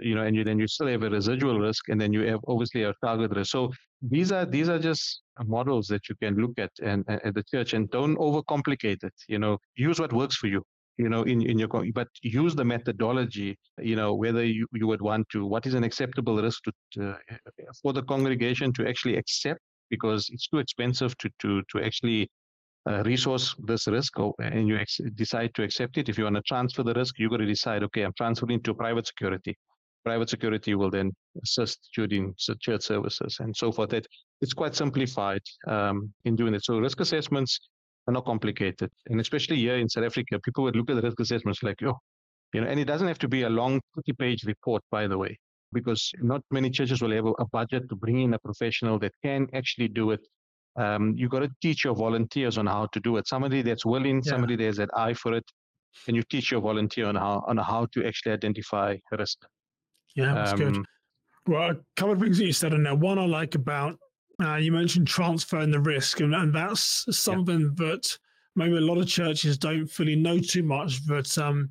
you 0.00 0.14
know, 0.14 0.22
and 0.22 0.34
you, 0.34 0.44
then 0.44 0.58
you 0.58 0.66
still 0.66 0.86
have 0.86 1.02
a 1.02 1.10
residual 1.10 1.58
risk, 1.60 1.88
and 1.88 2.00
then 2.00 2.12
you 2.12 2.22
have 2.22 2.40
obviously 2.46 2.82
a 2.84 2.94
target 3.04 3.32
risk. 3.34 3.50
So 3.50 3.70
these 4.02 4.32
are 4.32 4.46
these 4.46 4.68
are 4.68 4.78
just 4.78 5.22
models 5.44 5.86
that 5.88 6.08
you 6.08 6.14
can 6.22 6.36
look 6.36 6.58
at 6.58 6.70
and 6.82 7.04
at 7.08 7.34
the 7.34 7.42
church, 7.42 7.74
and 7.74 7.90
don't 7.90 8.16
overcomplicate 8.16 9.04
it. 9.04 9.14
You 9.28 9.38
know, 9.38 9.58
use 9.76 10.00
what 10.00 10.12
works 10.12 10.36
for 10.36 10.46
you. 10.46 10.62
You 10.96 11.08
know, 11.08 11.22
in 11.22 11.42
in 11.42 11.58
your 11.58 11.68
but 11.94 12.08
use 12.22 12.54
the 12.54 12.64
methodology. 12.64 13.56
You 13.78 13.96
know, 13.96 14.14
whether 14.14 14.44
you, 14.44 14.66
you 14.72 14.86
would 14.86 15.02
want 15.02 15.28
to, 15.30 15.46
what 15.46 15.66
is 15.66 15.74
an 15.74 15.84
acceptable 15.84 16.42
risk 16.42 16.62
to, 16.64 16.72
to 16.94 17.16
for 17.82 17.92
the 17.92 18.02
congregation 18.02 18.72
to 18.74 18.88
actually 18.88 19.16
accept 19.16 19.60
because 19.90 20.28
it's 20.30 20.48
too 20.48 20.58
expensive 20.58 21.16
to 21.18 21.30
to 21.40 21.62
to 21.70 21.82
actually 21.82 22.28
uh, 22.88 23.02
resource 23.04 23.54
this 23.66 23.86
risk 23.86 24.18
or, 24.18 24.34
and 24.40 24.66
you 24.66 24.76
ex- 24.76 25.00
decide 25.14 25.54
to 25.54 25.62
accept 25.62 25.98
it. 25.98 26.08
If 26.08 26.16
you 26.16 26.24
want 26.24 26.36
to 26.36 26.42
transfer 26.42 26.82
the 26.82 26.94
risk, 26.94 27.18
you 27.18 27.28
got 27.28 27.38
to 27.38 27.46
decide, 27.46 27.82
okay, 27.84 28.02
I'm 28.02 28.14
transferring 28.16 28.62
to 28.62 28.74
private 28.74 29.06
security. 29.06 29.56
Private 30.04 30.30
security 30.30 30.74
will 30.74 30.90
then 30.90 31.12
assist 31.42 31.90
during 31.94 32.34
church 32.38 32.82
services 32.82 33.36
and 33.40 33.54
so 33.54 33.70
forth. 33.72 33.90
That 33.90 34.06
it's 34.40 34.54
quite 34.54 34.74
simplified 34.74 35.42
um, 35.66 36.12
in 36.24 36.34
doing 36.36 36.54
it. 36.54 36.64
So 36.64 36.78
risk 36.78 37.00
assessments 37.00 37.58
are 38.06 38.12
not 38.12 38.24
complicated, 38.24 38.90
and 39.10 39.20
especially 39.20 39.56
here 39.56 39.76
in 39.76 39.88
South 39.88 40.04
Africa, 40.04 40.38
people 40.38 40.64
would 40.64 40.76
look 40.76 40.88
at 40.88 40.96
the 40.96 41.02
risk 41.02 41.20
assessments 41.20 41.62
like, 41.62 41.82
oh, 41.82 41.98
you 42.54 42.62
know, 42.62 42.68
and 42.68 42.80
it 42.80 42.86
doesn't 42.86 43.08
have 43.08 43.18
to 43.18 43.28
be 43.28 43.42
a 43.42 43.50
long 43.50 43.82
30-page 43.98 44.44
report, 44.44 44.82
by 44.90 45.06
the 45.06 45.18
way, 45.18 45.36
because 45.74 46.10
not 46.22 46.40
many 46.50 46.70
churches 46.70 47.02
will 47.02 47.10
have 47.10 47.26
a 47.26 47.44
budget 47.52 47.86
to 47.90 47.96
bring 47.96 48.20
in 48.20 48.32
a 48.32 48.38
professional 48.38 48.98
that 49.00 49.12
can 49.22 49.46
actually 49.52 49.88
do 49.88 50.12
it 50.12 50.20
um, 50.78 51.14
you 51.16 51.28
got 51.28 51.40
to 51.40 51.50
teach 51.60 51.84
your 51.84 51.94
volunteers 51.94 52.56
on 52.56 52.66
how 52.66 52.86
to 52.92 53.00
do 53.00 53.16
it. 53.16 53.26
Somebody 53.26 53.62
that's 53.62 53.84
willing, 53.84 54.22
yeah. 54.24 54.30
somebody 54.30 54.56
that's 54.56 54.78
an 54.78 54.88
eye 54.96 55.14
for 55.14 55.34
it, 55.34 55.44
and 56.06 56.16
you 56.16 56.22
teach 56.22 56.50
your 56.52 56.60
volunteer 56.60 57.06
on 57.06 57.16
how 57.16 57.44
on 57.48 57.56
how 57.58 57.86
to 57.92 58.06
actually 58.06 58.32
identify 58.32 58.96
risk. 59.10 59.38
Yeah, 60.14 60.34
that's 60.34 60.52
um, 60.52 60.58
good. 60.58 60.84
Well, 61.46 61.70
a 61.70 61.76
couple 61.96 62.12
of 62.12 62.20
things 62.20 62.38
that 62.38 62.44
you 62.44 62.52
said 62.52 62.72
in 62.74 62.84
there. 62.84 62.94
One 62.94 63.18
I 63.18 63.26
like 63.26 63.54
about 63.54 63.96
uh, 64.42 64.56
you 64.56 64.70
mentioned 64.70 65.08
transferring 65.08 65.70
the 65.70 65.80
risk, 65.80 66.20
and, 66.20 66.34
and 66.34 66.54
that's 66.54 67.04
something 67.10 67.60
yeah. 67.60 67.86
that 67.86 68.18
maybe 68.54 68.76
a 68.76 68.80
lot 68.80 68.98
of 68.98 69.08
churches 69.08 69.58
don't 69.58 69.86
fully 69.86 70.14
know 70.14 70.38
too 70.38 70.62
much. 70.62 71.06
But 71.06 71.36
um, 71.38 71.70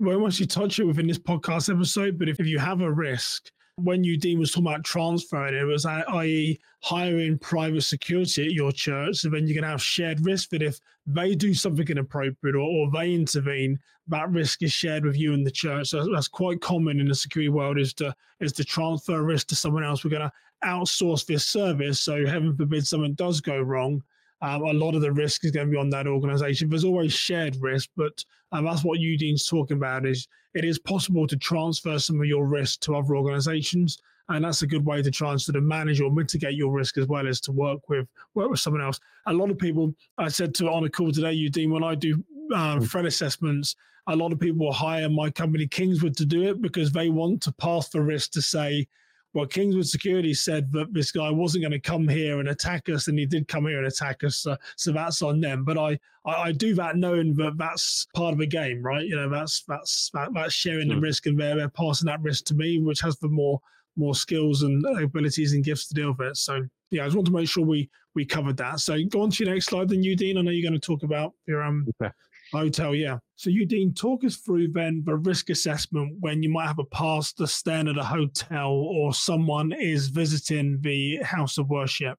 we 0.00 0.16
won't 0.16 0.32
actually 0.32 0.46
touch 0.46 0.78
it 0.78 0.84
within 0.84 1.06
this 1.06 1.18
podcast 1.18 1.72
episode. 1.72 2.18
But 2.18 2.28
if, 2.28 2.40
if 2.40 2.46
you 2.46 2.58
have 2.58 2.80
a 2.80 2.90
risk, 2.90 3.50
when 3.78 4.02
Udeen 4.02 4.38
was 4.38 4.50
talking 4.50 4.66
about 4.66 4.84
transferring, 4.84 5.54
it 5.54 5.64
was 5.64 5.86
i.e. 5.86 6.58
hiring 6.82 7.38
private 7.38 7.82
security 7.82 8.46
at 8.46 8.52
your 8.52 8.72
church, 8.72 9.16
so 9.16 9.30
then 9.30 9.46
you 9.46 9.54
can 9.54 9.64
have 9.64 9.82
shared 9.82 10.24
risk 10.24 10.50
that 10.50 10.62
if 10.62 10.80
they 11.06 11.34
do 11.34 11.54
something 11.54 11.86
inappropriate 11.86 12.56
or, 12.56 12.60
or 12.60 12.90
they 12.90 13.14
intervene, 13.14 13.78
that 14.08 14.30
risk 14.30 14.62
is 14.62 14.72
shared 14.72 15.04
with 15.04 15.16
you 15.16 15.32
and 15.32 15.46
the 15.46 15.50
church. 15.50 15.88
So 15.88 16.12
that's 16.12 16.28
quite 16.28 16.60
common 16.60 16.98
in 16.98 17.08
the 17.08 17.14
security 17.14 17.50
world 17.50 17.78
is 17.78 17.94
to 17.94 18.14
is 18.40 18.52
to 18.54 18.64
transfer 18.64 19.22
risk 19.22 19.46
to 19.48 19.56
someone 19.56 19.84
else. 19.84 20.04
We're 20.04 20.10
going 20.10 20.22
to 20.22 20.32
outsource 20.64 21.24
this 21.24 21.46
service, 21.46 22.00
so 22.00 22.26
heaven 22.26 22.56
forbid 22.56 22.86
something 22.86 23.14
does 23.14 23.40
go 23.40 23.60
wrong. 23.60 24.02
Um, 24.40 24.62
a 24.62 24.72
lot 24.72 24.94
of 24.94 25.00
the 25.00 25.12
risk 25.12 25.44
is 25.44 25.50
going 25.50 25.66
to 25.66 25.70
be 25.70 25.78
on 25.78 25.90
that 25.90 26.06
organization. 26.06 26.68
There's 26.68 26.84
always 26.84 27.12
shared 27.12 27.56
risk, 27.56 27.90
but 27.96 28.24
um, 28.52 28.64
that's 28.64 28.84
what 28.84 29.00
Udeen's 29.00 29.46
talking 29.46 29.76
about 29.76 30.06
is 30.06 30.28
it 30.54 30.64
is 30.64 30.78
possible 30.78 31.26
to 31.26 31.36
transfer 31.36 31.98
some 31.98 32.20
of 32.20 32.26
your 32.26 32.46
risk 32.46 32.80
to 32.80 32.96
other 32.96 33.16
organizations. 33.16 33.98
And 34.28 34.44
that's 34.44 34.62
a 34.62 34.66
good 34.66 34.84
way 34.84 35.02
to 35.02 35.10
try 35.10 35.30
and 35.30 35.40
sort 35.40 35.56
of 35.56 35.62
manage 35.62 36.00
or 36.00 36.10
mitigate 36.10 36.54
your 36.54 36.70
risk 36.70 36.98
as 36.98 37.06
well 37.06 37.26
as 37.26 37.40
to 37.42 37.52
work 37.52 37.88
with 37.88 38.06
work 38.34 38.50
with 38.50 38.60
someone 38.60 38.82
else. 38.82 39.00
A 39.26 39.32
lot 39.32 39.50
of 39.50 39.58
people, 39.58 39.94
I 40.18 40.28
said 40.28 40.54
to 40.56 40.70
on 40.70 40.84
a 40.84 40.90
call 40.90 41.10
today, 41.10 41.32
Eugene, 41.32 41.70
when 41.70 41.82
I 41.82 41.94
do 41.94 42.22
uh, 42.54 42.78
threat 42.80 43.06
assessments, 43.06 43.74
a 44.06 44.16
lot 44.16 44.32
of 44.32 44.38
people 44.38 44.66
will 44.66 44.72
hire 44.72 45.08
my 45.08 45.30
company 45.30 45.66
Kingswood 45.66 46.16
to 46.16 46.26
do 46.26 46.42
it 46.42 46.60
because 46.60 46.92
they 46.92 47.08
want 47.08 47.42
to 47.42 47.52
pass 47.52 47.88
the 47.88 48.02
risk 48.02 48.32
to 48.32 48.42
say, 48.42 48.86
well, 49.34 49.46
Kingswood 49.46 49.86
Security 49.86 50.32
said 50.32 50.72
that 50.72 50.92
this 50.94 51.12
guy 51.12 51.30
wasn't 51.30 51.62
going 51.62 51.72
to 51.72 51.80
come 51.80 52.08
here 52.08 52.40
and 52.40 52.48
attack 52.48 52.88
us, 52.88 53.08
and 53.08 53.18
he 53.18 53.26
did 53.26 53.46
come 53.46 53.66
here 53.66 53.78
and 53.78 53.86
attack 53.86 54.24
us. 54.24 54.36
So, 54.36 54.56
so 54.76 54.92
that's 54.92 55.20
on 55.20 55.40
them. 55.40 55.64
But 55.64 55.76
I, 55.76 55.98
I, 56.24 56.34
I, 56.44 56.52
do 56.52 56.74
that 56.76 56.96
knowing 56.96 57.34
that 57.34 57.58
that's 57.58 58.06
part 58.14 58.32
of 58.32 58.38
the 58.38 58.46
game, 58.46 58.82
right? 58.82 59.04
You 59.04 59.16
know, 59.16 59.28
that's 59.28 59.64
that's 59.68 60.10
that, 60.14 60.32
that's 60.32 60.54
sharing 60.54 60.88
the 60.88 60.94
hmm. 60.94 61.00
risk, 61.00 61.26
and 61.26 61.38
they're, 61.38 61.56
they're 61.56 61.68
passing 61.68 62.06
that 62.06 62.22
risk 62.22 62.46
to 62.46 62.54
me, 62.54 62.80
which 62.80 63.00
has 63.00 63.18
the 63.18 63.28
more 63.28 63.60
more 63.96 64.14
skills 64.14 64.62
and 64.62 64.84
abilities 64.98 65.52
and 65.52 65.64
gifts 65.64 65.88
to 65.88 65.94
deal 65.94 66.14
with 66.16 66.28
it. 66.28 66.36
So 66.36 66.66
yeah, 66.90 67.02
I 67.02 67.06
just 67.06 67.16
want 67.16 67.26
to 67.26 67.32
make 67.32 67.48
sure 67.48 67.64
we 67.64 67.90
we 68.14 68.24
covered 68.24 68.56
that. 68.56 68.80
So 68.80 68.96
go 69.10 69.22
on 69.22 69.30
to 69.30 69.44
your 69.44 69.52
next 69.52 69.66
slide, 69.66 69.90
then 69.90 70.02
Udeen. 70.02 70.38
I 70.38 70.42
know 70.42 70.50
you're 70.50 70.68
going 70.68 70.80
to 70.80 70.86
talk 70.86 71.02
about 71.02 71.34
your 71.46 71.62
um 71.62 71.86
okay. 72.00 72.12
Hotel, 72.52 72.94
yeah. 72.94 73.18
So 73.36 73.50
Udeen, 73.50 73.94
talk 73.94 74.24
us 74.24 74.36
through 74.36 74.72
then 74.72 75.02
the 75.04 75.16
risk 75.16 75.50
assessment 75.50 76.16
when 76.20 76.42
you 76.42 76.48
might 76.48 76.66
have 76.66 76.78
a 76.78 76.84
pastor 76.84 77.46
staying 77.46 77.88
at 77.88 77.98
a 77.98 78.04
hotel 78.04 78.70
or 78.70 79.12
someone 79.12 79.72
is 79.72 80.08
visiting 80.08 80.80
the 80.80 81.18
house 81.22 81.58
of 81.58 81.68
worship. 81.68 82.18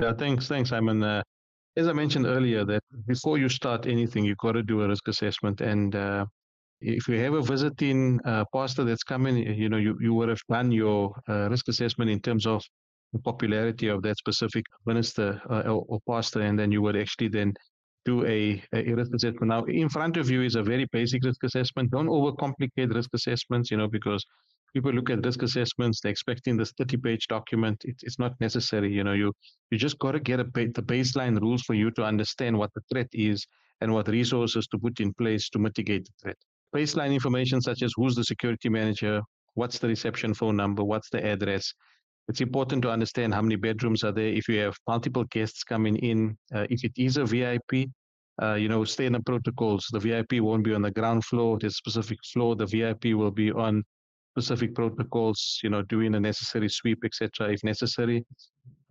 Yeah, 0.00 0.12
thanks, 0.12 0.48
thanks, 0.48 0.70
Simon. 0.70 1.02
Uh, 1.02 1.22
as 1.76 1.88
I 1.88 1.92
mentioned 1.92 2.26
earlier, 2.26 2.64
that 2.64 2.82
before 3.06 3.38
you 3.38 3.48
start 3.48 3.86
anything, 3.86 4.24
you've 4.24 4.38
got 4.38 4.52
to 4.52 4.62
do 4.62 4.82
a 4.82 4.88
risk 4.88 5.08
assessment. 5.08 5.60
And 5.60 5.94
uh, 5.94 6.26
if 6.80 7.08
you 7.08 7.18
have 7.18 7.34
a 7.34 7.42
visiting 7.42 8.20
uh, 8.24 8.44
pastor 8.52 8.84
that's 8.84 9.02
coming, 9.04 9.36
you 9.36 9.68
know, 9.68 9.76
you, 9.76 9.96
you 10.00 10.14
would 10.14 10.28
have 10.28 10.40
done 10.48 10.70
your 10.70 11.14
uh, 11.28 11.48
risk 11.48 11.68
assessment 11.68 12.10
in 12.10 12.20
terms 12.20 12.46
of 12.46 12.62
the 13.12 13.18
popularity 13.18 13.88
of 13.88 14.02
that 14.02 14.16
specific 14.16 14.64
minister 14.86 15.40
uh, 15.50 15.62
or, 15.70 15.84
or, 15.88 16.00
pastor, 16.08 16.40
and 16.40 16.58
then 16.58 16.72
you 16.72 16.80
would 16.82 16.96
actually 16.96 17.28
then 17.28 17.52
do 18.04 18.24
a, 18.26 18.62
a 18.74 18.94
risk 18.94 19.12
assessment. 19.14 19.48
Now, 19.48 19.64
in 19.64 19.88
front 19.88 20.16
of 20.16 20.30
you 20.30 20.42
is 20.42 20.54
a 20.54 20.62
very 20.62 20.86
basic 20.92 21.24
risk 21.24 21.42
assessment. 21.44 21.90
Don't 21.90 22.08
overcomplicate 22.08 22.94
risk 22.94 23.10
assessments, 23.14 23.70
you 23.70 23.76
know, 23.76 23.88
because 23.88 24.24
people 24.72 24.92
look 24.92 25.10
at 25.10 25.24
risk 25.24 25.42
assessments, 25.42 26.00
they're 26.00 26.10
expecting 26.10 26.56
this 26.56 26.72
30 26.78 26.96
page 26.98 27.26
document. 27.28 27.82
It, 27.84 27.96
it's 28.02 28.18
not 28.18 28.32
necessary. 28.40 28.92
You 28.92 29.04
know, 29.04 29.12
you, 29.12 29.32
you 29.70 29.78
just 29.78 29.98
got 29.98 30.12
to 30.12 30.20
get 30.20 30.40
a, 30.40 30.44
the 30.44 30.82
baseline 30.82 31.40
rules 31.40 31.62
for 31.62 31.74
you 31.74 31.90
to 31.92 32.04
understand 32.04 32.58
what 32.58 32.70
the 32.74 32.80
threat 32.90 33.08
is 33.12 33.46
and 33.80 33.92
what 33.92 34.08
resources 34.08 34.66
to 34.68 34.78
put 34.78 35.00
in 35.00 35.12
place 35.14 35.48
to 35.50 35.58
mitigate 35.58 36.04
the 36.04 36.12
threat. 36.22 36.36
Baseline 36.74 37.12
information 37.12 37.60
such 37.60 37.82
as 37.82 37.92
who's 37.96 38.14
the 38.14 38.24
security 38.24 38.68
manager, 38.68 39.20
what's 39.54 39.78
the 39.78 39.88
reception 39.88 40.32
phone 40.32 40.56
number, 40.56 40.82
what's 40.82 41.10
the 41.10 41.24
address. 41.24 41.72
It's 42.28 42.40
important 42.40 42.82
to 42.82 42.90
understand 42.90 43.34
how 43.34 43.42
many 43.42 43.56
bedrooms 43.56 44.04
are 44.04 44.12
there. 44.12 44.28
If 44.28 44.48
you 44.48 44.58
have 44.60 44.76
multiple 44.86 45.24
guests 45.24 45.64
coming 45.64 45.96
in, 45.96 46.36
uh, 46.54 46.66
if 46.70 46.84
it 46.84 46.92
is 46.96 47.16
a 47.16 47.24
VIP, 47.24 47.90
uh, 48.40 48.54
you 48.54 48.68
know, 48.68 48.84
stay 48.84 49.06
in 49.06 49.12
the 49.12 49.20
protocols. 49.20 49.88
The 49.92 49.98
VIP 49.98 50.40
won't 50.40 50.64
be 50.64 50.72
on 50.74 50.82
the 50.82 50.90
ground 50.90 51.24
floor. 51.24 51.58
There's 51.58 51.76
specific 51.76 52.18
floor. 52.32 52.56
The 52.56 52.66
VIP 52.66 53.16
will 53.16 53.30
be 53.30 53.50
on 53.52 53.84
specific 54.32 54.74
protocols, 54.74 55.60
you 55.62 55.68
know, 55.68 55.82
doing 55.82 56.14
a 56.14 56.20
necessary 56.20 56.68
sweep, 56.68 57.04
etc., 57.04 57.52
if 57.52 57.62
necessary. 57.62 58.24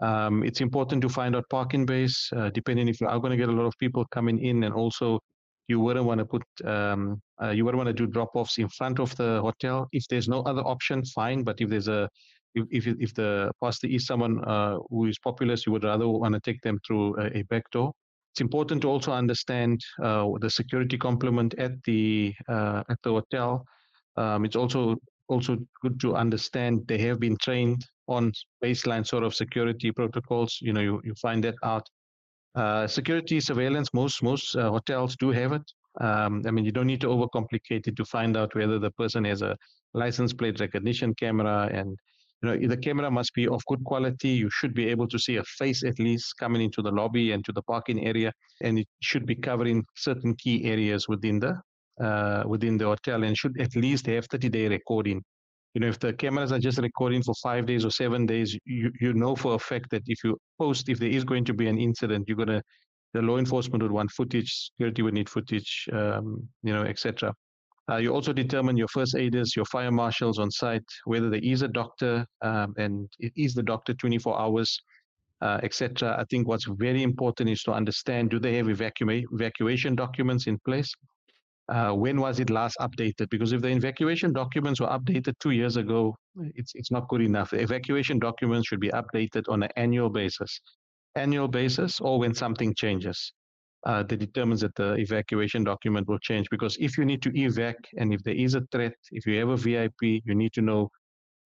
Um, 0.02 0.44
it's 0.44 0.62
important 0.62 1.02
to 1.02 1.10
find 1.10 1.36
out 1.36 1.46
parking 1.50 1.86
base, 1.86 2.30
uh, 2.36 2.50
depending 2.54 2.88
if 2.88 3.02
you 3.02 3.08
are 3.08 3.20
going 3.20 3.32
to 3.32 3.38
get 3.38 3.50
a 3.50 3.52
lot 3.52 3.66
of 3.66 3.74
people 3.80 4.06
coming 4.12 4.40
in, 4.40 4.64
and 4.64 4.74
also 4.74 5.20
you 5.68 5.80
wouldn't 5.80 6.06
want 6.06 6.20
to 6.20 6.26
put, 6.26 6.44
um, 6.66 7.22
uh, 7.42 7.50
you 7.50 7.66
wouldn't 7.66 7.78
want 7.84 7.88
to 7.88 7.94
do 7.94 8.12
drop-offs 8.12 8.58
in 8.58 8.70
front 8.70 9.00
of 9.00 9.16
the 9.16 9.42
hotel. 9.42 9.88
If 9.92 10.06
there's 10.10 10.28
no 10.28 10.42
other 10.42 10.62
option, 10.62 11.04
fine. 11.06 11.44
But 11.44 11.62
if 11.62 11.70
there's 11.70 11.88
a, 11.88 12.10
if 12.56 12.88
if, 12.88 12.96
if 13.00 13.14
the 13.14 13.52
pastor 13.64 13.88
is 13.88 14.06
someone 14.06 14.44
uh, 14.46 14.78
who 14.90 15.06
is 15.06 15.20
populous, 15.20 15.66
you 15.66 15.72
would 15.72 15.84
rather 15.84 16.08
want 16.08 16.34
to 16.34 16.40
take 16.40 16.62
them 16.62 16.80
through 16.86 17.20
a, 17.20 17.40
a 17.40 17.42
back 17.44 17.70
door. 17.72 17.94
It's 18.34 18.42
important 18.42 18.82
to 18.84 18.90
also 18.90 19.12
understand 19.12 19.82
uh, 20.02 20.28
the 20.40 20.50
security 20.50 20.98
complement 20.98 21.54
at 21.58 21.72
the 21.84 22.34
uh, 22.48 22.84
at 22.90 22.98
the 23.04 23.12
hotel. 23.12 23.66
Um, 24.18 24.46
it's 24.46 24.56
also 24.56 24.96
also 25.28 25.58
good 25.82 26.00
to 26.02 26.16
understand 26.16 26.86
they 26.88 26.98
have 27.00 27.20
been 27.20 27.38
trained 27.38 27.86
on 28.08 28.32
baseline 28.64 29.06
sort 29.06 29.24
of 29.24 29.34
security 29.34 29.92
protocols. 29.92 30.58
You 30.62 30.74
know, 30.74 30.82
you, 30.82 31.02
you 31.04 31.14
find 31.16 31.44
that 31.44 31.56
out. 31.64 31.88
Uh, 32.56 32.86
security 32.86 33.40
surveillance, 33.40 33.94
most 33.94 34.22
most 34.22 34.56
uh, 34.56 34.70
hotels 34.70 35.16
do 35.16 35.32
have 35.32 35.54
it. 35.54 35.64
Um, 36.00 36.42
I 36.46 36.52
mean, 36.52 36.66
you 36.66 36.72
don't 36.72 36.88
need 36.88 37.02
to 37.02 37.08
overcomplicate 37.08 37.88
it 37.88 37.96
to 37.96 38.06
find 38.06 38.38
out 38.38 38.56
whether 38.56 38.80
the 38.80 38.92
person 38.92 39.26
has 39.26 39.42
a 39.42 39.58
license 39.94 40.34
plate 40.34 40.60
recognition 40.60 41.14
camera, 41.16 41.70
and 41.74 41.98
you 42.42 42.50
know 42.50 42.68
the 42.68 42.78
camera 42.78 43.12
must 43.12 43.34
be 43.34 43.48
of 43.48 43.64
good 43.68 43.84
quality. 43.84 44.30
You 44.30 44.50
should 44.50 44.74
be 44.74 44.88
able 44.88 45.08
to 45.10 45.20
see 45.20 45.38
a 45.38 45.44
face 45.44 45.84
at 45.84 46.00
least 46.00 46.34
coming 46.40 46.62
into 46.62 46.82
the 46.82 46.92
lobby 46.92 47.32
and 47.32 47.46
to 47.46 47.52
the 47.52 47.62
parking 47.64 48.06
area, 48.06 48.34
and 48.62 48.80
it 48.80 48.88
should 49.02 49.26
be 49.26 49.36
covering 49.36 49.84
certain 49.96 50.36
key 50.36 50.66
areas 50.66 51.08
within 51.08 51.40
the 51.40 51.62
uh, 52.04 52.44
within 52.48 52.78
the 52.78 52.86
hotel 52.86 53.24
and 53.24 53.38
should 53.38 53.60
at 53.60 53.76
least 53.76 54.08
have 54.08 54.26
30 54.26 54.50
day 54.50 54.68
recording. 54.68 55.24
You 55.74 55.82
know, 55.82 55.88
if 55.88 56.00
the 56.00 56.14
cameras 56.14 56.52
are 56.52 56.60
just 56.60 56.80
recording 56.80 57.24
for 57.24 57.34
five 57.36 57.66
days 57.66 57.86
or 57.86 57.92
seven 57.92 58.26
days, 58.26 58.58
you, 58.66 58.92
you 59.00 59.14
know 59.14 59.36
for 59.36 59.56
a 59.56 59.60
fact 59.60 59.90
that 59.92 60.04
if 60.08 60.24
you 60.24 60.38
post, 60.60 60.90
if 60.90 61.00
there 61.00 61.10
is 61.10 61.24
going 61.24 61.46
to 61.46 61.54
be 61.54 61.68
an 61.68 61.80
incident, 61.80 62.26
you're 62.28 62.36
going 62.36 62.50
to, 62.50 62.62
the 63.14 63.22
law 63.22 63.38
enforcement 63.38 63.82
would 63.82 63.92
want 63.92 64.12
footage, 64.12 64.72
security 64.72 65.02
would 65.02 65.14
need 65.14 65.30
footage, 65.30 65.88
um, 65.94 66.48
you 66.64 66.74
know, 66.74 66.84
etc. 66.84 67.34
Uh, 67.92 67.98
you 67.98 68.14
also 68.14 68.32
determine 68.32 68.78
your 68.78 68.88
first 68.88 69.16
aiders, 69.16 69.56
your 69.56 69.66
fire 69.66 69.92
marshals 69.92 70.40
on 70.40 70.50
site, 70.50 70.86
whether 71.06 71.30
there 71.30 71.42
is 71.44 71.62
a 71.62 71.68
doctor 71.68 72.26
um, 72.42 72.74
and 72.78 73.10
is 73.20 73.54
the 73.54 73.64
doctor 73.64 73.94
24 73.94 74.40
hours, 74.40 74.80
uh, 75.42 75.60
etc. 75.64 76.16
I 76.18 76.24
think 76.30 76.48
what's 76.48 76.66
very 76.66 77.04
important 77.04 77.50
is 77.50 77.64
to 77.64 77.74
understand 77.74 78.30
do 78.30 78.40
they 78.40 78.56
have 78.56 78.68
evacua- 78.68 79.26
evacuation 79.34 79.96
documents 79.96 80.48
in 80.48 80.58
place? 80.60 80.94
uh, 81.72 81.94
when 81.94 82.20
was 82.20 82.40
it 82.40 82.50
last 82.50 82.78
updated? 82.80 83.30
Because 83.30 83.54
if 83.54 83.62
the 83.62 83.70
evacuation 83.70 84.34
documents 84.34 84.82
were 84.82 84.88
updated 84.88 85.36
two 85.40 85.52
years 85.52 85.78
ago, 85.78 86.16
it's 86.56 86.74
it's 86.76 86.92
not 86.92 87.08
good 87.08 87.22
enough. 87.22 87.54
Evacuation 87.54 88.20
documents 88.20 88.68
should 88.68 88.82
be 88.82 88.90
updated 88.90 89.44
on 89.48 89.64
an 89.64 89.70
annual 89.78 90.10
basis, 90.10 90.60
annual 91.16 91.48
basis, 91.48 92.00
or 92.02 92.20
when 92.20 92.34
something 92.34 92.74
changes. 92.76 93.34
Uh, 93.84 94.04
that 94.04 94.18
determines 94.18 94.62
that 94.62 94.76
the 94.76 94.94
evacuation 94.94 95.64
document 95.64 96.08
will 96.08 96.20
change. 96.20 96.48
Because 96.52 96.78
if 96.80 97.00
you 97.00 97.06
need 97.06 97.20
to 97.24 97.32
evac, 97.32 97.74
and 97.98 98.14
if 98.14 98.22
there 98.24 98.36
is 98.36 98.54
a 98.54 98.62
threat, 98.72 98.94
if 99.12 99.26
you 99.26 99.40
have 99.40 99.50
a 99.50 99.58
VIP, 99.58 100.22
you 100.24 100.36
need 100.36 100.54
to 100.54 100.62
know 100.62 100.88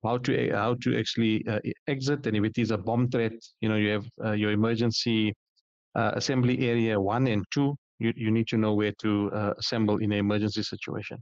how 0.03 0.17
to 0.17 0.51
how 0.51 0.75
to 0.81 0.99
actually 0.99 1.45
uh, 1.47 1.59
exit. 1.87 2.27
And 2.27 2.35
if 2.35 2.43
it 2.43 2.57
is 2.57 2.71
a 2.71 2.77
bomb 2.77 3.09
threat, 3.09 3.37
you 3.61 3.69
know 3.69 3.77
you 3.77 3.89
have 3.89 4.05
uh, 4.23 4.31
your 4.33 4.51
emergency 4.51 5.33
uh, 5.95 6.11
assembly 6.15 6.69
area 6.69 6.99
one 6.99 7.27
and 7.27 7.45
two 7.51 7.73
you, 7.99 8.13
you 8.15 8.31
need 8.31 8.47
to 8.47 8.57
know 8.57 8.73
where 8.73 8.93
to 9.01 9.31
uh, 9.31 9.53
assemble 9.57 9.97
in 9.97 10.11
an 10.11 10.19
emergency 10.19 10.63
situation. 10.63 11.17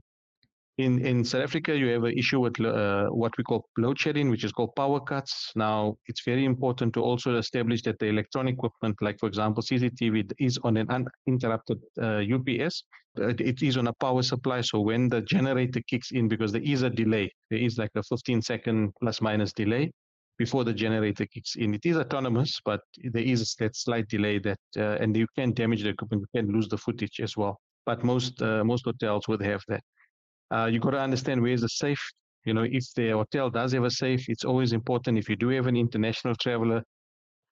In, 0.76 1.06
in 1.06 1.24
South 1.24 1.42
Africa, 1.42 1.76
you 1.76 1.86
have 1.88 2.02
an 2.02 2.18
issue 2.18 2.40
with 2.40 2.60
uh, 2.60 3.06
what 3.06 3.32
we 3.38 3.44
call 3.44 3.68
load 3.78 3.98
shedding, 3.98 4.28
which 4.28 4.42
is 4.42 4.50
called 4.50 4.74
power 4.74 4.98
cuts. 4.98 5.52
Now, 5.54 5.96
it's 6.06 6.22
very 6.24 6.44
important 6.44 6.92
to 6.94 7.00
also 7.00 7.36
establish 7.36 7.82
that 7.82 8.00
the 8.00 8.06
electronic 8.06 8.54
equipment, 8.54 8.96
like 9.00 9.20
for 9.20 9.28
example 9.28 9.62
CCTV, 9.62 10.32
is 10.40 10.58
on 10.64 10.76
an 10.76 10.88
uninterrupted 11.28 11.78
uh, 12.02 12.22
UPS. 12.34 12.82
It 13.16 13.62
is 13.62 13.76
on 13.76 13.86
a 13.86 13.92
power 13.92 14.22
supply, 14.22 14.62
so 14.62 14.80
when 14.80 15.08
the 15.08 15.20
generator 15.22 15.80
kicks 15.88 16.10
in, 16.10 16.26
because 16.26 16.50
there 16.50 16.64
is 16.64 16.82
a 16.82 16.90
delay, 16.90 17.30
there 17.50 17.60
is 17.60 17.78
like 17.78 17.92
a 17.94 18.02
15 18.02 18.42
second 18.42 18.92
plus 19.00 19.20
minus 19.20 19.52
delay 19.52 19.92
before 20.38 20.64
the 20.64 20.72
generator 20.72 21.24
kicks 21.26 21.54
in. 21.54 21.74
It 21.74 21.86
is 21.86 21.96
autonomous, 21.96 22.60
but 22.64 22.80
there 23.12 23.22
is 23.22 23.54
that 23.60 23.76
slight 23.76 24.08
delay 24.08 24.40
that, 24.40 24.58
uh, 24.76 24.96
and 25.00 25.16
you 25.16 25.28
can 25.36 25.52
damage 25.52 25.84
the 25.84 25.90
equipment, 25.90 26.24
you 26.34 26.40
can 26.40 26.52
lose 26.52 26.66
the 26.66 26.78
footage 26.78 27.20
as 27.20 27.36
well. 27.36 27.60
But 27.86 28.02
most 28.02 28.42
uh, 28.42 28.64
most 28.64 28.84
hotels 28.84 29.28
would 29.28 29.42
have 29.42 29.62
that. 29.68 29.84
Uh, 30.54 30.66
you 30.66 30.78
got 30.78 30.90
to 30.90 31.00
understand 31.00 31.42
where 31.42 31.52
is 31.52 31.62
the 31.62 31.68
safe. 31.68 32.02
You 32.44 32.54
know, 32.54 32.66
if 32.78 32.84
the 32.94 33.10
hotel 33.10 33.50
does 33.50 33.72
have 33.72 33.84
a 33.84 33.90
safe, 33.90 34.28
it's 34.28 34.44
always 34.44 34.72
important. 34.72 35.18
If 35.18 35.28
you 35.28 35.36
do 35.36 35.48
have 35.48 35.66
an 35.66 35.76
international 35.76 36.34
traveler, 36.36 36.82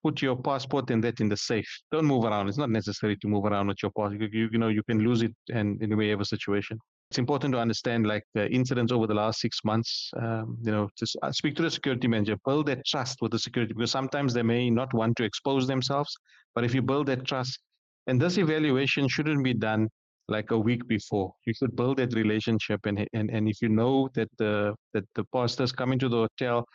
put 0.03 0.21
your 0.21 0.35
passport 0.35 0.91
and 0.91 1.03
that 1.03 1.19
in 1.19 1.29
the 1.29 1.37
safe. 1.37 1.71
Don't 1.91 2.05
move 2.05 2.25
around. 2.25 2.47
It's 2.49 2.57
not 2.57 2.69
necessary 2.69 3.17
to 3.17 3.27
move 3.27 3.45
around 3.45 3.67
with 3.67 3.81
your 3.81 3.91
passport. 3.97 4.31
You, 4.31 4.49
you, 4.51 4.57
know, 4.57 4.67
you 4.67 4.83
can 4.83 4.99
lose 4.99 5.21
it 5.23 5.33
and 5.51 5.81
in 5.81 5.91
a 5.91 6.25
situation 6.25 6.77
it's 7.13 7.19
important 7.19 7.53
to 7.53 7.59
understand 7.59 8.07
like 8.07 8.23
the 8.33 8.49
incidents 8.49 8.91
over 8.91 9.05
the 9.05 9.13
last 9.13 9.39
six 9.39 9.59
months 9.63 10.09
um, 10.17 10.57
you 10.63 10.71
know 10.71 10.89
to 10.97 11.05
uh, 11.21 11.31
speak 11.31 11.55
to 11.55 11.61
the 11.61 11.69
security 11.69 12.07
manager 12.07 12.35
build 12.43 12.65
that 12.65 12.83
trust 12.87 13.21
with 13.21 13.31
the 13.31 13.37
security 13.37 13.71
because 13.71 13.91
sometimes 13.91 14.33
they 14.33 14.41
may 14.41 14.67
not 14.67 14.91
want 14.95 15.15
to 15.15 15.23
expose 15.23 15.67
themselves 15.67 16.11
but 16.55 16.63
if 16.63 16.73
you 16.73 16.81
build 16.81 17.05
that 17.05 17.23
trust 17.23 17.59
and 18.07 18.19
this 18.19 18.39
evaluation 18.39 19.07
shouldn't 19.07 19.43
be 19.43 19.53
done 19.53 19.87
like 20.35 20.51
a 20.51 20.59
week 20.69 20.87
before 20.87 21.27
you 21.45 21.53
should 21.53 21.75
build 21.75 21.97
that 21.97 22.13
relationship 22.21 22.85
and 22.85 23.07
and, 23.13 23.29
and 23.35 23.47
if 23.53 23.61
you 23.63 23.69
know 23.69 24.09
that 24.15 24.29
the 24.41 24.53
that 24.93 25.05
the 25.15 25.25
pastors 25.35 25.71
coming 25.81 25.99
to 25.99 26.09
the 26.13 26.21
hotel 26.25 26.65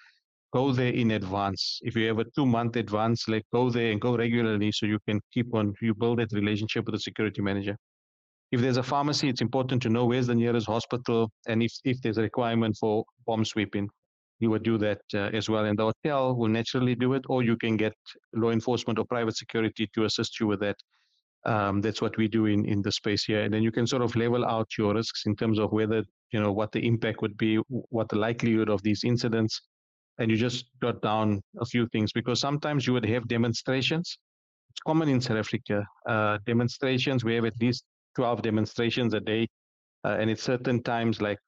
go 0.59 0.65
there 0.79 0.95
in 1.03 1.11
advance 1.21 1.63
if 1.91 1.97
you 1.97 2.07
have 2.11 2.21
a 2.25 2.31
two 2.37 2.47
month 2.57 2.77
advance 2.85 3.29
like 3.29 3.47
go 3.59 3.65
there 3.77 3.91
and 3.93 4.01
go 4.01 4.17
regularly 4.25 4.71
so 4.73 4.87
you 4.95 5.01
can 5.09 5.21
keep 5.35 5.55
on 5.55 5.75
you 5.89 5.95
build 5.95 6.19
that 6.19 6.33
relationship 6.41 6.85
with 6.87 6.95
the 6.95 7.05
security 7.09 7.43
manager 7.51 7.77
if 8.51 8.61
there's 8.61 8.79
a 8.79 8.83
pharmacy, 8.83 9.29
it's 9.29 9.43
important 9.43 9.83
to 9.83 9.91
know 9.91 10.07
where's 10.07 10.27
the 10.27 10.35
nearest 10.35 10.67
hospital 10.67 11.31
and 11.47 11.63
if, 11.63 11.73
if 11.85 12.01
there's 12.01 12.19
a 12.19 12.23
requirement 12.23 12.77
for 12.81 13.05
bomb 13.27 13.45
sweeping, 13.45 13.89
you 14.41 14.51
would 14.51 14.63
do 14.63 14.79
that 14.79 15.01
uh, 15.15 15.31
as 15.35 15.49
well. 15.49 15.65
And 15.65 15.79
the 15.79 15.93
hotel 15.93 16.35
will 16.35 16.49
naturally 16.49 16.95
do 16.95 17.13
it, 17.15 17.25
or 17.29 17.43
you 17.43 17.57
can 17.57 17.77
get 17.77 17.95
law 18.35 18.51
enforcement 18.51 18.99
or 18.99 19.05
private 19.05 19.37
security 19.37 19.89
to 19.95 20.05
assist 20.05 20.41
you 20.41 20.47
with 20.47 20.61
that. 20.61 20.77
Um, 21.49 21.81
that's 21.81 22.03
what 22.03 22.15
we 22.19 22.29
do 22.29 22.45
in, 22.45 22.67
in 22.67 22.83
the 22.83 22.93
space 22.93 23.25
here. 23.25 23.41
And 23.41 23.53
then 23.53 23.63
you 23.63 23.73
can 23.73 23.87
sort 23.87 24.03
of 24.03 24.15
level 24.15 24.45
out 24.45 24.69
your 24.77 24.93
risks 24.93 25.23
in 25.25 25.35
terms 25.35 25.59
of 25.59 25.73
whether, 25.73 26.05
you 26.31 26.41
know, 26.41 26.53
what 26.53 26.73
the 26.73 26.87
impact 26.87 27.23
would 27.23 27.39
be, 27.39 27.57
what 27.69 28.11
the 28.11 28.19
likelihood 28.19 28.69
of 28.69 28.83
these 28.83 29.03
incidents. 29.03 29.63
And 30.19 30.31
you 30.31 30.37
just 30.37 30.67
jot 30.83 31.01
down 31.01 31.41
a 31.59 31.65
few 31.65 31.89
things 31.89 32.13
because 32.13 32.39
sometimes 32.39 32.87
you 32.87 32.93
would 32.93 33.07
have 33.07 33.27
demonstrations. 33.29 34.19
It's 34.69 34.81
common 34.87 35.09
in 35.09 35.23
South 35.23 35.39
Africa. 35.39 35.87
Uh, 36.07 36.37
demonstrations, 36.45 37.25
we 37.25 37.35
have 37.37 37.47
at 37.47 37.59
least 37.63 37.83
12 38.17 38.43
demonstrations 38.43 39.15
a 39.15 39.21
day. 39.21 39.49
Uh, 40.05 40.17
and 40.21 40.31
at 40.31 40.41
certain 40.41 40.83
times, 40.83 41.23
like, 41.23 41.39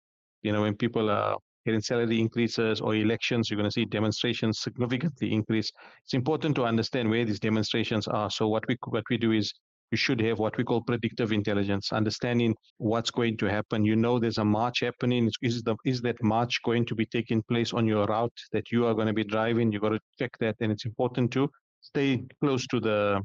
you 0.43 0.53
know, 0.53 0.63
when 0.63 0.77
people 0.77 1.11
are 1.11 1.37
getting 1.67 1.83
salary 1.83 2.21
increases 2.21 2.81
or 2.81 2.95
elections, 2.95 3.51
you're 3.51 3.59
going 3.59 3.69
to 3.69 3.73
see 3.73 3.85
demonstrations 3.85 4.61
significantly 4.61 5.31
increase. 5.31 5.71
It's 6.05 6.15
important 6.15 6.55
to 6.57 6.65
understand 6.65 7.11
where 7.11 7.27
these 7.27 7.41
demonstrations 7.41 8.09
are. 8.09 8.31
So 8.31 8.49
what 8.49 8.65
we 8.67 8.79
what 8.89 9.05
we 9.11 9.19
do 9.19 9.33
is 9.33 9.53
you 9.91 9.97
should 9.97 10.21
have 10.21 10.39
what 10.39 10.57
we 10.57 10.65
call 10.65 10.83
predictive 10.83 11.33
intelligence, 11.33 11.93
understanding 11.93 12.55
what's 12.79 13.11
going 13.11 13.37
to 13.39 13.47
happen. 13.47 13.85
You 13.85 13.97
know 13.97 14.19
there's 14.19 14.39
a 14.39 14.45
march 14.45 14.81
happening. 14.81 15.31
Is 15.43 15.63
the 15.63 15.77
is 15.85 16.01
that 16.03 16.23
march 16.23 16.61
going 16.65 16.87
to 16.87 16.95
be 16.95 17.07
taking 17.07 17.43
place 17.43 17.73
on 17.73 17.87
your 17.87 18.07
route 18.07 18.39
that 18.53 18.71
you 18.71 18.87
are 18.87 18.95
going 18.95 19.09
to 19.09 19.13
be 19.13 19.25
driving? 19.25 19.73
You've 19.73 19.83
got 19.83 19.91
to 19.91 20.01
check 20.19 20.31
that, 20.41 20.57
and 20.61 20.71
it's 20.71 20.85
important 20.85 21.33
to 21.33 21.51
stay 21.81 22.25
close 22.41 22.67
to 22.69 22.81
the 22.81 23.21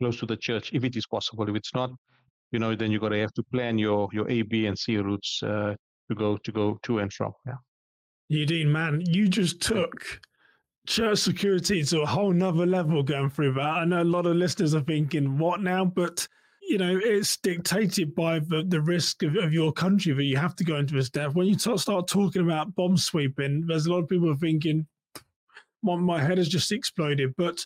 close 0.00 0.18
to 0.18 0.26
the 0.26 0.36
church 0.36 0.70
if 0.72 0.84
it 0.84 0.96
is 0.96 1.06
possible. 1.06 1.48
If 1.48 1.56
it's 1.56 1.74
not, 1.74 1.90
you 2.52 2.58
know, 2.58 2.74
then 2.74 2.90
you're 2.90 3.00
gonna 3.00 3.20
have 3.20 3.34
to 3.34 3.42
plan 3.52 3.78
your 3.78 4.08
your 4.12 4.28
A, 4.30 4.42
B, 4.42 4.66
and 4.66 4.78
C 4.78 4.96
routes 4.98 5.42
uh, 5.42 5.74
to 6.08 6.14
go 6.14 6.36
to 6.36 6.52
go 6.52 6.78
to 6.82 6.98
and 6.98 7.12
from. 7.12 7.32
Yeah. 7.46 7.60
Udeen, 8.32 8.68
man, 8.68 9.02
you 9.04 9.28
just 9.28 9.60
took 9.60 10.20
church 10.86 11.18
security 11.18 11.82
to 11.82 12.02
a 12.02 12.06
whole 12.06 12.32
nother 12.32 12.66
level 12.66 13.02
going 13.02 13.30
through 13.30 13.54
that. 13.54 13.60
I 13.60 13.84
know 13.84 14.02
a 14.02 14.04
lot 14.04 14.26
of 14.26 14.36
listeners 14.36 14.74
are 14.74 14.80
thinking, 14.80 15.38
what 15.38 15.60
now? 15.62 15.84
But 15.84 16.26
you 16.66 16.78
know, 16.78 16.98
it's 17.02 17.36
dictated 17.36 18.14
by 18.14 18.38
the, 18.38 18.64
the 18.66 18.80
risk 18.80 19.22
of, 19.22 19.36
of 19.36 19.52
your 19.52 19.72
country 19.72 20.12
that 20.14 20.24
you 20.24 20.36
have 20.36 20.56
to 20.56 20.64
go 20.64 20.76
into 20.76 20.94
this 20.94 21.10
depth. 21.10 21.34
When 21.34 21.46
you 21.46 21.56
t- 21.56 21.76
start 21.76 22.08
talking 22.08 22.42
about 22.42 22.74
bomb 22.74 22.96
sweeping, 22.96 23.66
there's 23.66 23.86
a 23.86 23.92
lot 23.92 24.02
of 24.02 24.08
people 24.08 24.34
thinking, 24.34 24.86
my, 25.82 25.96
my 25.96 26.22
head 26.22 26.38
has 26.38 26.48
just 26.48 26.72
exploded. 26.72 27.34
But 27.36 27.64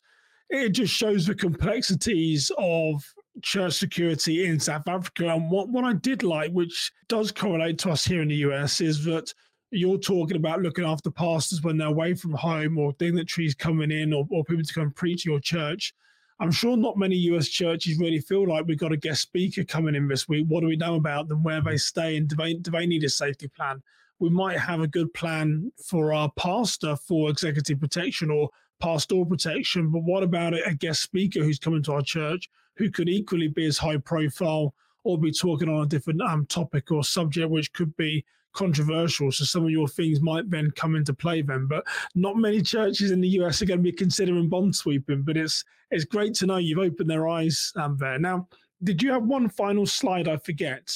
it 0.50 0.70
just 0.70 0.92
shows 0.92 1.26
the 1.26 1.34
complexities 1.34 2.50
of 2.58 3.04
church 3.42 3.74
security 3.74 4.46
in 4.46 4.58
South 4.58 4.88
Africa. 4.88 5.28
And 5.28 5.50
what, 5.50 5.68
what 5.68 5.84
I 5.84 5.92
did 5.92 6.22
like, 6.22 6.50
which 6.50 6.90
does 7.08 7.30
correlate 7.30 7.78
to 7.80 7.90
us 7.90 8.04
here 8.04 8.22
in 8.22 8.28
the 8.28 8.36
US, 8.36 8.80
is 8.80 9.04
that 9.04 9.32
you're 9.70 9.98
talking 9.98 10.36
about 10.36 10.62
looking 10.62 10.84
after 10.84 11.10
pastors 11.10 11.62
when 11.62 11.76
they're 11.76 11.88
away 11.88 12.14
from 12.14 12.32
home 12.32 12.78
or 12.78 12.92
dignitaries 12.94 13.54
coming 13.54 13.90
in 13.90 14.12
or, 14.12 14.26
or 14.30 14.44
people 14.44 14.64
to 14.64 14.74
come 14.74 14.90
preach 14.92 15.24
your 15.24 15.40
church. 15.40 15.94
I'm 16.40 16.52
sure 16.52 16.76
not 16.76 16.96
many 16.96 17.16
US 17.16 17.48
churches 17.48 17.98
really 17.98 18.20
feel 18.20 18.48
like 18.48 18.66
we've 18.66 18.78
got 18.78 18.92
a 18.92 18.96
guest 18.96 19.22
speaker 19.22 19.64
coming 19.64 19.94
in 19.94 20.08
this 20.08 20.28
week. 20.28 20.46
What 20.48 20.60
do 20.60 20.68
we 20.68 20.76
know 20.76 20.94
about 20.94 21.28
them? 21.28 21.42
Where 21.42 21.60
they 21.60 21.76
stay? 21.76 22.16
And 22.16 22.28
do 22.28 22.36
they, 22.36 22.54
do 22.54 22.70
they 22.70 22.86
need 22.86 23.04
a 23.04 23.08
safety 23.08 23.48
plan? 23.48 23.82
We 24.20 24.30
might 24.30 24.58
have 24.58 24.80
a 24.80 24.88
good 24.88 25.12
plan 25.14 25.72
for 25.84 26.12
our 26.12 26.30
pastor 26.36 26.96
for 26.96 27.28
executive 27.30 27.80
protection 27.80 28.30
or 28.30 28.50
pastoral 28.80 29.26
protection, 29.26 29.90
but 29.90 30.02
what 30.02 30.22
about 30.22 30.54
a 30.54 30.74
guest 30.74 31.02
speaker 31.02 31.42
who's 31.42 31.58
coming 31.58 31.82
to 31.84 31.94
our 31.94 32.02
church 32.02 32.48
who 32.76 32.90
could 32.90 33.08
equally 33.08 33.48
be 33.48 33.66
as 33.66 33.76
high 33.76 33.96
profile 33.98 34.72
or 35.04 35.18
be 35.18 35.32
talking 35.32 35.68
on 35.68 35.82
a 35.82 35.86
different 35.86 36.22
um, 36.22 36.46
topic 36.46 36.90
or 36.92 37.02
subject, 37.02 37.50
which 37.50 37.72
could 37.72 37.96
be 37.96 38.24
controversial. 38.52 39.30
So 39.32 39.44
some 39.44 39.64
of 39.64 39.70
your 39.70 39.88
things 39.88 40.20
might 40.20 40.50
then 40.50 40.70
come 40.72 40.96
into 40.96 41.14
play 41.14 41.42
then. 41.42 41.66
But 41.66 41.86
not 42.14 42.36
many 42.36 42.60
churches 42.62 43.10
in 43.10 43.20
the 43.20 43.28
US 43.40 43.62
are 43.62 43.66
going 43.66 43.80
to 43.80 43.84
be 43.84 43.92
considering 43.92 44.48
bomb 44.48 44.72
sweeping. 44.72 45.22
But 45.22 45.36
it's 45.36 45.64
it's 45.90 46.04
great 46.04 46.34
to 46.34 46.46
know 46.46 46.56
you've 46.56 46.78
opened 46.78 47.10
their 47.10 47.28
eyes 47.28 47.72
um, 47.76 47.96
there. 47.98 48.18
Now, 48.18 48.48
did 48.82 49.02
you 49.02 49.10
have 49.12 49.24
one 49.24 49.48
final 49.48 49.86
slide? 49.86 50.28
I 50.28 50.36
forget. 50.36 50.94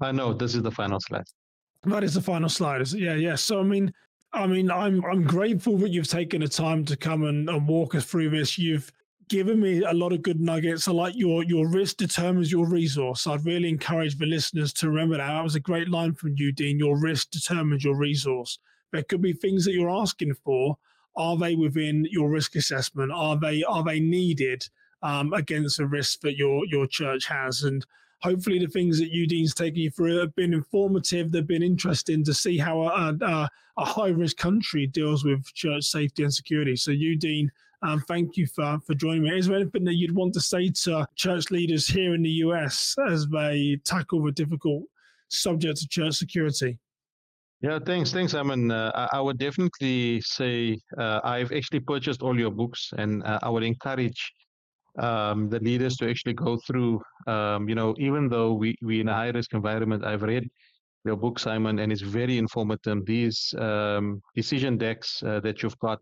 I 0.00 0.08
uh, 0.08 0.12
know 0.12 0.32
this 0.32 0.54
is 0.54 0.62
the 0.62 0.70
final 0.70 1.00
slide. 1.00 1.26
That 1.84 2.04
is 2.04 2.14
the 2.14 2.22
final 2.22 2.48
slide. 2.48 2.86
Yeah, 2.92 3.14
yeah. 3.14 3.34
So 3.34 3.60
I 3.60 3.62
mean, 3.62 3.92
I 4.32 4.46
mean, 4.46 4.70
I'm 4.70 5.04
I'm 5.04 5.24
grateful 5.24 5.76
that 5.78 5.90
you've 5.90 6.08
taken 6.08 6.40
the 6.40 6.48
time 6.48 6.84
to 6.86 6.96
come 6.96 7.24
and, 7.24 7.48
and 7.48 7.68
walk 7.68 7.94
us 7.94 8.04
through 8.04 8.30
this. 8.30 8.58
You've 8.58 8.90
given 9.28 9.60
me 9.60 9.82
a 9.82 9.92
lot 9.92 10.12
of 10.12 10.22
good 10.22 10.40
nuggets. 10.40 10.88
I 10.88 10.92
like 10.92 11.14
your 11.16 11.44
your 11.44 11.68
risk 11.68 11.96
determines 11.96 12.50
your 12.50 12.66
resource. 12.66 13.26
I'd 13.26 13.44
really 13.44 13.68
encourage 13.68 14.16
the 14.16 14.26
listeners 14.26 14.72
to 14.74 14.88
remember 14.88 15.16
that. 15.16 15.26
That 15.26 15.44
was 15.44 15.54
a 15.54 15.60
great 15.60 15.88
line 15.88 16.14
from 16.14 16.36
Udeen. 16.36 16.78
Your 16.78 16.98
risk 16.98 17.30
determines 17.30 17.84
your 17.84 17.96
resource. 17.96 18.58
There 18.92 19.02
could 19.02 19.22
be 19.22 19.32
things 19.32 19.64
that 19.64 19.72
you're 19.72 19.90
asking 19.90 20.34
for. 20.34 20.76
Are 21.16 21.36
they 21.36 21.54
within 21.54 22.06
your 22.10 22.30
risk 22.30 22.56
assessment? 22.56 23.12
Are 23.12 23.38
they 23.38 23.62
are 23.64 23.84
they 23.84 24.00
needed 24.00 24.68
um, 25.02 25.32
against 25.32 25.78
the 25.78 25.86
risk 25.86 26.20
that 26.20 26.36
your 26.36 26.64
your 26.66 26.86
church 26.86 27.26
has? 27.26 27.62
And 27.62 27.84
hopefully, 28.22 28.58
the 28.58 28.66
things 28.66 28.98
that 28.98 29.12
Udeen's 29.12 29.54
taken 29.54 29.80
you 29.80 29.90
through 29.90 30.18
have 30.18 30.34
been 30.34 30.54
informative. 30.54 31.30
They've 31.30 31.46
been 31.46 31.62
interesting 31.62 32.24
to 32.24 32.34
see 32.34 32.58
how 32.58 32.82
a, 32.82 33.16
a, 33.20 33.48
a 33.78 33.84
high 33.84 34.08
risk 34.08 34.36
country 34.36 34.86
deals 34.86 35.24
with 35.24 35.44
church 35.54 35.84
safety 35.84 36.22
and 36.22 36.34
security. 36.34 36.74
So, 36.76 36.90
Udeen, 36.90 37.48
um, 37.84 38.00
thank 38.08 38.36
you 38.36 38.46
for, 38.46 38.78
for 38.86 38.94
joining 38.94 39.22
me. 39.24 39.38
Is 39.38 39.46
there 39.46 39.56
anything 39.56 39.84
that 39.84 39.94
you'd 39.94 40.14
want 40.14 40.32
to 40.34 40.40
say 40.40 40.70
to 40.70 41.06
church 41.16 41.50
leaders 41.50 41.86
here 41.86 42.14
in 42.14 42.22
the 42.22 42.30
US 42.30 42.96
as 43.08 43.26
they 43.28 43.78
tackle 43.84 44.22
the 44.22 44.32
difficult 44.32 44.84
subject 45.28 45.82
of 45.82 45.90
church 45.90 46.14
security? 46.14 46.78
Yeah, 47.60 47.78
thanks, 47.78 48.10
thanks, 48.12 48.32
Simon. 48.32 48.70
Uh, 48.70 48.90
I, 48.94 49.18
I, 49.18 49.20
would 49.20 49.38
definitely 49.38 50.20
say 50.22 50.78
uh, 50.98 51.20
I've 51.24 51.52
actually 51.52 51.80
purchased 51.80 52.22
all 52.22 52.38
your 52.38 52.50
books, 52.50 52.92
and 52.98 53.22
uh, 53.24 53.38
I 53.42 53.48
would 53.48 53.62
encourage 53.62 54.32
um, 54.98 55.48
the 55.48 55.60
leaders 55.60 55.96
to 55.96 56.10
actually 56.10 56.34
go 56.34 56.58
through. 56.66 57.00
Um, 57.26 57.68
you 57.68 57.74
know, 57.74 57.94
even 57.98 58.28
though 58.28 58.52
we 58.52 58.76
we 58.82 59.00
in 59.00 59.08
a 59.08 59.14
high 59.14 59.30
risk 59.30 59.54
environment, 59.54 60.04
I've 60.04 60.22
read 60.22 60.46
your 61.06 61.16
book, 61.16 61.38
Simon, 61.38 61.78
and 61.78 61.90
it's 61.90 62.02
very 62.02 62.36
informative. 62.36 63.06
These 63.06 63.54
um, 63.58 64.20
decision 64.34 64.76
decks 64.76 65.22
uh, 65.22 65.40
that 65.40 65.62
you've 65.62 65.78
got 65.78 66.00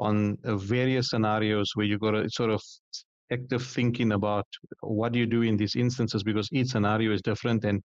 on 0.00 0.36
uh, 0.44 0.56
various 0.56 1.10
scenarios 1.10 1.70
where 1.74 1.86
you've 1.86 2.00
got 2.00 2.12
to 2.12 2.28
sort 2.30 2.50
of 2.50 2.62
active 3.32 3.64
thinking 3.64 4.12
about 4.12 4.46
what 4.80 5.12
do 5.12 5.18
you 5.18 5.26
do 5.26 5.42
in 5.42 5.56
these 5.56 5.74
instances 5.74 6.22
because 6.22 6.48
each 6.52 6.68
scenario 6.68 7.12
is 7.12 7.22
different 7.22 7.64
and 7.64 7.82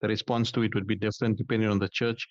the 0.00 0.08
response 0.08 0.50
to 0.52 0.62
it 0.62 0.74
would 0.74 0.86
be 0.86 0.96
different 0.96 1.36
depending 1.38 1.68
on 1.68 1.78
the 1.78 1.88
church. 1.92 2.26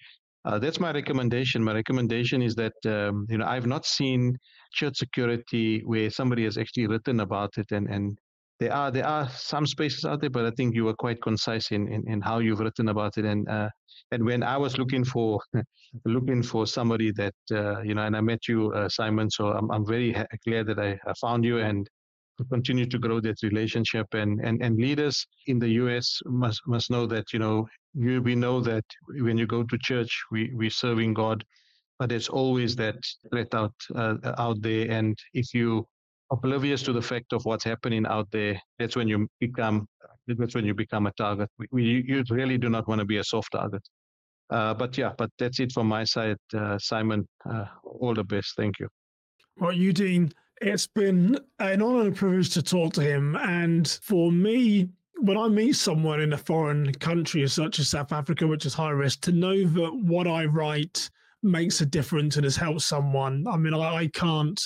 Uh, 0.45 0.57
that's 0.57 0.79
my 0.79 0.91
recommendation. 0.91 1.63
My 1.63 1.73
recommendation 1.73 2.41
is 2.41 2.55
that 2.55 2.73
um, 2.85 3.25
you 3.29 3.37
know 3.37 3.45
I've 3.45 3.65
not 3.65 3.85
seen 3.85 4.37
church 4.71 4.97
security 4.97 5.81
where 5.85 6.09
somebody 6.09 6.45
has 6.45 6.57
actually 6.57 6.87
written 6.87 7.19
about 7.19 7.57
it, 7.57 7.71
and 7.71 7.89
and 7.89 8.17
there 8.59 8.73
are 8.73 8.91
there 8.91 9.05
are 9.05 9.29
some 9.29 9.65
spaces 9.67 10.05
out 10.05 10.21
there, 10.21 10.29
but 10.29 10.45
I 10.45 10.51
think 10.51 10.73
you 10.73 10.85
were 10.85 10.95
quite 10.95 11.21
concise 11.21 11.71
in 11.71 11.87
in, 11.87 12.03
in 12.07 12.21
how 12.21 12.39
you've 12.39 12.59
written 12.59 12.89
about 12.89 13.17
it, 13.17 13.25
and 13.25 13.47
uh, 13.47 13.69
and 14.11 14.25
when 14.25 14.41
I 14.43 14.57
was 14.57 14.77
looking 14.77 15.05
for 15.05 15.39
looking 16.05 16.41
for 16.41 16.65
somebody 16.65 17.11
that 17.11 17.35
uh, 17.51 17.81
you 17.81 17.93
know, 17.93 18.03
and 18.03 18.15
I 18.15 18.21
met 18.21 18.47
you, 18.47 18.71
uh, 18.73 18.89
Simon. 18.89 19.29
So 19.29 19.49
I'm 19.49 19.69
I'm 19.71 19.85
very 19.85 20.13
ha- 20.13 20.25
glad 20.47 20.67
that 20.67 20.79
I, 20.79 20.99
I 21.07 21.13
found 21.21 21.45
you 21.45 21.59
and 21.59 21.87
continue 22.51 22.85
to 22.85 22.99
grow 22.99 23.19
that 23.21 23.41
relationship. 23.43 24.07
And 24.13 24.39
and 24.41 24.61
and 24.63 24.77
leaders 24.77 25.25
in 25.45 25.59
the 25.59 25.69
U.S. 25.83 26.19
must 26.25 26.61
must 26.65 26.89
know 26.89 27.05
that 27.07 27.33
you 27.33 27.39
know 27.39 27.67
you 27.93 28.21
we 28.23 28.35
know 28.35 28.59
that 28.61 28.85
when 29.07 29.37
you 29.37 29.45
go 29.45 29.63
to 29.63 29.77
church, 29.77 30.11
we 30.31 30.51
we 30.55 30.69
serving 30.69 31.13
God, 31.13 31.43
but 31.99 32.09
there's 32.09 32.29
always 32.29 32.75
that 32.77 32.97
threat 33.29 33.53
out 33.53 33.73
uh, 33.95 34.15
out 34.39 34.61
there. 34.61 34.89
And 34.89 35.15
if 35.33 35.53
you 35.53 35.87
oblivious 36.31 36.81
to 36.83 36.93
the 36.93 37.01
fact 37.01 37.33
of 37.33 37.45
what's 37.45 37.63
happening 37.63 38.05
out 38.05 38.27
there, 38.31 38.61
that's 38.79 38.95
when 38.95 39.07
you 39.07 39.27
become 39.39 39.87
that's 40.27 40.55
when 40.55 40.65
you 40.65 40.73
become 40.73 41.07
a 41.07 41.11
target. 41.13 41.49
We, 41.57 41.67
we, 41.71 41.83
you 42.05 42.23
really 42.29 42.57
do 42.57 42.69
not 42.69 42.87
want 42.87 42.99
to 42.99 43.05
be 43.05 43.17
a 43.17 43.23
soft 43.23 43.53
target. 43.53 43.81
Uh, 44.49 44.73
but 44.73 44.97
yeah, 44.97 45.13
but 45.17 45.29
that's 45.39 45.59
it 45.59 45.71
from 45.71 45.87
my 45.87 46.03
side, 46.03 46.37
uh, 46.53 46.77
Simon. 46.77 47.27
Uh, 47.49 47.65
all 47.83 48.13
the 48.13 48.23
best. 48.23 48.53
Thank 48.57 48.79
you. 48.79 48.87
Well, 49.57 49.71
Udeen, 49.73 50.31
it's 50.61 50.87
been 50.87 51.39
an 51.59 51.81
honor 51.81 52.07
and 52.07 52.15
privilege 52.15 52.49
to 52.51 52.61
talk 52.61 52.93
to 52.93 53.01
him. 53.01 53.35
And 53.37 53.87
for 54.03 54.31
me, 54.31 54.89
when 55.19 55.37
I 55.37 55.47
meet 55.47 55.73
someone 55.73 56.21
in 56.21 56.33
a 56.33 56.37
foreign 56.37 56.93
country 56.95 57.47
such 57.47 57.79
as 57.79 57.89
South 57.89 58.11
Africa, 58.11 58.45
which 58.47 58.65
is 58.65 58.73
high 58.73 58.91
risk, 58.91 59.21
to 59.21 59.31
know 59.31 59.65
that 59.65 59.95
what 59.95 60.27
I 60.27 60.45
write 60.45 61.09
makes 61.43 61.81
a 61.81 61.85
difference 61.85 62.35
and 62.35 62.43
has 62.43 62.55
helped 62.55 62.81
someone. 62.81 63.45
I 63.47 63.57
mean, 63.57 63.73
I, 63.73 63.95
I 63.95 64.07
can't. 64.07 64.61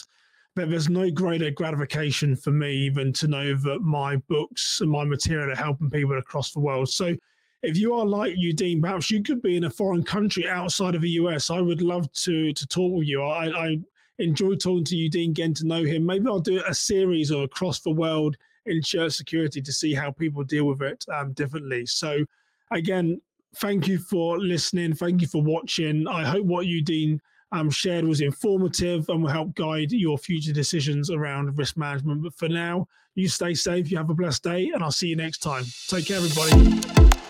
There's 0.55 0.89
no 0.89 1.09
greater 1.09 1.49
gratification 1.49 2.35
for 2.35 2.51
me 2.51 2.89
than 2.89 3.13
to 3.13 3.27
know 3.27 3.55
that 3.55 3.81
my 3.81 4.17
books 4.27 4.81
and 4.81 4.91
my 4.91 5.05
material 5.05 5.51
are 5.51 5.55
helping 5.55 5.89
people 5.89 6.17
across 6.17 6.51
the 6.51 6.59
world. 6.59 6.89
So 6.89 7.15
if 7.63 7.77
you 7.77 7.93
are 7.93 8.05
like 8.05 8.35
Udeen, 8.35 8.81
perhaps 8.81 9.09
you 9.09 9.23
could 9.23 9.41
be 9.41 9.55
in 9.55 9.65
a 9.65 9.69
foreign 9.69 10.03
country 10.03 10.49
outside 10.49 10.95
of 10.95 11.01
the 11.01 11.11
US. 11.11 11.49
I 11.49 11.61
would 11.61 11.81
love 11.81 12.11
to 12.13 12.53
to 12.53 12.67
talk 12.67 12.93
with 12.93 13.07
you. 13.07 13.21
I, 13.23 13.67
I 13.67 13.79
enjoy 14.19 14.55
talking 14.55 14.83
to 14.85 14.95
Udeen, 14.95 15.33
getting 15.33 15.53
to 15.55 15.67
know 15.67 15.83
him. 15.83 16.05
Maybe 16.05 16.27
I'll 16.27 16.39
do 16.39 16.63
a 16.67 16.73
series 16.73 17.31
or 17.31 17.43
across 17.43 17.79
the 17.79 17.91
world 17.91 18.35
in 18.65 18.81
church 18.81 19.13
security 19.13 19.61
to 19.61 19.71
see 19.71 19.93
how 19.93 20.11
people 20.11 20.43
deal 20.43 20.65
with 20.65 20.81
it 20.81 21.05
um, 21.13 21.33
differently. 21.33 21.85
So, 21.85 22.25
again, 22.71 23.21
thank 23.55 23.87
you 23.87 23.97
for 23.97 24.37
listening. 24.37 24.93
Thank 24.93 25.21
you 25.21 25.27
for 25.27 25.41
watching. 25.41 26.07
I 26.07 26.23
hope 26.23 26.45
what 26.45 26.65
Udeen 26.65 27.19
um, 27.51 27.69
shared 27.69 28.05
was 28.05 28.21
informative 28.21 29.09
and 29.09 29.21
will 29.21 29.29
help 29.29 29.55
guide 29.55 29.91
your 29.91 30.17
future 30.17 30.53
decisions 30.53 31.09
around 31.09 31.57
risk 31.57 31.77
management. 31.77 32.23
But 32.23 32.33
for 32.33 32.49
now, 32.49 32.87
you 33.15 33.27
stay 33.27 33.53
safe, 33.53 33.91
you 33.91 33.97
have 33.97 34.09
a 34.09 34.13
blessed 34.13 34.43
day, 34.43 34.71
and 34.73 34.83
I'll 34.83 34.91
see 34.91 35.07
you 35.07 35.15
next 35.15 35.39
time. 35.39 35.65
Take 35.87 36.05
care, 36.05 36.17
everybody. 36.17 37.20